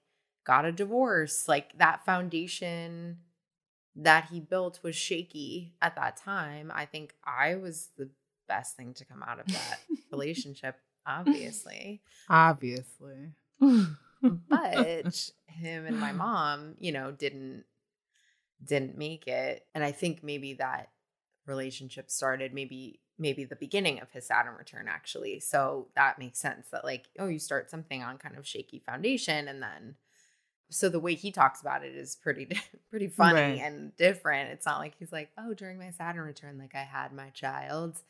got 0.45 0.65
a 0.65 0.73
divorce. 0.73 1.49
Like 1.49 1.77
that 1.79 2.05
foundation 2.05 3.19
that 3.97 4.29
he 4.31 4.41
built 4.41 4.81
was 4.83 4.97
shaky 4.97 5.75
at 5.83 5.97
that 5.97 6.17
time, 6.17 6.73
I 6.75 6.87
think 6.87 7.15
I 7.25 7.57
was 7.57 7.89
the 7.97 8.11
best 8.49 8.77
thing 8.77 8.95
to 8.95 9.05
come 9.05 9.23
out 9.23 9.41
of 9.41 9.47
that 9.47 9.81
relationship, 10.13 10.77
obviously. 11.07 12.03
Obviously. 12.29 13.33
but 13.61 15.31
him 15.47 15.87
and 15.87 16.01
my 16.01 16.13
mom, 16.13 16.75
you 16.79 16.93
know, 16.93 17.13
didn't 17.13 17.65
didn't 18.65 18.97
make 18.97 19.27
it. 19.27 19.67
And 19.75 19.83
I 19.83 19.93
think 19.93 20.23
maybe 20.23 20.55
that 20.55 20.91
relationship 21.47 22.11
started 22.11 22.55
maybe 22.55 23.01
maybe 23.19 23.45
the 23.45 23.57
beginning 23.57 24.01
of 24.01 24.11
his 24.11 24.27
Saturn 24.27 24.55
return, 24.59 24.87
actually. 24.89 25.41
So 25.41 25.89
that 25.97 26.19
makes 26.19 26.39
sense 26.39 26.69
that, 26.71 26.85
like, 26.85 27.09
oh, 27.19 27.29
you 27.29 27.39
start 27.39 27.71
something 27.71 28.03
on 28.03 28.19
kind 28.19 28.37
of 28.37 28.47
shaky 28.47 28.79
foundation 28.79 29.49
and 29.49 29.63
then. 29.63 29.97
So 30.71 30.89
the 30.89 31.01
way 31.01 31.15
he 31.15 31.31
talks 31.31 31.61
about 31.61 31.85
it 31.85 31.95
is 31.95 32.17
pretty 32.17 32.49
pretty 32.91 33.09
funny 33.09 33.41
right. 33.41 33.61
and 33.61 33.95
different. 33.97 34.51
It's 34.51 34.65
not 34.65 34.79
like 34.79 34.95
he's 34.99 35.13
like, 35.13 35.31
"Oh, 35.37 35.53
during 35.53 35.79
my 35.79 35.91
Saturn 35.91 36.25
return, 36.25 36.59
like 36.59 36.75
I 36.75 36.85
had 36.85 37.13
my 37.13 37.29
child, 37.31 38.01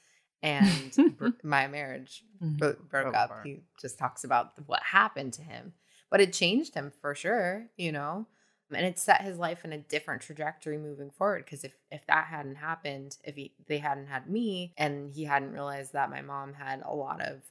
and 0.42 0.96
my 1.42 1.66
marriage 1.66 2.24
mm-hmm. 2.42 2.56
broke, 2.56 2.88
broke 2.88 3.16
up. 3.16 3.30
He 3.44 3.62
just 3.80 3.98
talks 3.98 4.24
about 4.24 4.52
what 4.66 4.82
happened 4.82 5.32
to 5.34 5.42
him, 5.42 5.72
but 6.10 6.20
it 6.20 6.32
changed 6.32 6.74
him 6.74 6.92
for 7.00 7.14
sure, 7.14 7.66
you 7.76 7.92
know, 7.92 8.26
and 8.74 8.86
it 8.86 8.98
set 8.98 9.22
his 9.22 9.38
life 9.38 9.64
in 9.64 9.72
a 9.72 9.78
different 9.78 10.22
trajectory 10.22 10.78
moving 10.78 11.10
forward. 11.10 11.44
Because 11.44 11.64
if 11.64 11.72
if 11.90 12.06
that 12.06 12.26
hadn't 12.26 12.56
happened, 12.56 13.16
if 13.24 13.36
he, 13.36 13.52
they 13.66 13.78
hadn't 13.78 14.06
had 14.06 14.28
me, 14.28 14.72
and 14.76 15.12
he 15.12 15.24
hadn't 15.24 15.52
realized 15.52 15.92
that 15.92 16.10
my 16.10 16.22
mom 16.22 16.54
had 16.54 16.82
a 16.84 16.94
lot 16.94 17.20
of 17.20 17.42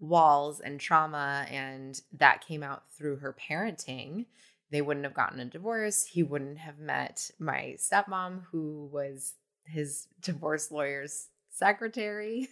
walls 0.00 0.60
and 0.60 0.80
trauma, 0.80 1.46
and 1.50 2.00
that 2.12 2.46
came 2.46 2.62
out 2.62 2.84
through 2.96 3.16
her 3.16 3.34
parenting. 3.34 4.26
They 4.70 4.82
wouldn't 4.82 5.06
have 5.06 5.14
gotten 5.14 5.40
a 5.40 5.46
divorce. 5.46 6.04
He 6.04 6.22
wouldn't 6.22 6.58
have 6.58 6.78
met 6.78 7.30
my 7.38 7.76
stepmom, 7.78 8.42
who 8.50 8.88
was 8.92 9.34
his 9.64 10.06
divorce 10.20 10.70
lawyer's 10.70 11.28
secretary, 11.50 12.48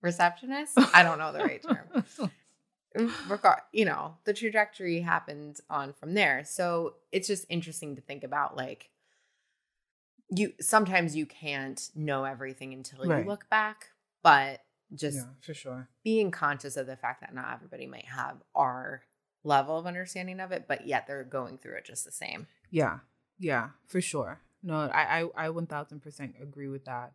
receptionist. 0.00 0.72
I 0.92 1.02
don't 1.02 1.18
know 1.18 1.32
the 1.32 1.38
right 1.40 1.62
term. 1.62 2.30
Regard, 3.28 3.60
you 3.72 3.84
know, 3.84 4.16
the 4.24 4.34
trajectory 4.34 5.00
happened 5.00 5.60
on 5.70 5.92
from 5.92 6.14
there. 6.14 6.44
So 6.44 6.94
it's 7.10 7.28
just 7.28 7.46
interesting 7.48 7.96
to 7.96 8.02
think 8.02 8.24
about 8.24 8.56
like 8.56 8.90
you 10.34 10.52
sometimes 10.60 11.14
you 11.14 11.26
can't 11.26 11.90
know 11.94 12.24
everything 12.24 12.72
until 12.72 13.04
right. 13.04 13.24
you 13.24 13.28
look 13.30 13.48
back, 13.50 13.90
but 14.22 14.60
just 14.94 15.18
yeah, 15.18 15.24
for 15.40 15.54
sure. 15.54 15.88
Being 16.04 16.30
conscious 16.30 16.76
of 16.76 16.86
the 16.86 16.96
fact 16.96 17.20
that 17.20 17.34
not 17.34 17.52
everybody 17.52 17.86
might 17.86 18.06
have 18.06 18.42
our 18.54 19.02
level 19.44 19.78
of 19.78 19.86
understanding 19.86 20.40
of 20.40 20.52
it, 20.52 20.66
but 20.68 20.86
yet 20.86 21.06
they're 21.06 21.24
going 21.24 21.58
through 21.58 21.76
it 21.76 21.84
just 21.84 22.04
the 22.04 22.12
same. 22.12 22.46
Yeah. 22.70 22.98
Yeah, 23.38 23.70
for 23.88 24.00
sure. 24.00 24.40
No, 24.62 24.76
I 24.76 25.22
I, 25.36 25.46
I 25.46 25.48
1000% 25.48 26.40
agree 26.40 26.68
with 26.68 26.84
that. 26.84 27.12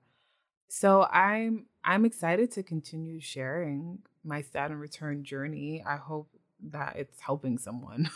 So 0.68 1.04
I'm 1.06 1.68
I'm 1.84 2.04
excited 2.06 2.52
to 2.52 2.64
continue 2.64 3.20
sharing 3.22 4.00
my 4.28 4.42
Saturn 4.42 4.78
return 4.78 5.24
journey. 5.24 5.84
I 5.86 5.98
hope 5.98 6.30
that 6.72 6.96
it's 6.98 7.20
helping 7.20 7.58
someone. 7.58 8.10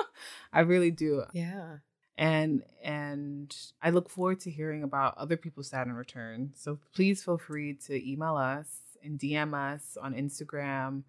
I 0.52 0.60
really 0.60 0.90
do. 0.90 1.24
Yeah. 1.32 1.78
And 2.16 2.62
and 2.82 3.54
I 3.82 3.90
look 3.90 4.08
forward 4.08 4.40
to 4.40 4.50
hearing 4.50 4.82
about 4.82 5.18
other 5.18 5.36
people's 5.36 5.68
Saturn 5.68 5.94
return. 5.94 6.52
So 6.54 6.78
please 6.94 7.22
feel 7.22 7.38
free 7.38 7.74
to 7.86 8.10
email 8.10 8.36
us 8.36 8.68
and 9.02 9.18
DM 9.18 9.54
us 9.54 9.98
on 10.00 10.14
Instagram 10.14 11.02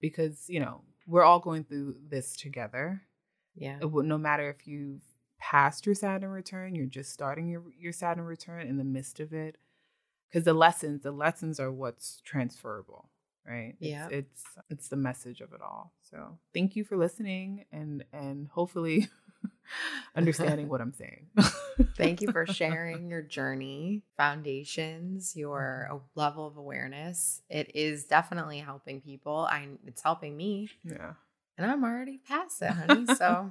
because, 0.00 0.44
you 0.48 0.60
know, 0.60 0.82
we're 1.06 1.24
all 1.24 1.40
going 1.40 1.64
through 1.64 1.96
this 2.08 2.36
together. 2.36 3.02
Yeah. 3.54 3.78
no 3.82 4.16
matter 4.16 4.48
if 4.48 4.66
you've 4.66 5.02
passed 5.38 5.86
your 5.86 5.94
Saturn 5.94 6.30
return, 6.30 6.74
you're 6.74 6.86
just 6.86 7.12
starting 7.12 7.48
your, 7.48 7.62
your 7.78 7.92
Saturn 7.92 8.24
return 8.24 8.66
in 8.66 8.76
the 8.76 8.84
midst 8.84 9.18
of 9.18 9.32
it 9.32 9.56
because 10.30 10.44
the 10.44 10.54
lessons 10.54 11.02
the 11.02 11.10
lessons 11.10 11.58
are 11.58 11.72
what's 11.72 12.20
transferable 12.24 13.09
right? 13.46 13.74
Yeah 13.78 14.08
it's, 14.10 14.42
it's 14.42 14.44
it's 14.70 14.88
the 14.88 14.96
message 14.96 15.40
of 15.40 15.52
it 15.52 15.60
all 15.60 15.92
so 16.02 16.38
thank 16.54 16.76
you 16.76 16.84
for 16.84 16.96
listening 16.96 17.64
and 17.72 18.04
and 18.12 18.48
hopefully 18.48 19.08
understanding 20.16 20.68
what 20.68 20.80
i'm 20.80 20.92
saying. 20.92 21.26
Thank 21.96 22.20
you 22.20 22.30
for 22.30 22.46
sharing 22.46 23.08
your 23.08 23.22
journey 23.36 24.02
foundations 24.16 25.34
your 25.34 25.88
mm-hmm. 25.90 25.98
level 26.14 26.46
of 26.46 26.56
awareness. 26.56 27.42
It 27.48 27.70
is 27.74 28.04
definitely 28.04 28.58
helping 28.58 29.00
people. 29.00 29.48
I 29.50 29.68
it's 29.86 30.02
helping 30.02 30.36
me. 30.36 30.70
Yeah. 30.84 31.12
And 31.56 31.70
i'm 31.70 31.84
already 31.84 32.18
past 32.26 32.62
it 32.62 32.70
honey 32.70 33.06
so 33.16 33.50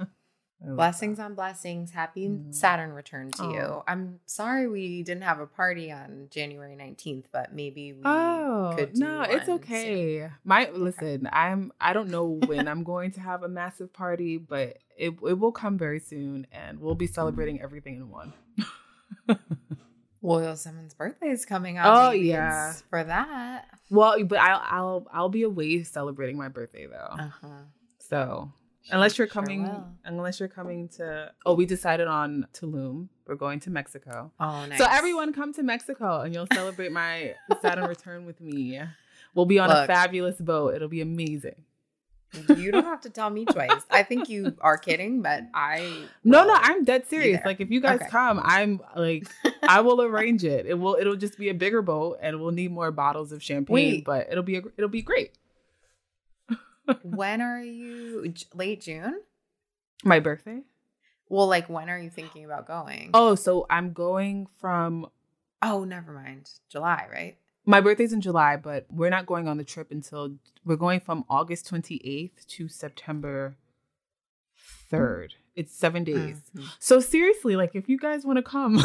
Blessings 0.61 1.17
that. 1.17 1.23
on 1.23 1.35
blessings. 1.35 1.91
Happy 1.91 2.27
mm. 2.27 2.53
Saturn 2.53 2.91
return 2.91 3.31
to 3.31 3.43
oh. 3.43 3.53
you. 3.53 3.83
I'm 3.87 4.19
sorry 4.25 4.67
we 4.67 5.03
didn't 5.03 5.23
have 5.23 5.39
a 5.39 5.47
party 5.47 5.91
on 5.91 6.27
January 6.29 6.75
19th, 6.75 7.25
but 7.31 7.53
maybe 7.53 7.93
we 7.93 8.01
oh, 8.03 8.73
could 8.77 8.97
No, 8.97 9.21
it's 9.21 9.47
okay. 9.47 10.19
Soon. 10.19 10.31
My 10.43 10.69
listen, 10.73 11.29
I'm 11.31 11.71
I 11.79 11.93
don't 11.93 12.09
know 12.09 12.39
when 12.45 12.67
I'm 12.67 12.83
going 12.83 13.11
to 13.11 13.21
have 13.21 13.43
a 13.43 13.47
massive 13.47 13.93
party, 13.93 14.37
but 14.37 14.77
it 14.97 15.13
it 15.25 15.39
will 15.39 15.53
come 15.53 15.77
very 15.77 15.99
soon 15.99 16.45
and 16.51 16.79
we'll 16.79 16.95
be 16.95 17.07
celebrating 17.07 17.61
everything 17.61 17.95
in 17.95 18.09
one. 18.09 18.33
Well, 20.21 20.57
someone's 20.57 20.93
birthday 20.93 21.29
is 21.29 21.45
coming 21.45 21.77
up. 21.77 21.85
Oh 21.87 22.11
yeah, 22.11 22.73
for 22.89 23.03
that. 23.03 23.67
Well, 23.89 24.23
but 24.25 24.39
I'll 24.39 24.61
I'll 24.63 25.07
I'll 25.13 25.29
be 25.29 25.43
away 25.43 25.83
celebrating 25.83 26.37
my 26.37 26.49
birthday 26.49 26.87
though. 26.87 27.15
Uh-huh. 27.17 27.47
So 27.99 28.51
unless 28.91 29.17
you're 29.17 29.27
coming 29.27 29.65
sure 29.65 29.83
unless 30.05 30.39
you're 30.39 30.49
coming 30.49 30.87
to 30.87 31.31
oh 31.45 31.53
we 31.53 31.65
decided 31.65 32.07
on 32.07 32.47
tulum 32.53 33.07
we're 33.27 33.35
going 33.35 33.59
to 33.59 33.69
mexico 33.69 34.31
oh 34.39 34.65
nice. 34.65 34.77
so 34.77 34.85
everyone 34.89 35.33
come 35.33 35.53
to 35.53 35.63
mexico 35.63 36.21
and 36.21 36.33
you'll 36.33 36.47
celebrate 36.53 36.91
my 36.91 37.33
saturn 37.61 37.85
return 37.85 38.25
with 38.25 38.39
me 38.41 38.79
we'll 39.35 39.45
be 39.45 39.59
on 39.59 39.69
Look, 39.69 39.77
a 39.77 39.87
fabulous 39.87 40.37
boat 40.37 40.75
it'll 40.75 40.87
be 40.87 41.01
amazing 41.01 41.63
you 42.55 42.71
don't 42.71 42.85
have 42.85 43.01
to 43.01 43.09
tell 43.09 43.29
me 43.29 43.45
twice. 43.45 43.81
I 43.89 44.03
think 44.03 44.29
you 44.29 44.55
are 44.61 44.77
kidding, 44.77 45.21
but 45.21 45.43
I 45.53 46.05
No, 46.23 46.45
no, 46.45 46.53
I'm 46.55 46.83
dead 46.83 47.07
serious. 47.07 47.41
Like 47.43 47.59
if 47.59 47.71
you 47.71 47.81
guys 47.81 48.01
okay. 48.01 48.09
come, 48.09 48.39
I'm 48.43 48.81
like 48.95 49.27
I 49.63 49.81
will 49.81 50.01
arrange 50.01 50.43
it. 50.43 50.65
It 50.65 50.75
will 50.75 50.95
it'll 50.99 51.15
just 51.15 51.37
be 51.37 51.49
a 51.49 51.53
bigger 51.53 51.81
boat 51.81 52.19
and 52.21 52.39
we'll 52.39 52.51
need 52.51 52.71
more 52.71 52.91
bottles 52.91 53.31
of 53.31 53.41
champagne, 53.41 53.73
Wait. 53.73 54.05
but 54.05 54.27
it'll 54.31 54.43
be 54.43 54.57
a, 54.57 54.61
it'll 54.77 54.89
be 54.89 55.01
great 55.01 55.31
when 57.03 57.41
are 57.41 57.61
you 57.61 58.33
late 58.53 58.81
June? 58.81 59.21
My 60.03 60.19
birthday? 60.19 60.61
Well, 61.27 61.47
like 61.47 61.69
when 61.69 61.89
are 61.89 61.99
you 61.99 62.09
thinking 62.09 62.45
about 62.45 62.67
going? 62.67 63.11
Oh, 63.13 63.35
so 63.35 63.65
I'm 63.69 63.93
going 63.93 64.47
from 64.59 65.07
Oh, 65.61 65.83
never 65.83 66.11
mind. 66.11 66.49
July, 66.69 67.07
right? 67.11 67.37
My 67.65 67.81
birthday's 67.81 68.13
in 68.13 68.21
July, 68.21 68.55
but 68.55 68.85
we're 68.89 69.09
not 69.09 69.25
going 69.25 69.47
on 69.47 69.57
the 69.57 69.63
trip 69.63 69.91
until 69.91 70.35
we're 70.65 70.77
going 70.77 71.01
from 71.01 71.25
August 71.29 71.69
28th 71.69 72.45
to 72.47 72.67
September 72.67 73.57
3rd. 74.91 75.31
It's 75.55 75.75
7 75.75 76.03
days. 76.03 76.41
Mm-hmm. 76.55 76.65
So 76.79 76.99
seriously, 76.99 77.55
like 77.55 77.75
if 77.75 77.89
you 77.89 77.97
guys 77.97 78.25
want 78.25 78.37
to 78.37 78.43
come, 78.43 78.81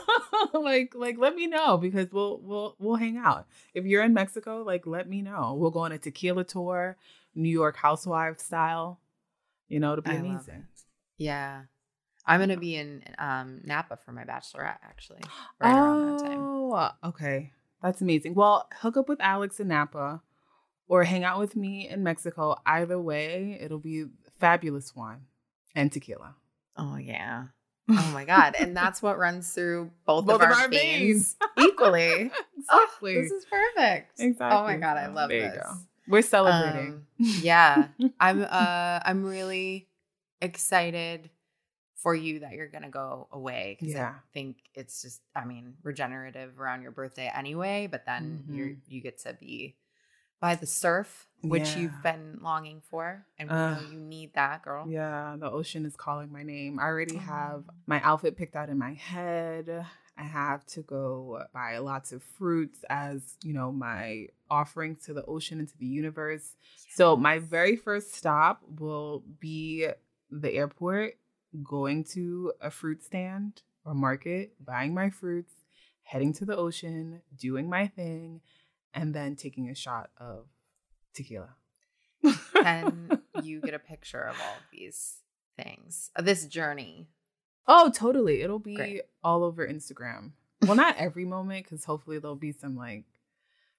like 0.54 0.94
like 0.94 1.18
let 1.18 1.34
me 1.34 1.46
know 1.46 1.76
because 1.76 2.10
we'll 2.10 2.40
we'll 2.42 2.76
we'll 2.78 2.96
hang 2.96 3.18
out. 3.18 3.46
If 3.74 3.84
you're 3.84 4.02
in 4.02 4.14
Mexico, 4.14 4.62
like 4.62 4.86
let 4.86 5.08
me 5.08 5.20
know. 5.20 5.54
We'll 5.54 5.70
go 5.70 5.80
on 5.80 5.92
a 5.92 5.98
tequila 5.98 6.44
tour. 6.44 6.96
New 7.34 7.50
York 7.50 7.76
housewife 7.76 8.38
style. 8.38 9.00
You 9.68 9.80
know, 9.80 9.92
it'll 9.92 10.02
be 10.02 10.10
I 10.10 10.14
amazing. 10.14 10.66
Yeah. 11.18 11.62
I'm 12.26 12.40
gonna 12.40 12.56
be 12.56 12.76
in 12.76 13.02
um, 13.18 13.60
Napa 13.64 13.96
for 13.96 14.12
my 14.12 14.24
bachelorette, 14.24 14.78
actually. 14.82 15.20
Right 15.60 15.74
oh, 15.76 16.90
okay, 17.04 17.52
that's 17.82 18.00
amazing. 18.00 18.34
Well, 18.34 18.66
hook 18.80 18.96
up 18.96 19.08
with 19.08 19.20
Alex 19.20 19.60
in 19.60 19.68
Napa, 19.68 20.22
or 20.88 21.04
hang 21.04 21.24
out 21.24 21.38
with 21.38 21.54
me 21.54 21.88
in 21.88 22.02
Mexico. 22.02 22.56
Either 22.64 22.98
way, 22.98 23.58
it'll 23.60 23.78
be 23.78 24.06
fabulous 24.38 24.94
wine 24.96 25.26
and 25.74 25.92
tequila. 25.92 26.36
Oh 26.76 26.96
yeah. 26.96 27.46
Oh 27.86 28.10
my 28.14 28.24
god! 28.24 28.54
and 28.58 28.74
that's 28.74 29.02
what 29.02 29.18
runs 29.18 29.52
through 29.52 29.90
both, 30.06 30.24
both 30.24 30.36
of, 30.36 30.40
our, 30.40 30.54
our 30.54 30.68
veins, 30.68 31.36
veins. 31.58 31.68
equally. 31.68 32.02
Exactly. 32.12 32.32
Oh, 32.70 32.88
this 33.02 33.30
is 33.30 33.44
perfect. 33.44 34.18
Exactly. 34.18 34.58
Oh 34.58 34.62
my 34.62 34.78
god, 34.78 34.96
I 34.96 35.08
love 35.08 35.28
there 35.28 35.50
this. 35.50 35.84
We're 36.08 36.22
celebrating. 36.22 36.92
Um, 36.92 37.06
yeah. 37.18 37.88
I'm 38.20 38.42
uh 38.42 39.00
I'm 39.04 39.24
really 39.24 39.88
excited 40.40 41.30
for 41.96 42.14
you 42.14 42.40
that 42.40 42.52
you're 42.52 42.68
gonna 42.68 42.90
go 42.90 43.28
away 43.32 43.78
yeah. 43.80 44.08
I 44.08 44.12
think 44.34 44.56
it's 44.74 45.00
just 45.00 45.22
I 45.34 45.46
mean 45.46 45.74
regenerative 45.82 46.60
around 46.60 46.82
your 46.82 46.90
birthday 46.90 47.30
anyway, 47.34 47.88
but 47.90 48.04
then 48.04 48.44
mm-hmm. 48.44 48.54
you 48.54 48.76
you 48.88 49.00
get 49.00 49.18
to 49.20 49.34
be 49.34 49.76
by 50.44 50.54
the 50.54 50.66
surf, 50.66 51.26
which 51.40 51.70
yeah. 51.70 51.78
you've 51.78 52.02
been 52.02 52.38
longing 52.42 52.82
for, 52.90 53.24
and 53.38 53.50
uh, 53.50 53.78
you 53.90 53.98
need 53.98 54.34
that, 54.34 54.62
girl. 54.62 54.86
Yeah, 54.86 55.36
the 55.38 55.50
ocean 55.50 55.86
is 55.86 55.96
calling 55.96 56.30
my 56.30 56.42
name. 56.42 56.78
I 56.78 56.82
already 56.82 57.16
have 57.16 57.64
my 57.86 58.02
outfit 58.02 58.36
picked 58.36 58.54
out 58.54 58.68
in 58.68 58.76
my 58.76 58.92
head. 58.92 59.86
I 60.16 60.22
have 60.22 60.64
to 60.66 60.82
go 60.82 61.44
buy 61.52 61.78
lots 61.78 62.12
of 62.12 62.22
fruits 62.22 62.84
as, 62.88 63.36
you 63.42 63.52
know, 63.52 63.72
my 63.72 64.28
offering 64.48 64.96
to 65.04 65.12
the 65.12 65.24
ocean 65.24 65.58
and 65.58 65.68
to 65.68 65.78
the 65.78 65.86
universe. 65.86 66.54
Yes. 66.86 66.96
So 66.96 67.16
my 67.16 67.40
very 67.40 67.76
first 67.76 68.14
stop 68.14 68.62
will 68.78 69.24
be 69.40 69.88
the 70.30 70.52
airport, 70.52 71.14
going 71.62 72.04
to 72.12 72.52
a 72.60 72.70
fruit 72.70 73.02
stand 73.02 73.62
or 73.84 73.94
market, 73.94 74.52
buying 74.64 74.94
my 74.94 75.10
fruits, 75.10 75.52
heading 76.02 76.32
to 76.34 76.44
the 76.44 76.56
ocean, 76.56 77.22
doing 77.36 77.68
my 77.68 77.88
thing, 77.88 78.40
and 78.92 79.14
then 79.14 79.34
taking 79.34 79.68
a 79.68 79.74
shot 79.74 80.10
of 80.18 80.46
tequila. 81.12 81.56
Can 82.54 83.20
you 83.42 83.60
get 83.60 83.74
a 83.74 83.78
picture 83.78 84.22
of 84.22 84.36
all 84.40 84.54
of 84.54 84.62
these 84.72 85.16
things, 85.56 86.10
of 86.14 86.24
this 86.24 86.46
journey 86.46 87.08
Oh, 87.66 87.90
totally. 87.90 88.42
It'll 88.42 88.58
be 88.58 88.74
Great. 88.74 89.02
all 89.22 89.42
over 89.42 89.66
Instagram. 89.66 90.32
Well, 90.62 90.76
not 90.76 90.96
every 90.98 91.24
moment, 91.24 91.64
because 91.64 91.84
hopefully 91.84 92.18
there'll 92.18 92.36
be 92.36 92.52
some 92.52 92.76
like 92.76 93.04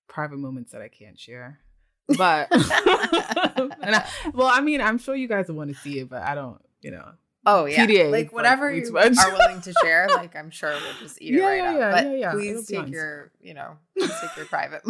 private 0.08 0.38
moments 0.38 0.72
that 0.72 0.82
I 0.82 0.88
can't 0.88 1.20
share. 1.20 1.60
But 2.08 2.48
I, 2.52 4.08
well, 4.34 4.48
I 4.48 4.62
mean, 4.62 4.82
I'm 4.82 4.98
sure 4.98 5.16
you 5.16 5.28
guys 5.28 5.52
want 5.52 5.72
to 5.72 5.76
see 5.76 6.00
it, 6.00 6.10
but 6.10 6.22
I 6.22 6.36
don't, 6.36 6.62
you 6.82 6.92
know. 6.92 7.12
Oh 7.48 7.66
yeah, 7.66 7.86
PDA, 7.86 8.12
like 8.12 8.34
whatever 8.34 8.74
like, 8.74 8.86
you 8.86 8.98
are 8.98 9.32
willing 9.32 9.62
to 9.62 9.74
share, 9.84 10.08
like 10.10 10.36
I'm 10.36 10.50
sure 10.50 10.72
we'll 10.72 10.94
just 11.00 11.22
eat 11.22 11.36
yeah, 11.36 11.42
it 11.42 11.46
right 11.46 11.58
yeah, 11.58 11.70
up. 11.70 11.78
Yeah, 11.78 11.92
but 11.92 12.18
yeah, 12.18 12.32
please 12.32 12.68
take 12.68 12.88
your, 12.88 13.32
you 13.40 13.54
know, 13.54 13.78
take 14.00 14.36
your 14.36 14.48
private. 14.48 14.82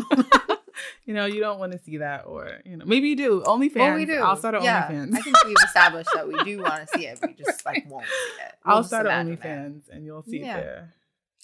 You 1.06 1.14
know, 1.14 1.26
you 1.26 1.40
don't 1.40 1.60
want 1.60 1.72
to 1.72 1.80
see 1.80 1.98
that, 1.98 2.26
or 2.26 2.60
you 2.66 2.78
know, 2.78 2.86
maybe 2.86 3.10
you 3.10 3.16
do. 3.16 3.42
OnlyFans. 3.46 3.76
Well, 3.76 3.96
we 3.96 4.06
do. 4.06 4.16
I'll 4.22 4.36
start 4.36 4.56
an 4.56 4.64
yeah, 4.64 4.88
OnlyFans. 4.88 5.16
I 5.16 5.22
think 5.22 5.46
we've 5.46 5.58
established 5.64 6.10
that 6.14 6.28
we 6.28 6.44
do 6.44 6.60
want 6.62 6.88
to 6.88 6.98
see 6.98 7.06
it. 7.06 7.20
We 7.22 7.34
just 7.34 7.66
like 7.66 7.86
won't 7.90 8.06
see 8.06 8.44
it. 8.44 8.54
We'll 8.66 8.76
I'll 8.78 8.84
start 8.84 9.08
an 9.08 9.28
OnlyFans, 9.28 9.90
and 9.90 10.06
you'll 10.06 10.24
see 10.24 10.42
it 10.42 10.46
there. 10.46 10.94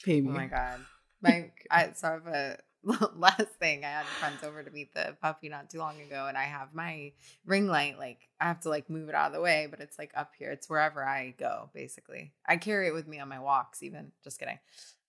Pay 0.04 0.22
me. 0.22 0.30
Oh 0.30 0.34
my 0.34 0.48
god, 0.48 0.80
my 1.22 1.52
I 1.70 1.92
saw 1.94 2.20
a 2.26 2.58
last 3.16 3.54
thing, 3.60 3.86
I 3.86 3.90
had 3.90 4.06
friends 4.06 4.44
over 4.44 4.64
to 4.64 4.72
meet 4.72 4.94
the 4.94 5.16
puppy 5.22 5.50
not 5.50 5.70
too 5.70 5.78
long 5.78 6.02
ago, 6.02 6.26
and 6.28 6.38
I 6.38 6.44
have 6.44 6.74
my 6.74 7.12
ring 7.46 7.68
light. 7.68 8.00
Like 8.00 8.30
I 8.40 8.46
have 8.46 8.62
to 8.62 8.70
like 8.70 8.90
move 8.90 9.08
it 9.08 9.16
out 9.16 9.28
of 9.28 9.34
the 9.34 9.42
way, 9.42 9.68
but 9.70 9.80
it's 9.80 10.00
like 10.00 10.12
up 10.16 10.32
here. 10.38 10.52
It's 10.52 10.70
wherever 10.70 11.04
I 11.06 11.36
go, 11.38 11.70
basically. 11.74 12.34
I 12.48 12.58
carry 12.58 12.88
it 12.88 12.94
with 12.94 13.08
me 13.08 13.20
on 13.20 13.30
my 13.30 13.40
walks. 13.40 13.84
Even 13.84 14.12
just 14.24 14.40
kidding. 14.40 14.60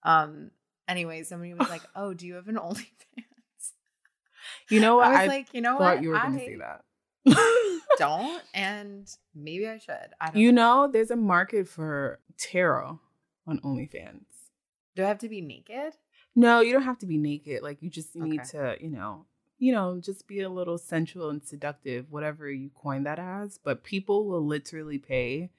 Um. 0.02 0.50
Anyway, 0.86 1.22
somebody 1.22 1.54
was 1.54 1.70
like, 1.70 1.82
"Oh, 1.96 2.12
do 2.12 2.26
you 2.26 2.34
have 2.34 2.48
an 2.48 2.56
OnlyFans?" 2.56 3.24
You 4.72 4.80
know 4.80 4.96
what? 4.96 5.06
I 5.06 5.10
was 5.10 5.18
I 5.18 5.26
like, 5.26 5.48
you 5.52 5.60
know 5.60 5.76
what? 5.76 5.82
I 5.82 5.94
thought 5.94 6.02
you 6.02 6.08
were 6.10 6.18
going 6.18 6.32
to 6.32 6.38
say 6.38 6.56
that. 6.56 6.84
don't, 7.98 8.42
and 8.54 9.08
maybe 9.34 9.68
I 9.68 9.78
should. 9.78 10.08
I 10.20 10.26
don't 10.30 10.36
you 10.36 10.50
know, 10.50 10.86
know, 10.86 10.92
there's 10.92 11.10
a 11.10 11.16
market 11.16 11.68
for 11.68 12.20
tarot 12.38 12.98
on 13.46 13.60
OnlyFans. 13.60 14.24
Do 14.96 15.04
I 15.04 15.08
have 15.08 15.18
to 15.18 15.28
be 15.28 15.40
naked? 15.40 15.94
No, 16.34 16.60
you 16.60 16.72
don't 16.72 16.82
have 16.82 16.98
to 16.98 17.06
be 17.06 17.18
naked. 17.18 17.62
Like 17.62 17.82
you 17.82 17.90
just 17.90 18.16
need 18.16 18.44
to, 18.44 18.76
you 18.80 18.90
know, 18.90 19.26
you 19.58 19.72
know, 19.72 20.00
just 20.00 20.26
be 20.26 20.40
a 20.40 20.48
little 20.48 20.78
sensual 20.78 21.30
and 21.30 21.44
seductive, 21.44 22.06
whatever 22.10 22.50
you 22.50 22.70
coin 22.74 23.04
that 23.04 23.18
as. 23.18 23.58
But 23.62 23.84
people 23.84 24.26
will 24.26 24.44
literally 24.44 24.98
pay 24.98 25.50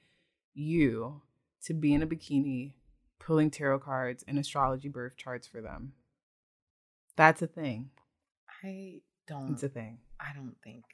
you 0.54 1.22
to 1.64 1.74
be 1.74 1.94
in 1.94 2.02
a 2.02 2.06
bikini 2.06 2.72
pulling 3.18 3.50
tarot 3.50 3.78
cards 3.78 4.24
and 4.26 4.38
astrology 4.38 4.88
birth 4.88 5.16
charts 5.16 5.46
for 5.46 5.60
them. 5.60 5.92
That's 7.16 7.42
a 7.42 7.46
thing. 7.46 7.90
I 8.64 9.00
don't. 9.26 9.52
It's 9.52 9.62
a 9.62 9.68
thing. 9.68 9.98
I 10.18 10.32
don't 10.34 10.56
think. 10.62 10.84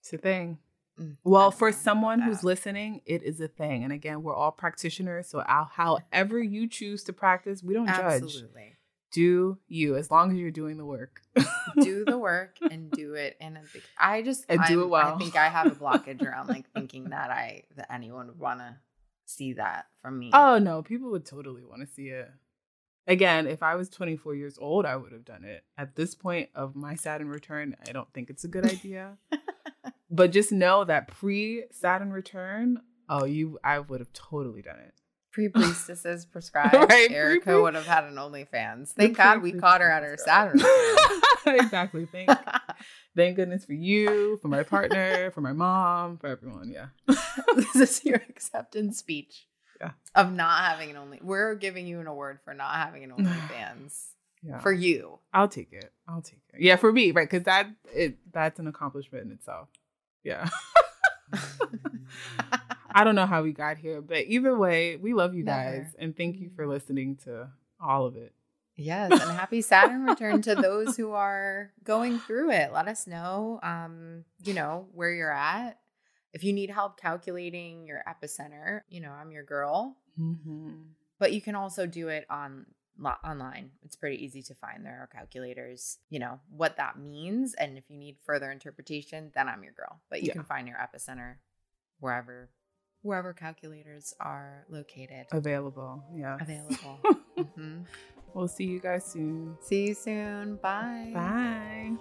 It's 0.00 0.12
a 0.12 0.18
thing. 0.18 0.58
Mm, 1.00 1.16
well, 1.24 1.50
for 1.50 1.72
someone 1.72 2.20
who's 2.20 2.44
listening, 2.44 3.00
it 3.06 3.22
is 3.22 3.40
a 3.40 3.48
thing. 3.48 3.82
And 3.82 3.92
again, 3.92 4.22
we're 4.22 4.34
all 4.34 4.52
practitioners. 4.52 5.28
So, 5.28 5.42
however 5.46 6.42
you 6.42 6.68
choose 6.68 7.02
to 7.04 7.12
practice, 7.12 7.62
we 7.62 7.74
don't 7.74 7.86
judge. 7.86 8.22
Absolutely. 8.22 8.62
judge. 8.62 8.76
Do 9.12 9.58
you, 9.68 9.96
as 9.96 10.10
long 10.10 10.32
as 10.32 10.38
you're 10.38 10.50
doing 10.50 10.78
the 10.78 10.86
work. 10.86 11.20
do 11.80 12.04
the 12.04 12.18
work 12.18 12.56
and 12.70 12.90
do 12.90 13.14
it 13.14 13.36
in 13.40 13.56
a 13.56 13.62
big. 13.72 13.82
I 13.98 14.22
just 14.22 14.44
and 14.48 14.60
do 14.68 14.82
it 14.82 14.88
well. 14.88 15.14
I 15.14 15.18
think 15.18 15.36
I 15.36 15.48
have 15.48 15.66
a 15.66 15.74
blockage 15.74 16.22
around 16.26 16.48
like 16.48 16.70
thinking 16.72 17.10
that 17.10 17.30
I 17.30 17.64
that 17.76 17.92
anyone 17.92 18.28
would 18.28 18.38
want 18.38 18.60
to 18.60 18.76
see 19.26 19.54
that 19.54 19.86
from 20.00 20.18
me. 20.18 20.30
Oh 20.32 20.58
no, 20.58 20.82
people 20.82 21.10
would 21.10 21.26
totally 21.26 21.62
want 21.64 21.86
to 21.86 21.92
see 21.92 22.08
it. 22.08 22.30
Again, 23.06 23.46
if 23.46 23.62
I 23.62 23.74
was 23.74 23.88
24 23.88 24.36
years 24.36 24.58
old, 24.60 24.86
I 24.86 24.96
would 24.96 25.12
have 25.12 25.24
done 25.24 25.44
it. 25.44 25.64
At 25.76 25.96
this 25.96 26.14
point 26.14 26.50
of 26.54 26.76
my 26.76 26.94
Saturn 26.94 27.28
return, 27.28 27.76
I 27.86 27.92
don't 27.92 28.12
think 28.12 28.30
it's 28.30 28.44
a 28.44 28.48
good 28.48 28.64
idea. 28.64 29.18
But 30.12 30.30
just 30.30 30.52
know 30.52 30.84
that 30.84 31.08
pre 31.08 31.64
Saturn 31.70 32.12
return, 32.12 32.82
oh, 33.08 33.24
you, 33.24 33.58
I 33.64 33.78
would 33.78 34.00
have 34.00 34.12
totally 34.12 34.60
done 34.60 34.78
it. 34.78 34.92
Pre 35.32 35.48
priestesses 35.48 36.26
prescribed. 36.30 36.74
right, 36.74 37.10
Erica 37.10 37.44
pre-pre- 37.44 37.62
would 37.62 37.74
have 37.74 37.86
had 37.86 38.04
an 38.04 38.16
OnlyFans. 38.16 38.90
Thank 38.90 39.16
God 39.16 39.40
we 39.40 39.52
caught 39.52 39.80
her 39.80 39.90
at 39.90 40.02
her 40.02 40.18
Saturn. 40.18 40.60
exactly. 41.46 42.04
Thank, 42.04 42.28
thank 43.16 43.36
goodness 43.36 43.64
for 43.64 43.72
you, 43.72 44.38
for 44.42 44.48
my 44.48 44.62
partner, 44.62 45.30
for 45.30 45.40
my 45.40 45.54
mom, 45.54 46.18
for 46.18 46.26
everyone. 46.26 46.70
Yeah. 46.70 46.88
this 47.56 47.76
is 47.76 48.04
your 48.04 48.16
acceptance 48.28 48.98
speech. 48.98 49.46
Of 50.14 50.32
not 50.32 50.60
having 50.64 50.90
an 50.90 50.96
only. 50.96 51.18
We're 51.22 51.54
giving 51.54 51.86
you 51.86 52.00
an 52.00 52.06
award 52.06 52.40
for 52.44 52.52
not 52.54 52.74
having 52.74 53.04
an 53.04 53.10
OnlyFans. 53.18 53.98
Yeah. 54.42 54.58
For 54.58 54.72
you. 54.72 55.18
I'll 55.32 55.48
take 55.48 55.72
it. 55.72 55.92
I'll 56.08 56.20
take 56.20 56.40
it. 56.52 56.60
Yeah, 56.60 56.76
for 56.76 56.92
me, 56.92 57.12
right? 57.12 57.30
Because 57.30 57.44
that 57.44 57.68
it 57.94 58.16
that's 58.32 58.58
an 58.58 58.66
accomplishment 58.66 59.24
in 59.24 59.32
itself. 59.32 59.68
Yeah. 60.24 60.48
I 62.94 63.04
don't 63.04 63.14
know 63.14 63.26
how 63.26 63.42
we 63.42 63.52
got 63.52 63.78
here, 63.78 64.02
but 64.02 64.24
either 64.26 64.56
way, 64.56 64.96
we 64.96 65.14
love 65.14 65.34
you 65.34 65.44
Never. 65.44 65.78
guys 65.78 65.94
and 65.98 66.16
thank 66.16 66.38
you 66.38 66.50
for 66.54 66.66
listening 66.66 67.16
to 67.24 67.48
all 67.80 68.06
of 68.06 68.16
it. 68.16 68.32
Yes, 68.74 69.12
and 69.12 69.30
happy 69.30 69.60
Saturn 69.60 70.04
return 70.04 70.42
to 70.42 70.54
those 70.54 70.96
who 70.96 71.12
are 71.12 71.72
going 71.84 72.18
through 72.18 72.50
it. 72.52 72.72
Let 72.72 72.88
us 72.88 73.06
know 73.06 73.60
um, 73.62 74.24
you 74.44 74.54
know, 74.54 74.86
where 74.92 75.10
you're 75.12 75.32
at. 75.32 75.78
If 76.32 76.44
you 76.44 76.52
need 76.52 76.70
help 76.70 76.98
calculating 76.98 77.86
your 77.86 78.02
epicenter, 78.08 78.80
you 78.88 79.00
know, 79.00 79.10
I'm 79.10 79.30
your 79.30 79.44
girl. 79.44 79.96
Mm-hmm. 80.18 80.70
But 81.18 81.32
you 81.32 81.40
can 81.40 81.54
also 81.54 81.86
do 81.86 82.08
it 82.08 82.26
on 82.30 82.66
online. 83.24 83.70
It's 83.82 83.96
pretty 83.96 84.24
easy 84.24 84.42
to 84.42 84.54
find. 84.54 84.84
There 84.84 85.00
are 85.00 85.06
calculators, 85.06 85.98
you 86.10 86.18
know, 86.18 86.40
what 86.50 86.76
that 86.76 86.98
means. 86.98 87.54
And 87.54 87.78
if 87.78 87.84
you 87.88 87.96
need 87.96 88.16
further 88.24 88.50
interpretation, 88.50 89.30
then 89.34 89.48
I'm 89.48 89.62
your 89.62 89.72
girl. 89.72 90.00
But 90.10 90.22
you 90.22 90.28
yeah. 90.28 90.34
can 90.34 90.44
find 90.44 90.68
your 90.68 90.76
epicenter 90.76 91.36
wherever 92.00 92.50
wherever 93.02 93.32
calculators 93.32 94.14
are 94.20 94.64
located. 94.68 95.26
Available. 95.32 96.04
Yeah. 96.14 96.38
Available. 96.40 97.00
mm-hmm. 97.38 97.80
We'll 98.34 98.48
see 98.48 98.64
you 98.64 98.80
guys 98.80 99.04
soon. 99.04 99.56
See 99.60 99.88
you 99.88 99.94
soon. 99.94 100.56
Bye. 100.56 101.10
Bye. 101.12 101.92